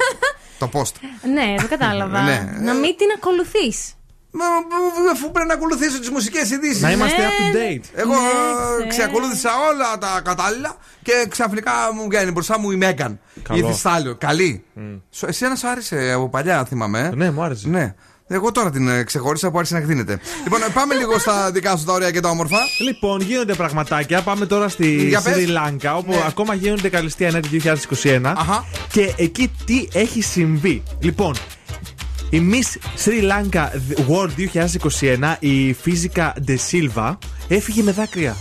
το 0.58 0.70
post. 0.72 0.92
Ναι, 1.34 1.54
δεν 1.58 1.68
κατάλαβα. 1.68 2.22
Ναι. 2.22 2.50
Να 2.62 2.72
μην 2.74 2.96
την 2.96 3.06
ακολουθείς. 3.16 3.92
Μα 4.38 4.44
μα, 4.70 5.10
αφού 5.10 5.30
πρέπει 5.30 5.48
να 5.48 5.54
ακολουθήσω 5.54 5.98
τις 6.00 6.10
μουσικές 6.10 6.50
ειδήσεις. 6.50 6.82
Να 6.82 6.90
είμαστε 6.90 7.16
up 7.28 7.54
to 7.54 7.56
date. 7.56 7.84
Εγώ 7.94 8.10
Ναι, 8.12 8.16
ε, 8.16 8.88
ξέρω. 8.88 8.88
ξεκολούθησα 8.88 9.50
όλα 9.70 9.98
τα 9.98 10.20
κατάλληλα 10.24 10.76
και 11.02 11.12
ξαφνικά 11.28 11.72
μου 11.94 12.06
βγαίνει 12.10 12.30
μπροστά 12.30 12.58
μου 12.58 12.70
η 12.70 12.76
Μέγαν. 12.76 13.20
Καλό. 13.42 13.66
Η 13.68 13.72
Θηστάλιο. 13.72 14.14
Καλή. 14.16 14.64
Σου- 15.10 15.26
Εσένα 15.26 15.54
σου 15.54 15.68
άρεσε 15.68 16.12
από 16.14 16.28
παλιά, 16.28 16.64
θυμάμαι. 16.64 16.98
ε; 17.12 17.16
Ναι, 17.16 17.30
μου 17.30 17.42
άρεσε. 17.42 17.68
Ναι. 17.68 17.94
Εγώ 18.30 18.52
τώρα 18.52 18.70
την 18.70 18.88
ε, 18.88 19.02
ξεχώρισα 19.02 19.50
που 19.50 19.58
άρχισε 19.58 19.74
να 19.78 19.84
γδίνεται. 19.84 20.18
λοιπόν, 20.44 20.62
ε, 20.62 20.66
πάμε 20.74 20.94
λίγο 21.00 21.18
στα 21.18 21.50
δικά 21.50 21.76
σου 21.76 21.84
τα 21.84 21.92
ωραία 21.92 22.10
και 22.10 22.20
τα 22.20 22.28
όμορφα. 22.28 22.56
Λοιπόν, 22.84 23.20
γίνονται 23.20 23.54
πραγματάκια. 23.54 24.22
Πάμε 24.22 24.46
τώρα 24.46 24.68
στη 24.68 24.86
Για 25.08 25.20
πες. 25.20 25.32
Σρι 25.34 25.46
Λάγκα, 25.46 25.96
όπου 25.96 26.10
Ναι. 26.10 26.22
ακόμα 26.26 26.54
γίνονται 26.54 26.88
καλυστία 26.88 27.26
ενέργεια 27.26 27.76
2021. 28.02 28.34
Αχα. 28.38 28.64
Και 28.92 29.14
εκεί 29.16 29.50
τι 29.64 29.88
έχει 29.92 30.22
συμβεί. 30.22 30.82
Λοιπόν, 31.00 31.34
η 32.30 32.42
Miss 32.52 32.76
Sri 33.04 33.22
Lanka 33.30 33.64
World 34.08 34.30
2021, 35.30 35.34
η 35.38 35.72
Φίζικα 35.72 36.34
De 36.46 36.56
Silva, 36.70 37.16
έφυγε 37.48 37.82
με 37.82 37.92
δάκρυα. 37.92 38.36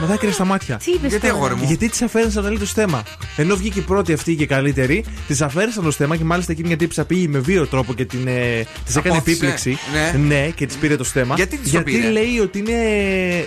Με 0.00 0.06
δάκρυα 0.06 0.32
στα 0.32 0.44
μάτια. 0.44 0.76
Τι 0.84 0.90
είπες 0.90 1.10
Γιατί, 1.10 1.26
τώρα; 1.26 1.38
αγόρι 1.38 1.54
μου; 1.54 1.64
Γιατί 1.66 1.88
της 1.88 2.02
αφαίρεσαν 2.02 2.44
όλοι 2.44 2.58
το 2.58 2.66
στέμα. 2.66 3.02
Ενώ 3.36 3.56
βγήκε 3.56 3.78
η 3.78 3.82
πρώτη 3.82 4.12
αυτή 4.12 4.34
και 4.34 4.42
η 4.42 4.46
καλύτερη, 4.46 5.04
της 5.26 5.40
αφαίρεσαν 5.42 5.84
το 5.84 5.90
στέμα 5.90 6.16
και 6.16 6.24
μάλιστα 6.24 6.52
εκείνη 6.52 6.68
μια 6.68 6.76
τύψα 6.76 7.04
πήγε 7.04 7.28
με 7.28 7.38
βίο 7.38 7.66
τρόπο 7.66 7.94
και 7.94 8.04
την, 8.04 8.26
ε, 8.26 8.66
της 8.84 8.96
έκανε 8.96 9.14
Απόθυσε. 9.16 9.30
επίπληξη. 9.30 9.78
Ναι. 10.26 10.50
και 10.54 10.66
της 10.66 10.76
πήρε 10.76 10.96
το 10.96 11.04
στέμα. 11.04 11.34
Γιατί 11.34 11.56
της 11.56 11.72
το 11.72 11.80
πήρε; 11.82 12.10
λέει 12.10 12.38
ότι 12.42 12.58
είναι 12.58 12.74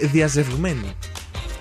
διαζευγμένη. 0.01 0.95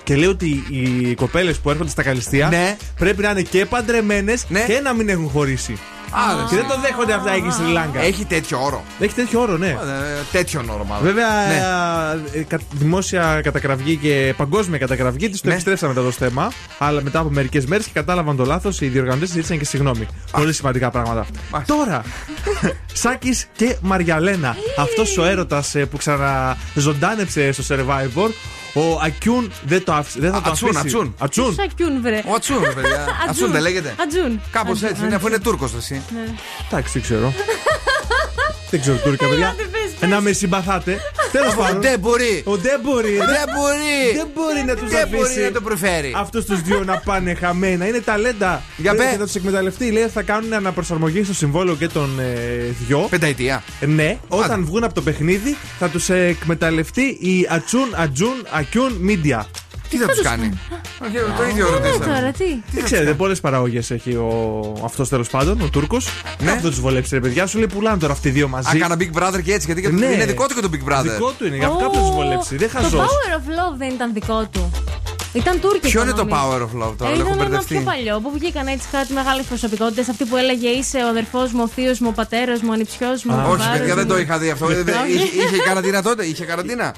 Και 0.05 0.17
λέει 0.17 0.29
ότι 0.29 0.65
οι 0.71 1.15
κοπέλες 1.15 1.59
που 1.59 1.71
έρχονται 1.71 1.91
στα 1.91 2.03
καλυστία 2.03 2.49
Ναι. 2.49 2.77
πρέπει 2.99 3.23
να 3.23 3.31
είναι 3.31 3.43
και 3.43 3.67
παντρεμένες 3.67 4.45
Ναι. 4.49 4.65
και 4.67 4.81
να 4.81 4.93
μην 4.93 5.09
έχουν 5.09 5.29
χωρίσει. 5.29 5.79
Άρεσε. 6.11 6.47
Και 6.49 6.57
δεν 6.57 6.67
το 6.69 6.81
δέχονται 6.81 7.13
αυτά 7.13 7.33
εκεί 7.33 7.51
στη 7.51 7.63
Σρι 7.63 7.73
Λάγκα. 7.73 8.01
Έχει 8.01 8.25
τέτοιο 8.25 8.63
όρο. 8.65 8.85
Έχει 8.99 9.15
τέτοιο 9.15 9.41
όρο, 9.41 9.57
ναι. 9.57 9.67
Ε, 9.69 9.77
τέτοιον 10.33 10.69
όρο, 10.69 10.85
μάλλον. 10.85 11.05
Βέβαια, 11.05 11.29
Ναι. 11.47 12.39
ε, 12.39 12.43
κα- 12.43 12.59
δημόσια 12.73 13.41
κατακραυγή 13.43 13.97
και 13.97 14.35
παγκόσμια 14.37 14.79
κατακραυγή 14.79 15.29
της 15.29 15.41
το 15.41 15.47
Ναι. 15.47 15.53
επιστρέψαμε 15.53 15.93
μετά 15.93 16.05
το 16.07 16.13
στέμα. 16.13 16.53
Αλλά 16.79 17.03
μετά 17.03 17.19
από 17.19 17.29
μερικές 17.31 17.67
μέρες 17.67 17.85
και 17.85 17.91
κατάλαβαν 17.95 18.37
το 18.37 18.45
λάθος, 18.45 18.81
οι 18.81 18.87
διοργανωτές 18.89 19.29
ζήτησαν 19.29 19.59
και 19.59 19.65
συγγνώμη. 19.65 20.07
Πολύ 20.33 20.53
σημαντικά 20.53 20.91
πράγματα. 20.91 21.27
Τώρα, 21.67 22.03
Σάκης 22.93 23.47
και 23.57 23.77
Μαριαλένα. 23.81 24.57
Αυτός 24.79 25.19
ο 25.19 25.25
έρωτας 25.25 25.75
που 25.91 25.97
ξαναζωντάνεψε 25.97 27.53
στο 27.53 27.75
survivor. 27.75 28.31
Ο 28.75 29.01
Ακιούν 29.03 29.53
δεν, 29.65 29.85
το 29.85 29.93
άφησε, 29.93 30.21
δεν 30.21 30.33
θα 30.33 30.43
το 30.43 30.51
Ατσούν, 30.51 30.69
αφήσει. 30.69 30.97
ατσούν. 30.97 31.15
Ατσούν. 31.19 31.55
Σακιούν, 31.55 32.03
βρε; 32.03 32.23
Ο 32.27 32.35
Ατσούν, 32.35 32.63
ρε 32.63 32.71
παιδιά. 32.73 33.07
Ατσούν 33.29 33.51
δεν 33.53 33.63
λέγεται. 33.63 33.95
Ατζούν. 34.01 34.41
Κάπως 34.51 34.71
Ατζούν, 34.73 34.89
έτσι 34.89 35.05
είναι, 35.05 35.15
αφού 35.15 35.27
είναι 35.27 35.37
Ατζούν. 35.37 35.53
Τούρκος 35.53 35.75
εσύ. 35.75 36.03
Ναι. 36.15 36.35
Εντάξει, 36.71 36.93
δεν 36.93 37.03
ξέρω. 37.03 37.33
δεν 38.71 38.81
ξέρω 38.81 38.97
τουρκικά, 38.97 39.29
παιδιά. 39.29 39.47
Έλατε, 39.47 39.63
πες, 39.73 39.93
Ε, 40.01 40.07
Να 40.07 40.21
με 40.21 40.33
συμπαθάτε. 40.33 40.99
Τέλος 41.33 41.55
πάντων. 41.55 41.81
Δεν 41.83 41.99
μπορεί. 42.01 42.43
Ο 42.45 42.57
δεν 42.57 42.81
μπορεί. 42.83 43.11
Δεν 43.17 43.27
μπορεί. 43.57 44.17
Δεν 44.17 44.29
μπορεί 44.35 44.65
να 44.67 44.75
τους 44.77 44.91
Δεν 44.91 45.09
μπορεί 45.09 45.23
αφήσει 45.23 45.41
να 45.41 45.53
το 45.53 45.61
προφέρει. 45.61 46.13
αυτούς 46.17 46.45
τους 46.45 46.61
δύο 46.61 46.85
να 46.85 46.97
πάνε 46.99 47.35
χαμένα. 47.35 47.87
Είναι 47.87 48.01
ταλέντα. 48.01 48.63
Για 48.77 48.95
Πρέπει 48.95 49.11
πέ. 49.11 49.17
να 49.17 49.25
τους 49.25 49.35
εκμεταλλευτεί. 49.35 49.91
Λέει 49.91 50.07
θα 50.07 50.23
κάνουν 50.23 50.53
αναπροσαρμογή 50.53 51.25
στο 51.25 51.35
συμβόλαιο 51.35 51.75
και 51.75 51.89
των 51.89 52.21
ε, 52.21 52.25
δυο. 52.87 52.99
Πενταετία. 53.11 53.63
Ε, 53.81 53.87
Ναι, 53.87 54.19
όταν 54.29 54.65
βγουν 54.65 54.85
από 54.85 54.95
το 54.95 55.03
παιχνίδι 55.03 55.57
θα 55.79 55.89
τους 55.89 56.09
εκμεταλλευτεί 56.09 57.03
η 57.03 57.47
Ατσούν 57.51 57.89
Ατζούν 57.97 58.47
Ακιούν 58.51 59.01
Media. 59.09 59.41
Τι 59.91 59.97
θα 59.97 60.07
τους 60.07 60.21
κάνει; 60.23 60.59
Όχι, 61.03 61.13
Το 61.37 61.49
ίδιο 61.51 61.65
Ναι, 61.65 61.77
ρωτήσαμε. 61.77 62.05
τώρα, 62.05 62.31
τι; 62.33 62.45
Δεν 62.73 62.85
ξέρετε, 62.85 63.15
πολλές 63.15 63.41
παραγωγές 63.41 63.91
έχει 63.91 64.11
ο... 64.15 64.61
αυτός 64.85 65.09
τέλος 65.09 65.29
πάντων, 65.29 65.61
ο 65.61 65.69
Τούρκος. 65.69 66.09
Ναι. 66.39 66.51
Αυτό 66.51 66.69
τους 66.69 66.81
βολέψει, 66.81 67.15
ρε 67.15 67.21
παιδιά. 67.21 67.47
Σου 67.47 67.59
λέει 67.59 67.67
πουλάνε 67.67 67.99
τώρα 67.99 68.13
αυτοί 68.13 68.29
οι 68.29 68.31
δύο 68.31 68.49
μαζί. 68.49 68.77
Α, 68.77 68.81
κάνα 68.81 68.97
Big 68.99 69.19
Brother 69.19 69.43
και 69.43 69.53
έτσι, 69.53 69.67
γιατί 69.67 69.81
και 69.81 69.89
το- 69.89 69.95
Ναι. 69.95 70.07
είναι 70.07 70.25
δικό 70.27 70.47
του 70.47 70.55
και 70.55 70.61
το 70.61 70.71
Big 70.73 70.93
Brother. 70.93 71.03
Δικό 71.03 71.31
του 71.39 71.47
είναι, 71.47 71.57
για 71.57 71.69
Ω, 71.71 71.77
κάποιο 71.77 72.01
τους 72.01 72.11
βολέψει. 72.11 72.57
Δεν 72.57 72.71
Το 72.73 72.79
χαζό. 72.79 72.99
Power 72.99 73.35
of 73.39 73.75
Love 73.75 73.77
δεν 73.79 73.89
ήταν 73.89 74.13
δικό 74.13 74.49
του. 74.53 74.71
Ήταν 75.33 75.61
τουρκικό. 75.61 75.89
Ποιο 75.89 76.03
είναι 76.03 76.11
το 76.11 76.25
νομίζω. 76.25 76.37
Power 76.51 76.61
of 76.61 76.83
Love 76.83 76.95
τώρα, 76.99 77.11
Ε, 77.11 77.15
έχω 77.15 77.21
ήταν 77.23 77.33
ένα 77.33 77.37
μπερδευτεί; 77.37 77.75
πιο 77.75 77.83
παλιό 77.83 78.21
που 78.21 78.31
βγήκαν 78.39 78.67
έτσι 78.67 78.87
κάτι 78.93 79.13
μεγάλες 79.13 79.45
προσωπικότητες. 79.45 80.09
Αυτή 80.09 80.25
που 80.25 80.37
έλεγε 80.37 80.69
Είσαι 80.69 80.99
ο 80.99 81.09
αδερφός 81.09 81.53
μου, 81.53 81.63
ο 81.65 81.69
θείος 81.75 81.99
μου, 82.01 82.09
ο 82.11 82.13
πατέρας 82.13 82.61
μου, 82.61 82.69
ο 82.71 82.73
ανιψιός 82.73 83.25
μου. 83.25 83.35
ο 83.37 83.41
Όχι, 83.41 83.51
κουμπάρος 83.51 83.79
παιδιά, 83.79 83.95
δεν 83.95 84.05
μου». 84.09 84.13
το 84.15 84.19
είχα 84.21 84.39
δει 84.39 84.51
αυτό. 84.51 84.71
Ε, 84.71 84.83
δεν- 84.83 84.95
Όχι. 85.03 85.13
Είχε 85.13 85.43
είχε 85.43 85.57
καραντίνα 85.69 86.03
τότε, 86.03 86.25
είχε 86.27 86.45
καραντίνα; 86.45 86.95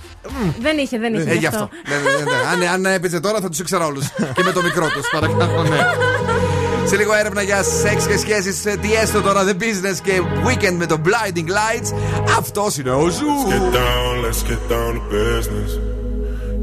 Δεν 0.60 0.78
είχε, 0.78 0.98
δεν 0.98 1.14
είχε. 1.14 1.30
Ε, 1.30 1.32
γι' 1.32 1.38
γι' 1.38 1.46
αυτό. 1.46 1.68
Δεν- 1.84 2.02
δεν- 2.02 2.24
δεν- 2.52 2.68
Αν- 2.70 2.86
Αν 2.86 2.92
έπαιζε 2.92 3.20
τώρα 3.20 3.40
θα 3.40 3.48
τους 3.48 3.59
ήξερα 3.59 3.86
όλους. 3.86 4.06
Και 4.34 4.42
με 4.44 4.52
το 4.52 4.62
μικρό 4.62 4.86
τους, 4.94 5.09
παρακαλώ, 5.12 5.62
ναι. 5.62 5.78
Σε 6.86 6.96
λίγο 6.96 7.14
έρευνα 7.14 7.42
για 7.42 7.62
σεξ 7.62 8.06
και 8.06 8.16
σχέσεις. 8.16 8.60
Tiësto 8.62 9.20
τώρα, 9.20 9.44
The 9.44 9.52
Business 9.62 9.96
και 10.02 10.20
The 10.47 10.56
Weeknd 10.56 10.74
με 10.78 10.86
το 10.86 11.00
Blinding 11.04 11.46
Lights. 11.48 11.94
Αυτός 12.38 12.76
είναι 12.76 12.90
ο 12.90 13.09
Zoo. 13.09 13.26
Let's 13.48 13.52
get 13.52 13.76
down, 13.76 14.24
let's 14.26 14.50
get 14.50 14.72
down 14.72 14.92
to 14.94 15.14
business. 15.14 15.91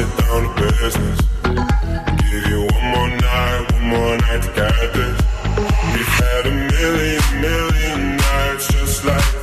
Get 0.00 0.18
down 0.18 0.56
to 0.56 0.62
business. 0.80 1.20
Give 2.30 2.46
you 2.46 2.60
one 2.72 2.86
more 2.92 3.08
night, 3.08 3.66
one 3.72 3.86
more 3.88 4.16
night 4.16 4.42
to 4.42 4.52
get 4.54 4.92
this. 4.94 5.20
We've 5.92 6.14
had 6.22 6.46
a 6.46 6.54
million, 6.72 7.22
million 7.40 8.16
nights 8.16 8.72
just 8.72 9.04
like 9.04 9.39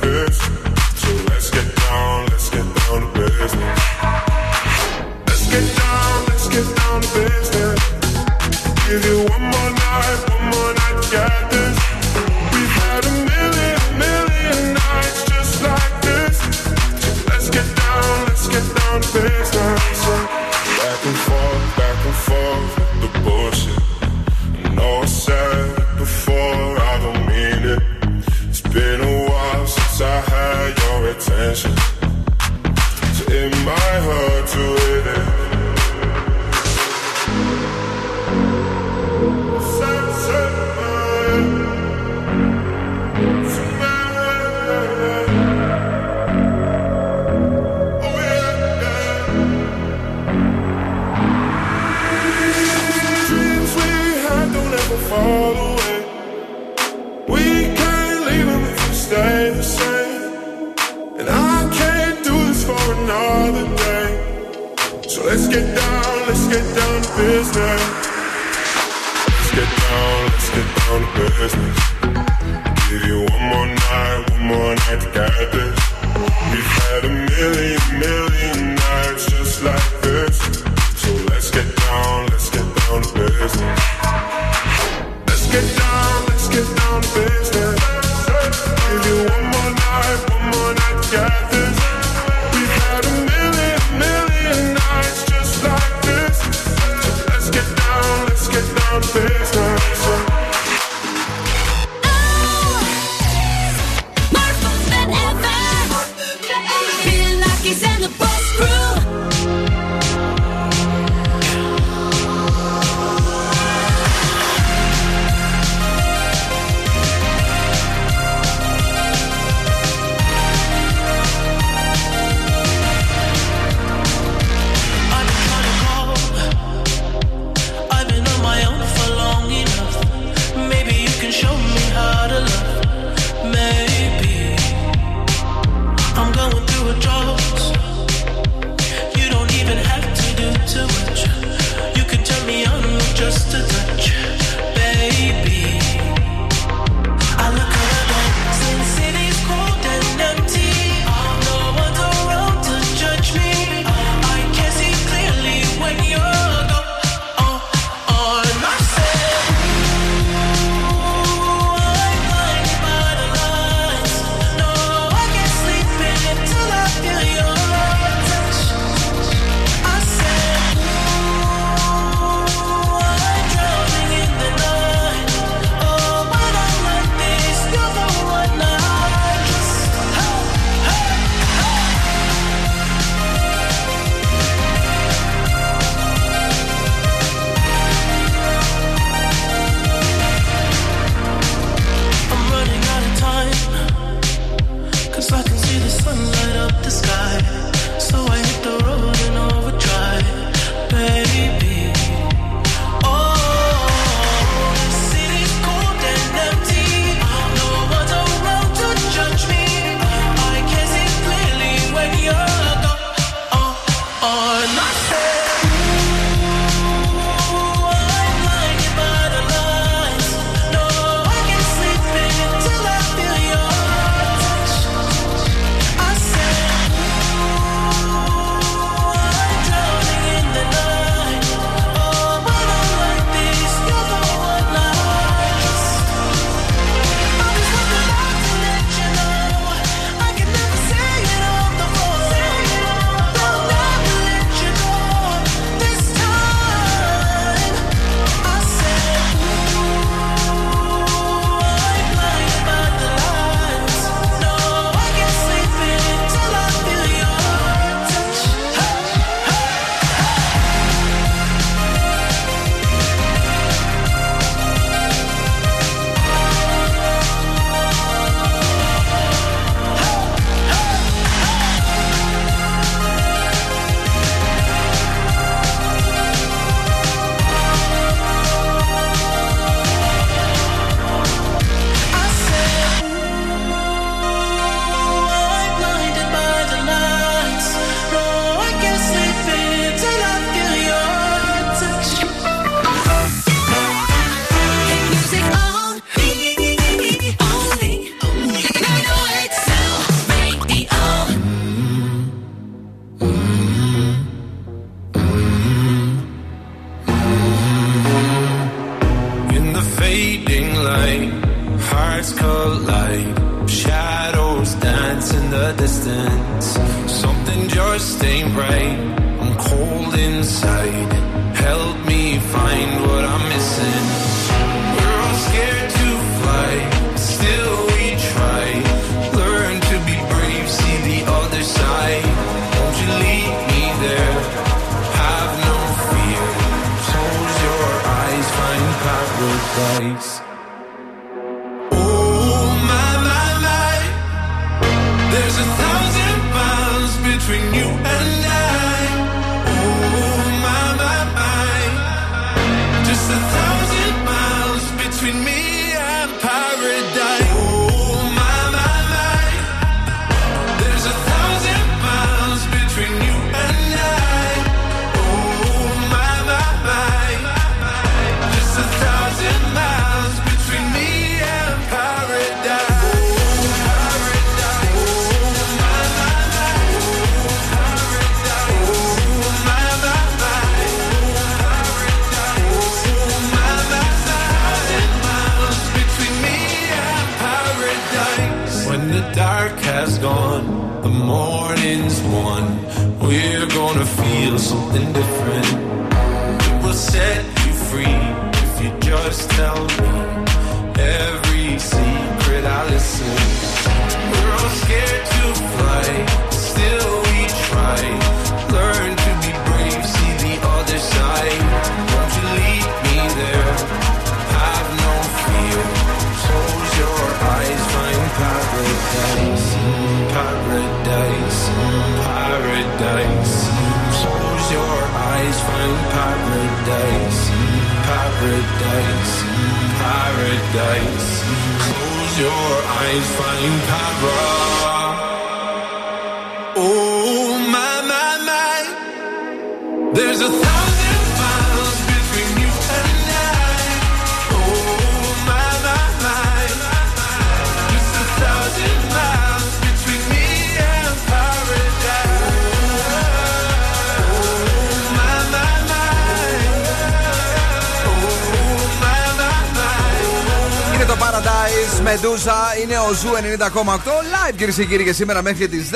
live 463.74 464.54
κυρίες 464.56 464.76
και 464.76 464.84
κύριοι 464.84 465.04
και 465.04 465.12
σήμερα 465.12 465.42
μέχρι 465.42 465.68
τις 465.68 465.90
10. 465.90 465.94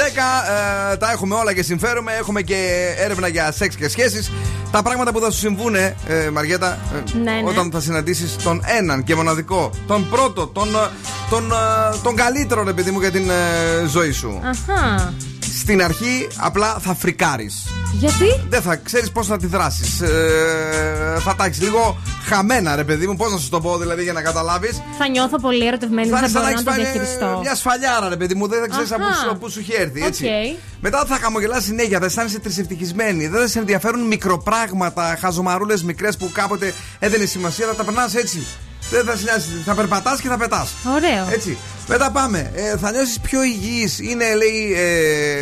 Ε, 0.92 0.96
τα 0.96 1.10
έχουμε 1.10 1.34
όλα 1.34 1.54
και 1.54 1.62
συμφέρουμε. 1.62 2.12
Έχουμε 2.12 2.42
και 2.42 2.94
έρευνα 2.98 3.28
για 3.28 3.52
σεξ 3.52 3.76
και 3.76 3.88
σχέσεις. 3.88 4.30
Τα 4.70 4.82
πράγματα 4.82 5.12
που 5.12 5.20
θα 5.20 5.30
σου 5.30 5.38
συμβούν, 5.38 5.74
ε, 5.74 5.94
Μαριέτα, 6.32 6.78
ε, 6.94 7.18
Ναι, 7.18 7.30
ναι. 7.30 7.42
όταν 7.48 7.70
θα 7.72 7.80
συναντήσεις 7.80 8.36
τον 8.36 8.62
έναν 8.78 9.04
και 9.04 9.14
μοναδικό, 9.14 9.70
τον 9.86 10.08
πρώτο, 10.08 10.46
τον, 10.46 10.68
ε, 10.74 10.88
τον, 11.30 11.52
ε, 11.52 11.96
τον 12.02 12.16
καλύτερο, 12.16 12.62
ρε 12.62 12.72
παιδί 12.72 12.90
μου, 12.90 13.00
για 13.00 13.10
την 13.10 13.30
ε, 13.30 13.86
ζωή 13.86 14.12
σου. 14.12 14.40
Αχά. 14.44 15.12
Στην 15.58 15.82
αρχή 15.82 16.28
απλά 16.36 16.76
θα 16.80 16.94
φρικάρεις. 16.94 17.66
Γιατί; 17.92 18.26
Δεν 18.48 18.62
θα 18.62 18.76
ξέρεις 18.76 19.10
πώς 19.10 19.28
να 19.28 19.34
αντιδράσει. 19.34 19.84
Ε, 20.04 21.20
θα 21.20 21.34
τα 21.36 21.44
έχει 21.44 21.62
λίγο 21.62 21.98
χαμένα, 22.34 22.76
ρε 22.76 22.84
παιδί 22.84 23.06
μου. 23.06 23.16
Πώς 23.16 23.32
να 23.32 23.38
σου 23.38 23.48
το 23.48 23.60
πω, 23.60 23.78
δηλαδή, 23.78 24.02
για 24.02 24.12
να 24.12 24.22
καταλάβεις. 24.22 24.82
Θα 24.98 25.08
νιώθω 25.08 25.36
πολύ 25.40 25.66
ερωτευμένη, 25.66 26.08
Θα 26.08 26.14
δεν 26.14 26.24
είναι 26.24 26.32
σαν 26.32 26.42
μπορώ 26.42 26.54
να 26.56 26.60
να 26.60 26.60
έχεις 26.60 26.64
το 26.64 26.70
πάρει 26.70 26.82
διαχειριστώ. 26.82 27.38
μια 27.42 27.54
σφαλιάρα, 27.54 28.08
ρε 28.08 28.16
παιδί 28.16 28.34
μου. 28.34 28.46
Δεν 28.48 28.70
ξέρεις 28.70 28.92
Αχα. 28.92 29.04
από 29.04 29.30
πού- 29.32 29.38
πού 29.38 29.50
σου 29.50 29.58
έχει 29.58 29.72
έρθει. 29.74 30.04
Έτσι. 30.04 30.24
Οκ. 30.26 30.58
Μετά 30.80 31.04
θα 31.06 31.18
χαμογελάς 31.22 31.64
συνέχεια, 31.64 31.98
θα 31.98 32.04
αισθάνεσαι 32.04 32.38
τρισευτυχισμένη. 32.38 33.26
Δεν 33.26 33.40
θα 33.40 33.46
σε 33.48 33.58
ενδιαφέρουν 33.58 34.00
μικροπράγματα, 34.06 35.16
χαζομαρούλες 35.20 35.82
μικρές 35.82 36.16
που 36.16 36.30
κάποτε 36.32 36.74
έδινε 36.98 37.24
σημασία, 37.24 37.66
θα 37.66 37.74
τα 37.74 37.84
περνάς 37.84 38.14
έτσι. 38.14 38.46
Δεν 38.90 39.04
θα 39.04 39.16
συνιάσεις. 39.16 39.62
Θα 39.64 39.74
περπατάς 39.74 40.20
και 40.20 40.28
θα 40.28 40.36
πετάς. 40.36 40.70
Ωραίο. 40.94 41.26
Έτσι. 41.32 41.56
Μετά 41.88 42.10
πάμε. 42.10 42.50
Ε, 42.54 42.76
θα 42.76 42.90
νιώσεις 42.90 43.20
πιο 43.20 43.42
υγιής. 43.42 43.98
Είναι, 43.98 44.34
λέει, 44.34 44.72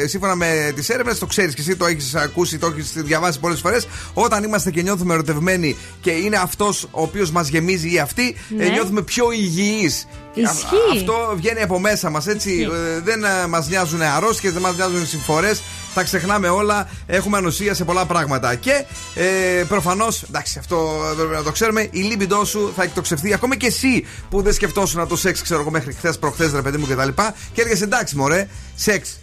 ε, 0.02 0.06
σύμφωνα 0.06 0.34
με 0.34 0.72
τις 0.74 0.88
έρευνες, 0.88 1.18
το 1.18 1.26
ξέρεις 1.26 1.54
και 1.54 1.60
εσύ 1.60 1.76
το 1.76 1.86
έχεις 1.86 2.14
ακούσει, 2.14 2.58
το 2.58 2.66
έχεις 2.66 2.92
διαβάσει 2.96 3.40
πολλές 3.40 3.60
φορές. 3.60 3.86
Όταν 4.14 4.42
είμαστε 4.44 4.70
και 4.70 4.82
νιώθουμε 4.82 5.14
ερωτευμένοι 5.14 5.76
και 6.00 6.10
είναι 6.10 6.36
αυτός 6.36 6.82
ο 6.90 7.02
οποίος 7.02 7.30
μας 7.30 7.48
γεμίζει 7.48 7.92
ή 7.92 7.98
αυτή, 7.98 8.36
Ναι. 8.56 8.64
ε, 8.64 8.68
νιώθουμε 8.70 9.02
πιο 9.02 9.32
υγιείς. 9.32 10.06
Ισχύει. 10.34 10.76
Αυτό 10.96 11.32
βγαίνει 11.36 11.62
από 11.62 11.78
μέσα 11.78 12.10
μας, 12.10 12.26
έτσι. 12.26 12.50
Ισχύει. 12.50 12.70
Ε, 12.96 13.00
δεν 13.00 13.20
μας 13.48 13.68
νοιάζουν 13.68 14.02
αρρώστιες, 14.02 14.52
δεν 14.52 14.62
μας 14.62 14.76
νοιάζουν 14.76 15.06
συμφορές. 15.06 15.62
Τα 15.94 16.02
ξεχνάμε 16.02 16.48
όλα. 16.48 16.88
Έχουμε 17.06 17.36
ανοσία 17.36 17.74
σε 17.74 17.84
πολλά 17.84 18.06
πράγματα. 18.06 18.54
Και 18.54 18.84
ε, 19.14 19.62
προφανώς, 19.68 20.22
εντάξει, 20.22 20.58
αυτό 20.58 21.00
πρέπει 21.16 21.32
να 21.34 21.42
το 21.42 21.52
ξέρουμε, 21.52 21.88
η 21.90 22.00
λίμπιντός 22.00 22.48
σου 22.48 22.72
θα 22.76 22.82
εκτοξευθεί. 22.82 23.32
Ακόμα 23.32 23.56
και 23.56 23.66
εσύ 23.66 24.06
που 24.30 24.42
δεν 24.42 24.52
σκεφτόσουν 24.52 25.08
το 25.08 25.16
σεξ, 25.16 25.42
ξέρω 25.42 25.60
εγώ, 25.60 25.70
μέχρι 25.70 25.92
χθες, 25.92 26.18
προχθές, 26.30 26.52
ρε 26.52 26.62
παιδί 26.62 26.76
μου 26.76 26.86
κτλ. 26.86 27.08
Και, 27.08 27.32
και 27.52 27.60
έλεγες 27.60 27.82
εντάξει, 27.82 28.16
μωρέ, 28.16 28.48
σεξ. 28.74 29.18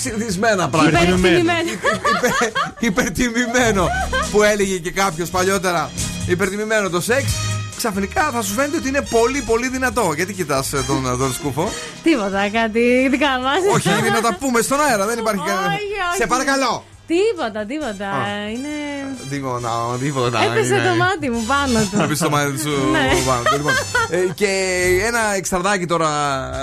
Συνηθισμένα 0.00 0.68
πράγματα. 0.68 1.02
Υπερτιμημένο. 1.02 1.70
Υπε- 1.70 2.52
υπερτιμημένο 2.78 3.88
που 4.30 4.42
έλεγε 4.42 4.78
και 4.78 4.90
κάποιος 4.90 5.30
παλιότερα. 5.30 5.90
Υπερτιμημένο 6.26 6.88
το 6.90 7.00
σεξ. 7.00 7.24
Ξαφνικά 7.76 8.30
θα 8.32 8.42
σου 8.42 8.52
φαίνεται 8.52 8.76
ότι 8.76 8.88
είναι 8.88 9.02
πολύ 9.10 9.42
πολύ 9.42 9.68
δυνατό. 9.68 10.12
Γιατί 10.16 10.32
κοιτάς 10.32 10.68
τον, 10.86 11.06
ε, 11.12 11.16
τον 11.16 11.32
σκούφο; 11.32 11.72
Τίποτα, 12.02 12.48
κάτι 12.52 13.08
δικά 13.10 13.38
μας. 13.38 13.58
Όχι, 13.74 13.88
είναι 13.88 14.08
να 14.08 14.20
τα 14.20 14.36
πούμε 14.40 14.60
στον 14.60 14.80
αέρα, 14.80 15.06
δεν 15.06 15.18
υπάρχει 15.18 15.42
κανένα. 15.46 15.66
Όχι, 15.66 15.76
όχι. 16.10 16.16
Σε 16.16 16.26
παρακαλώ. 16.26 16.84
Τίποτα, 17.12 17.64
τίποτα. 17.64 18.08
Α. 18.10 18.48
Είναι. 18.54 18.74
Τίποτα, 19.30 19.70
τίποτα. 20.00 20.38
Έπεσε 20.44 20.74
είναι. 20.74 20.88
το 20.88 20.94
μάτι 20.96 21.30
μου 21.30 21.44
πάνω 21.46 21.78
του. 21.90 21.96
Να 21.96 22.06
πεις 22.06 22.18
το 22.18 22.30
μάτι 22.30 22.58
σου 22.60 22.70
Ναι. 22.92 23.08
πάνω 23.26 23.42
του. 23.42 23.56
Λοιπόν, 23.56 23.72
ε, 24.10 24.16
και 24.34 24.48
ένα 25.06 25.34
εξτραδάκι 25.36 25.86
τώρα. 25.86 26.08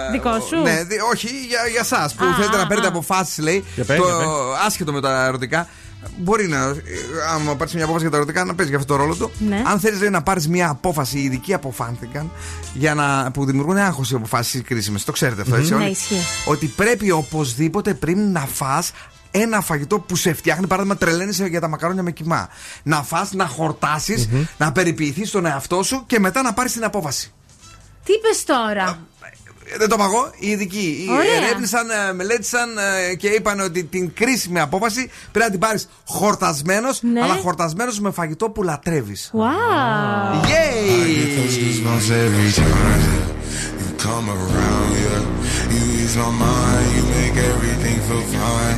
ε, 0.07 0.11
Δικό 0.11 0.39
σου; 0.47 0.61
Ναι, 0.61 0.83
δι- 0.83 1.01
όχι, 1.13 1.27
για, 1.47 1.59
για 1.71 1.79
εσά 1.81 2.09
που 2.17 2.25
Α, 2.25 2.33
θέλετε 2.35 2.55
α, 2.55 2.59
να 2.59 2.67
παίρνετε 2.67 2.87
α. 2.87 2.91
αποφάσεις, 2.93 3.37
λέει. 3.37 3.63
Για 3.75 3.83
πες, 3.85 3.97
το, 3.97 4.03
για 4.05 4.15
πες. 4.17 4.25
άσχετο 4.65 4.91
με 4.91 5.01
τα 5.01 5.25
ερωτικά. 5.25 5.67
Μπορεί 6.17 6.47
να, 6.47 6.57
ε, 6.57 6.73
άμα 7.33 7.55
πάρεις 7.55 7.73
μια 7.73 7.83
απόφαση 7.83 8.01
για 8.03 8.11
τα 8.11 8.17
ερωτικά, 8.17 8.43
να 8.45 8.55
παίζεις 8.55 8.69
για 8.69 8.77
αυτό 8.83 8.93
το 8.93 8.99
ρόλο 8.99 9.15
του. 9.15 9.31
Ναι. 9.49 9.61
Αν 9.65 9.79
θέλεις 9.79 10.09
να 10.09 10.21
πάρεις 10.23 10.47
μια 10.47 10.69
απόφαση, 10.69 11.17
οι 11.19 11.23
ειδικοί 11.23 11.53
αποφάνθηκαν 11.53 12.31
για 12.73 12.93
να, 12.93 13.31
που 13.31 13.45
δημιουργούν 13.45 13.77
άγχος 13.77 14.11
οι 14.11 14.15
αποφάσεις 14.15 14.61
κρίσιμες. 14.65 15.03
Το 15.03 15.11
ξέρετε 15.11 15.41
αυτό, 15.41 15.55
έτσι. 15.55 15.73
Ναι, 15.73 15.81
όλοι. 15.83 15.91
ισχύει. 15.91 16.21
Ότι 16.45 16.65
πρέπει 16.65 17.11
οπωσδήποτε 17.11 17.93
πριν 17.93 18.31
να 18.31 18.39
φας 18.53 18.91
ένα 19.31 19.61
φαγητό 19.61 19.99
που 19.99 20.15
σε 20.15 20.33
φτιάχνει, 20.33 20.67
παράδειγμα, 20.67 20.97
τρελαίνεσαι 20.97 21.45
για 21.45 21.59
τα 21.59 21.67
μακαρόνια 21.67 22.03
με 22.03 22.11
κοιμά. 22.11 22.49
Να 22.83 23.03
φας, 23.03 23.31
να 23.31 23.45
χορτασει 23.45 24.47
να 24.57 24.71
περιποιηθείς 24.71 25.31
τον 25.31 25.45
εαυτό 25.45 25.83
σου 25.83 26.03
και 26.07 26.19
μετά 26.19 26.41
να 26.41 26.53
πάρεις 26.53 26.71
την 26.71 26.83
απόφαση. 26.83 27.31
Τι 28.03 28.13
είπε 28.13 28.27
τώρα; 28.53 28.99
Ε, 29.73 29.77
Δεν 29.77 29.89
το 29.89 29.95
είπα 29.97 30.05
εγώ, 30.05 30.31
οι 30.39 30.49
ειδικοί. 30.49 31.05
Οι 31.07 31.11
Ωραία. 31.11 31.33
ερεύνησαν, 31.43 31.89
ε, 31.89 32.13
μελέτησαν 32.13 32.69
ε, 32.77 33.15
και 33.15 33.27
είπαν 33.27 33.59
ότι 33.59 33.83
την 33.83 34.13
κρίσιμη 34.13 34.59
απόφαση 34.59 35.09
πρέπει 35.31 35.45
να 35.45 35.51
την 35.51 35.59
πάρεις 35.59 35.89
χορτασμένος, 36.07 37.01
Ναι. 37.01 37.21
αλλά 37.21 37.33
χορτασμένος 37.35 37.99
με 37.99 38.11
φαγητό 38.11 38.49
που 38.49 38.63
λατρεύεις. 38.63 39.31
Wow. 39.33 40.45
Yay! 40.45 41.29
goosebumps 41.37 42.09
every 42.25 42.51
time 42.61 43.01
you 43.81 43.89
come 44.07 44.27
around, 44.37 44.89
yeah. 45.03 45.21
You 45.73 45.81
ease 46.01 46.15
my 46.23 46.31
mind, 46.47 46.87
you 46.95 47.03
make 47.17 47.35
everything 47.51 47.97
feel 48.07 48.23
fine. 48.35 48.77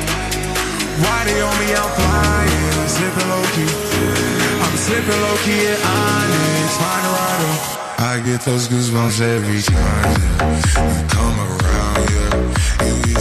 Why 1.01 1.25
they 1.25 1.41
on 1.41 1.55
me? 1.61 1.73
I'm 1.73 1.91
flying, 1.97 2.87
slipping 2.87 3.29
low 3.33 3.45
key. 3.55 3.71
I'm 4.63 4.75
slipping 4.77 5.21
low 5.25 5.37
key 5.45 5.61
at 5.73 5.79
Onyx, 5.81 6.69
find 6.77 7.03
a 7.05 7.11
rider. 7.17 7.53
I 8.01 8.21
get 8.25 8.41
those 8.41 8.67
goosebumps 8.67 9.21
every 9.21 9.61
time 9.61 10.13
yeah. 10.21 10.93
you 10.93 11.07
come 11.09 11.37
around. 11.37 12.01
Yeah, 12.13 13.07
you 13.07 13.15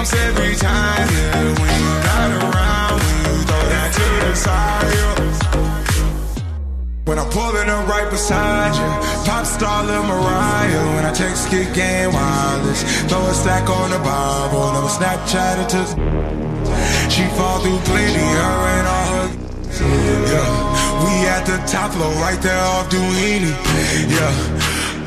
goosebumps 0.00 0.14
every 0.28 0.54
time, 0.56 1.08
yeah. 1.12 1.44
When 1.60 1.80
you're 1.80 2.02
not 2.04 2.30
around, 2.42 3.00
when 3.00 3.16
you 3.24 3.36
throw 3.44 3.64
that 3.68 3.90
to 3.94 4.04
the 4.26 4.34
side. 4.34 4.88
When 7.04 7.18
I'm 7.18 7.30
pulling 7.30 7.68
up 7.68 7.88
right 7.88 8.08
beside 8.10 8.74
you, 8.76 8.88
pop 9.26 9.44
star 9.44 9.84
Lil 9.84 10.02
Mariah. 10.04 10.94
When 10.94 11.04
I 11.04 11.12
text 11.12 11.48
kick 11.50 11.74
game 11.74 12.12
wireless, 12.12 12.84
throw 13.08 13.26
a 13.26 13.34
stack 13.34 13.68
on 13.68 13.90
the 13.90 13.98
Bible, 13.98 14.72
never 14.72 14.88
Snapchat 14.88 15.64
it 15.64 15.68
to. 15.74 15.84
She 17.10 17.24
fall 17.36 17.60
through 17.60 17.78
plenty, 17.80 18.20
her 18.20 18.66
and 18.76 18.86
all 18.86 19.06
her. 19.16 19.28
Yeah, 19.80 20.48
we 21.02 21.26
at 21.26 21.44
the 21.46 21.56
top 21.66 21.92
floor, 21.92 22.12
right 22.20 22.40
there 22.42 22.60
off 22.60 22.88
Duini. 22.90 23.52
Yeah. 24.08 24.79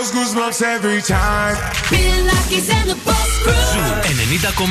those 0.00 0.10
goosebumps 0.12 0.62
every 0.62 1.02
time. 1.02 1.56
Ζου 3.72 3.80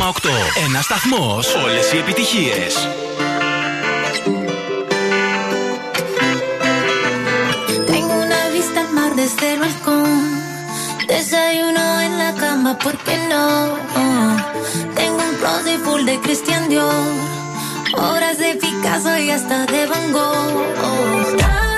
90,8. 0.01 0.29
Ένα 0.65 0.81
σταθμό. 0.81 1.39
Όλε 1.63 1.79
οι 1.93 1.97
επιτυχίε. 1.97 2.67
Tengo 7.91 8.13
una 8.25 8.41
vista 8.55 8.79
al 8.81 8.89
mar 8.97 9.11
desde 9.15 9.53
el 9.53 9.59
balcón. 9.59 10.11
Desayuno 11.07 11.85
en 12.07 12.13
la 12.17 12.31
cama, 12.41 12.71
¿por 12.77 12.95
qué 13.05 13.17
no? 13.31 13.45
Tengo 14.99 15.21
un 15.29 15.35
closet 15.41 15.79
full 15.85 16.03
de 16.09 16.15
Christian 16.23 16.63
Dior. 16.69 17.13
Obras 18.09 18.37
de 18.43 18.49
Picasso 18.61 19.13
y 19.17 19.29
hasta 19.29 19.65
de 19.73 19.81
Van 19.91 20.11
Gogh. 20.15 20.55
Tantos 21.41 21.68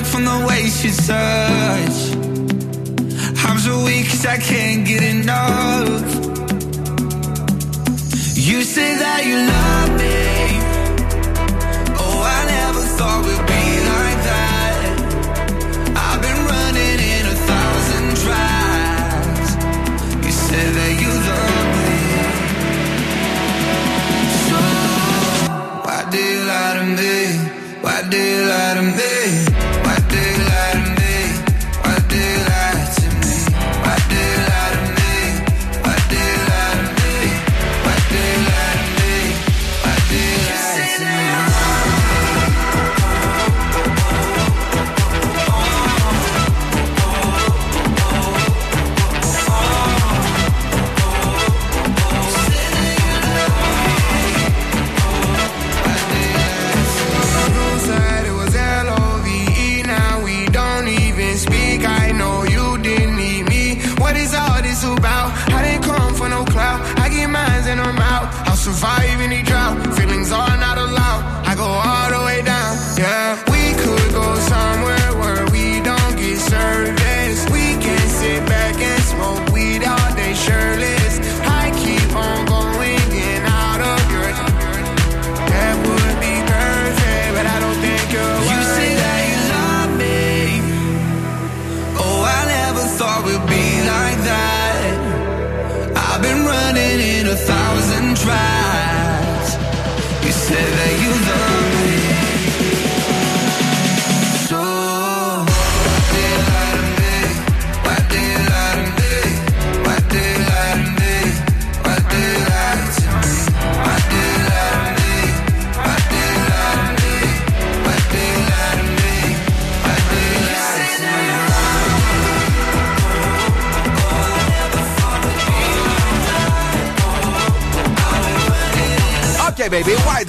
awake 0.00 0.06
from 0.06 0.24
the 0.24 0.46
way 0.46 0.62
you 0.82 0.92
touch 1.06 1.98
I'm 3.44 3.58
so 3.58 3.84
weak 3.84 4.06
cause 4.08 4.26
I 4.26 4.38
can't 4.38 4.86
get 4.86 5.02
enough. 5.02 6.14
You 8.36 8.62
say 8.62 8.96
that 8.96 9.20
you 9.26 9.36
love 9.52 9.90
me. 10.00 10.18
Oh, 11.98 12.22
I 12.36 12.40
never 12.56 12.82
thought 12.96 13.20
we'd 13.26 13.46
be 13.52 13.64
like 13.92 14.20
that. 14.30 14.80
I've 16.06 16.20
been 16.26 16.40
running 16.52 16.98
in 17.14 17.24
a 17.26 17.36
thousand 17.50 18.06
tries. 18.24 19.48
You 20.24 20.32
said 20.32 20.70
that 20.78 20.92
you 21.02 21.10
love 21.28 21.68
me. 21.78 21.94
So, 24.48 24.60
why 25.86 26.00
do 26.10 26.18
you 26.18 26.40
lie 26.50 26.74
to 26.78 26.84
me? 26.98 27.16
Why 27.82 27.98
do 28.08 28.16
you 28.16 28.40
lie 28.46 28.74
to 28.74 28.82
me? 28.82 29.39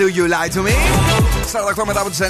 Do 0.02 0.08
You 0.08 0.28
Lie 0.36 0.50
To 0.56 0.62
Me. 0.68 0.74
48 1.82 1.86
μετά 1.86 2.00
από 2.00 2.10
τις 2.10 2.20
9. 2.20 2.24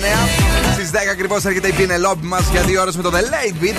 Στις 0.73 0.91
10 0.91 0.95
ακριβώς 1.11 1.45
έρχεται 1.45 1.67
η 1.67 1.71
Πινελόπη 1.71 2.25
μας 2.25 2.49
για 2.51 2.61
δύο 2.61 2.81
ώρες 2.81 2.95
με 2.95 3.03
το 3.03 3.11
The 3.13 3.19
Late 3.19 3.63
Beat. 3.63 3.75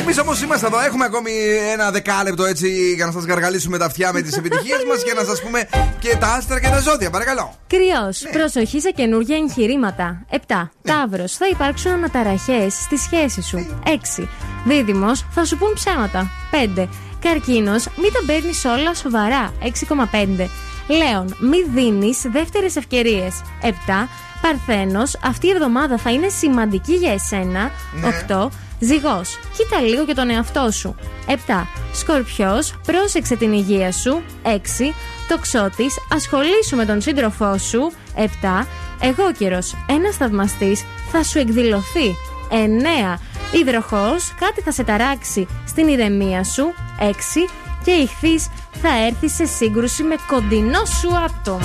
Εμείς 0.00 0.18
όμως 0.18 0.42
είμαστε 0.42 0.66
εδώ, 0.66 0.80
έχουμε 0.80 1.04
ακόμη 1.04 1.30
ένα 1.72 1.90
δεκάλεπτο 1.90 2.44
έτσι 2.44 2.94
για 2.94 3.06
να 3.06 3.12
σας 3.12 3.24
γαργαλίσουμε 3.24 3.78
τα 3.78 3.84
αυτιά 3.84 4.12
με 4.12 4.20
τις 4.20 4.36
επιτυχίες 4.36 4.84
μας 4.88 5.02
και 5.02 5.12
να 5.12 5.24
σας 5.24 5.42
πούμε 5.42 5.68
και 5.98 6.16
τα 6.20 6.26
άστρα 6.26 6.60
και 6.60 6.68
τα 6.68 6.80
ζώδια. 6.80 7.10
Παρακαλώ. 7.10 7.54
Κρυός, 7.66 8.22
ναι. 8.22 8.30
προσοχή 8.30 8.80
σε 8.80 8.90
καινούργια 8.90 9.36
εγχειρήματα. 9.36 10.26
7. 10.30 10.36
Ναι. 10.36 10.92
Ταύρος, 10.92 11.32
θα 11.32 11.48
υπάρξουν 11.48 11.92
αναταραχές 11.92 12.74
στη 12.74 12.96
σχέση 12.96 13.42
σου. 13.42 13.56
Ναι. 13.56 13.92
6. 14.18 14.28
Δίδυμος, 14.64 15.26
θα 15.30 15.44
σου 15.44 15.56
πούν 15.58 15.72
ψέματα. 15.74 16.30
5. 16.50 16.88
Καρκίνος, 17.20 17.88
μην 17.96 18.12
τα 18.12 18.20
παίρνει 18.26 18.80
όλα 18.80 18.94
σοβαρά. 18.94 19.52
6,5. 19.62 20.48
Λέων, 20.88 21.36
μη 21.40 21.62
δίνεις 21.74 22.22
δεύτερες 22.32 22.76
ευκαιρίες. 22.76 23.42
7. 23.62 24.08
Παρθένος, 24.40 25.16
αυτή 25.24 25.46
η 25.46 25.50
εβδομάδα 25.50 25.98
θα 25.98 26.10
είναι 26.10 26.28
σημαντική 26.28 26.92
για 26.92 27.12
εσένα. 27.12 27.70
Ναι. 28.00 28.06
8. 28.06 28.50
Ζυγός, 28.78 29.38
κοίτα 29.56 29.80
λίγο 29.80 30.04
και 30.04 30.14
τον 30.14 30.30
εαυτό 30.30 30.70
σου. 30.70 30.94
7. 31.26 31.66
Σκορπιός, 31.92 32.74
πρόσεξε 32.86 33.36
την 33.36 33.52
υγεία 33.52 33.92
σου. 33.92 34.22
6. 34.42 34.94
Τοξότης, 35.28 35.94
ασχολήσου 36.12 36.76
με 36.76 36.84
τον 36.84 37.00
σύντροφό 37.00 37.58
σου. 37.58 37.92
7. 38.14 38.66
Εγώ 39.00 39.32
καιρο, 39.38 39.58
ένας 39.86 40.16
θαυμαστής 40.16 40.84
θα 41.12 41.22
σου 41.22 41.38
εκδηλωθεί. 41.38 42.16
9. 42.50 43.20
Υδροχός, 43.52 44.34
κάτι 44.40 44.60
θα 44.60 44.72
σε 44.72 44.84
ταράξει 44.84 45.46
στην 45.66 45.88
ηρεμία 45.88 46.44
σου. 46.44 46.74
6. 46.98 47.48
Και 47.84 47.90
ηχθείς, 47.90 48.48
θα 48.82 48.88
έρθει 49.06 49.28
σε 49.28 49.46
σύγκρουση 49.46 50.02
με 50.02 50.16
κοντινό 50.26 50.84
σου 50.84 51.08
άτομο. 51.24 51.58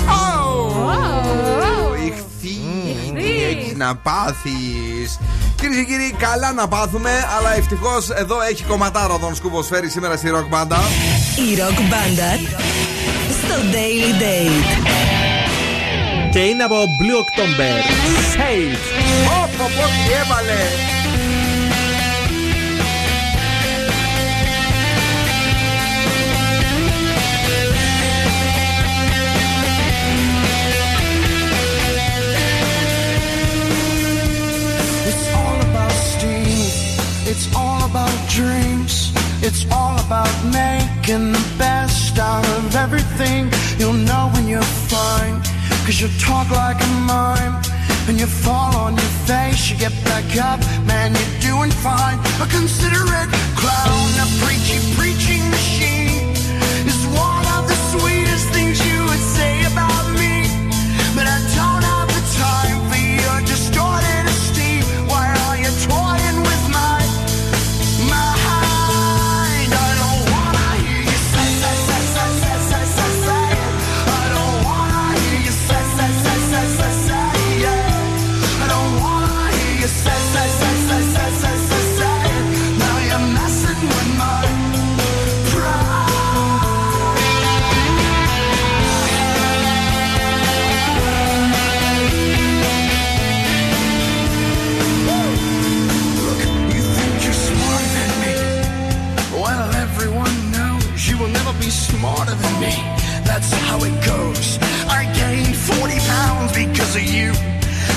Ηχθείς, 2.06 3.24
έχει 3.50 3.74
να 3.76 3.96
πάθεις. 3.96 5.18
Κυρίες 5.56 5.78
και 5.78 5.84
κύριοι, 5.84 6.14
καλά 6.18 6.52
να 6.52 6.68
πάθουμε, 6.68 7.10
αλλά 7.38 7.56
ευτυχώς 7.56 8.10
εδώ 8.10 8.40
έχει 8.50 8.62
κομματάρο 8.62 9.18
τον 9.18 9.34
σκούβο 9.34 9.62
φέρει 9.62 9.88
σήμερα 9.88 10.16
στη 10.16 10.28
ροκ 10.28 10.46
μπάντα. 10.48 10.80
Η 11.50 11.54
ροκ 11.60 11.78
μπάντα 11.88 12.30
στο 13.42 13.54
Daily 13.72 14.22
Date. 14.22 14.70
Και 16.32 16.38
είναι 16.38 16.62
από 16.62 16.74
Blue 16.74 17.18
October. 17.22 17.74
Shades. 18.34 18.82
Όπω, 19.42 19.64
τι 19.64 20.12
έβαλες. 20.22 21.01
It's 39.54 39.66
all 39.70 40.00
about 40.00 40.32
making 40.44 41.32
the 41.32 41.46
best 41.58 42.18
out 42.18 42.42
of 42.56 42.74
everything. 42.74 43.52
You'll 43.78 44.02
know 44.08 44.30
when 44.32 44.48
you're 44.48 44.72
fine, 44.88 45.42
cause 45.84 46.00
you 46.00 46.08
talk 46.18 46.48
like 46.50 46.80
a 46.82 46.92
mime. 47.04 47.60
And 48.08 48.18
you 48.18 48.26
fall 48.26 48.74
on 48.74 48.94
your 48.94 49.14
face, 49.28 49.70
you 49.70 49.76
get 49.76 49.92
back 50.04 50.24
up, 50.38 50.58
man, 50.86 51.12
you're 51.12 51.52
doing 51.52 51.70
fine. 51.70 52.18
A 52.40 52.46
considerate 52.46 53.30
clown, 53.60 54.08
a 54.24 54.26
preachy 54.40 54.80
preaching 54.96 55.44
machine. 55.50 56.01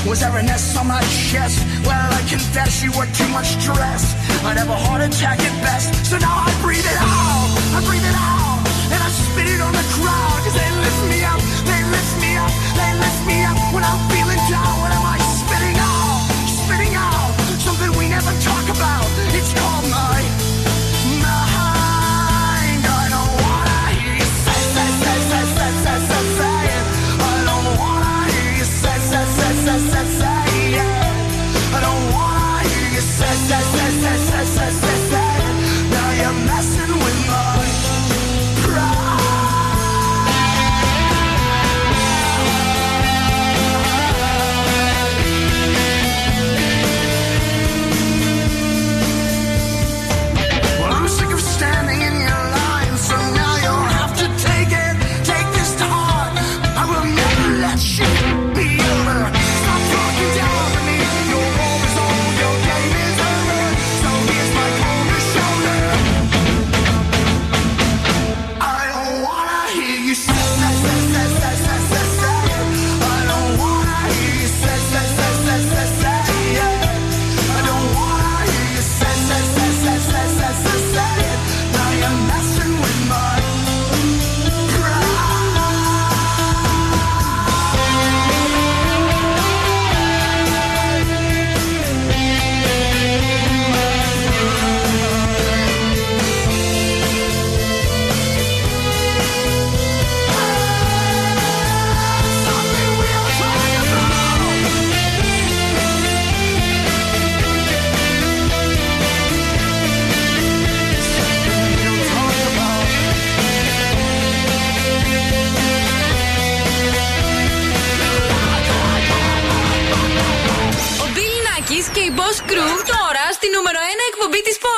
Was 0.06 0.20
there 0.20 0.38
an 0.38 0.48
S 0.48 0.78
on 0.78 0.88
my 0.88 1.02
chest? 1.02 1.66
Well, 1.82 1.98
I 1.98 2.22
confess 2.30 2.84
you 2.84 2.92
were 2.94 3.10
too 3.18 3.28
much 3.30 3.58
dress. 3.66 4.14
I'd 4.46 4.58
have 4.58 4.70
a 4.70 4.78
heart 4.78 5.02
attack 5.02 5.40
at 5.40 5.56
best. 5.66 6.06
So 6.06 6.18
now 6.20 6.46
I 6.46 6.52
breathe 6.62 6.86
it 6.86 6.98
out. 7.02 7.50
I 7.74 7.82
breathe 7.90 8.06
it 8.06 8.14
out. 8.14 8.62
And 8.94 9.02
I 9.02 9.10
spit 9.10 9.50
it 9.50 9.62
on 9.62 9.74
the 9.74 9.86
crowd. 9.98 10.38
Cause 10.46 10.54
they 10.54 10.70
lift 10.78 11.02
me 11.10 11.20
up. 11.26 11.42
They 11.66 11.82
lift 11.90 12.14
me 12.22 12.38
up. 12.38 12.54
They 12.78 12.92
lift 13.02 13.22
me 13.26 13.38
up 13.50 13.58
when 13.74 13.84
I'm 13.84 14.15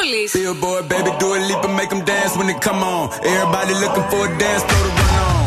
police. 0.07 0.33
Billboard, 0.33 0.89
baby, 0.89 1.11
do 1.19 1.35
a 1.35 1.39
leap 1.39 1.63
and 1.63 1.75
make 1.75 1.89
them 1.89 2.03
dance 2.05 2.37
when 2.37 2.47
they 2.47 2.53
come 2.55 2.81
on. 2.83 3.11
Everybody 3.23 3.73
looking 3.73 4.07
for 4.09 4.25
a 4.25 4.37
dance, 4.37 4.63
throw 4.63 4.83
the 4.83 4.89
run 4.89 5.15
on. 5.27 5.46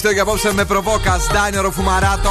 τελευταίο 0.00 0.12
για 0.12 0.22
απόψε 0.22 0.54
με 0.54 0.64
προβόκας 0.64 1.26
Ντάνερο 1.32 1.70
Φουμαράτο. 1.70 2.30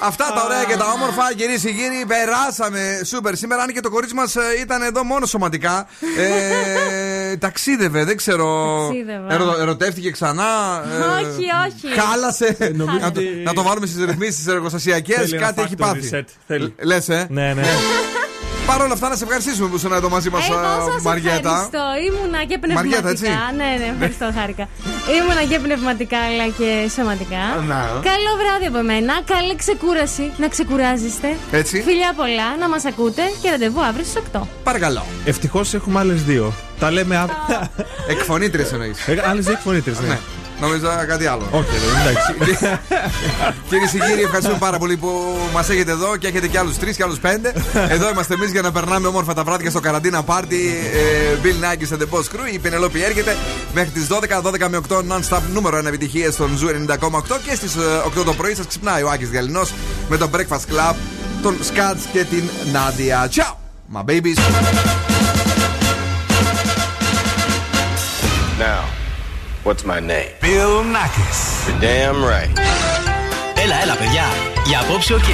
Αυτά 0.00 0.32
τα 0.34 0.44
ωραία 0.44 0.64
και 0.64 0.76
τα 0.76 0.84
όμορφα, 0.94 1.34
κυρίε 1.36 1.56
και 1.56 1.70
κύριοι, 1.70 2.04
περάσαμε 2.06 3.00
σούπερ 3.04 3.36
σήμερα. 3.36 3.62
Αν 3.62 3.68
και 3.72 3.80
το 3.80 3.90
κορίτσι 3.90 4.14
μας 4.14 4.36
ε, 4.36 4.40
ήταν 4.60 4.82
εδώ 4.82 5.04
μόνο 5.04 5.26
σωματικά. 5.26 5.86
Ε, 6.18 7.36
ταξίδευε, 7.44 8.04
δεν 8.04 8.16
ξέρω. 8.16 8.88
Ερω, 9.28 9.56
ερωτεύτηκε 9.60 10.10
ξανά. 10.10 10.82
Ε, 10.92 11.24
όχι, 11.24 11.46
όχι. 11.66 12.00
Χάλασε. 12.00 12.56
να, 13.00 13.12
το, 13.12 13.20
να 13.44 13.52
το 13.52 13.62
βάλουμε 13.62 13.86
στις 13.86 14.04
ρυθμίσεις 14.04 14.46
εργοστασιακέ. 14.46 15.16
Κάτι 15.38 15.60
έχει 15.60 15.76
πάθει. 15.76 16.24
Λες, 16.82 17.08
ε. 17.08 17.26
Ναι, 17.30 17.52
ναι. 17.54 17.62
Παρ' 18.66 18.82
όλα 18.82 18.92
αυτά, 18.92 19.08
να 19.08 19.16
σε 19.16 19.24
ευχαριστήσουμε 19.24 19.68
που 19.68 19.76
ήσουν 19.76 19.92
εδώ 19.92 20.08
μαζί 20.08 20.30
μας, 20.30 20.48
Εγώ 20.48 20.90
σας 20.92 21.02
Μαριέτα. 21.02 21.36
ευχαριστώ. 21.36 21.84
Ήμουνα 22.08 22.44
και 22.44 22.58
πνευματικά. 22.58 23.00
Μαριέτα, 23.00 23.08
έτσι. 23.08 23.28
Ναι, 23.56 23.64
ναι, 23.78 23.90
ευχαριστώ, 23.92 24.26
χάρηκα. 24.38 24.68
Ήμουνα 25.18 25.42
και 25.50 25.58
πνευματικά 25.58 26.18
αλλά 26.18 26.46
και 26.58 26.90
σωματικά. 26.94 27.42
Να. 27.70 27.80
Καλό 28.10 28.32
βράδυ 28.40 28.66
από 28.66 28.82
μένα. 28.82 29.12
Καλή 29.24 29.56
ξεκούραση. 29.56 30.32
Να 30.36 30.48
ξεκουράζεστε. 30.48 31.36
Έτσι. 31.50 31.82
Φιλιά 31.82 32.12
πολλά, 32.16 32.56
να 32.60 32.68
μας 32.68 32.84
ακούτε 32.84 33.22
και 33.42 33.50
ραντεβού 33.50 33.80
αύριο 33.84 34.04
στις 34.04 34.16
8. 34.32 34.40
Παρακαλώ. 34.64 35.04
Ευτυχώς 35.24 35.74
έχουμε 35.74 35.98
άλλες 35.98 36.22
δύο. 36.24 36.52
Τα 36.78 36.90
λέμε 36.90 37.16
αύριο. 37.16 37.36
Εκφωνήτρε 38.08 38.62
εννοείς. 38.72 38.98
Άλλες 39.30 39.44
δύο 39.44 39.52
εκφωνήτρε, 39.52 39.92
ναι. 40.08 40.18
Ναι. 40.60 40.66
Νόμιζα 40.66 41.04
κάτι 41.04 41.26
άλλο. 41.26 41.48
Όχι, 41.50 41.68
ρε, 41.70 42.10
εντάξει. 42.10 42.32
Κυρίες 43.68 43.90
και 43.90 43.98
κύριοι, 43.98 44.22
ευχαριστούμε 44.22 44.58
πάρα 44.58 44.78
πολύ 44.78 44.96
που 44.96 45.38
μας 45.52 45.68
έχετε 45.68 45.90
εδώ 45.90 46.16
και 46.16 46.26
έχετε 46.26 46.48
και 46.48 46.58
άλλους 46.58 46.78
τρεις 46.78 46.96
και 46.96 47.02
άλλους 47.02 47.18
πέντε. 47.18 47.52
εδώ 47.88 48.10
είμαστε 48.10 48.34
εμείς 48.34 48.50
για 48.50 48.62
να 48.62 48.72
περνάμε 48.72 49.06
όμορφα 49.06 49.34
τα 49.34 49.44
βράδια 49.44 49.70
στο 49.70 49.80
καραντίνα 49.80 50.22
πάρτι. 50.22 50.76
Ε, 50.92 51.38
Bill 51.42 51.64
Nakis 51.64 51.94
and 51.94 52.02
the 52.02 52.18
Boss 52.18 52.22
Crew. 52.22 52.52
Η 52.52 52.58
Πενελόπη 52.58 53.02
έρχεται 53.02 53.36
μέχρι 53.74 53.90
τις 53.90 54.06
12, 54.06 54.40
12 54.42 54.68
με 54.68 54.80
8 54.88 54.96
non-stop 54.96 55.40
νούμερο 55.52 55.78
1 55.78 55.84
επιτυχίες 55.84 56.34
στον 56.34 56.56
Zoo 56.56 56.68
90,8 56.68 57.38
και 57.46 57.54
στις 57.54 57.76
8 58.20 58.24
το 58.24 58.32
πρωί 58.34 58.54
σας 58.54 58.66
ξυπνάει 58.66 59.02
ο 59.02 59.10
Άκης 59.10 59.28
Διαλυνό 59.28 59.62
με 60.08 60.16
το 60.16 60.30
Breakfast 60.32 60.72
Club, 60.72 60.94
τον 61.42 61.56
Σκάτ 61.60 61.98
και 62.12 62.24
την 62.24 62.42
Νάντια. 62.72 63.28
Ciao, 63.34 63.54
my 63.94 64.02
babies. 64.10 64.38
Now, 68.58 68.93
what's 69.64 69.84
my 69.84 70.00
name? 70.00 70.30
Bill 70.40 70.74
Nakis. 70.94 71.38
You're 71.66 71.80
damn 71.80 72.18
right. 72.32 72.50
Έλα, 73.64 73.82
έλα, 73.82 73.94
παιδιά. 73.96 74.24
Για 74.66 74.80
απόψε, 74.80 75.14
οκ. 75.14 75.28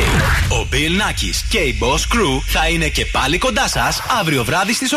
Ο 0.49 0.67
Bill 0.73 1.01
Nakis 1.01 1.37
και 1.51 1.59
η 1.59 1.79
Boss 1.81 2.15
Crew 2.15 2.41
θα 2.47 2.69
είναι 2.69 2.89
και 2.89 3.07
πάλι 3.07 3.39
κοντά 3.39 3.69
σας 3.69 4.03
αύριο 4.21 4.45
βράδυ 4.45 4.73
στις 4.73 4.93
8. 4.93 4.97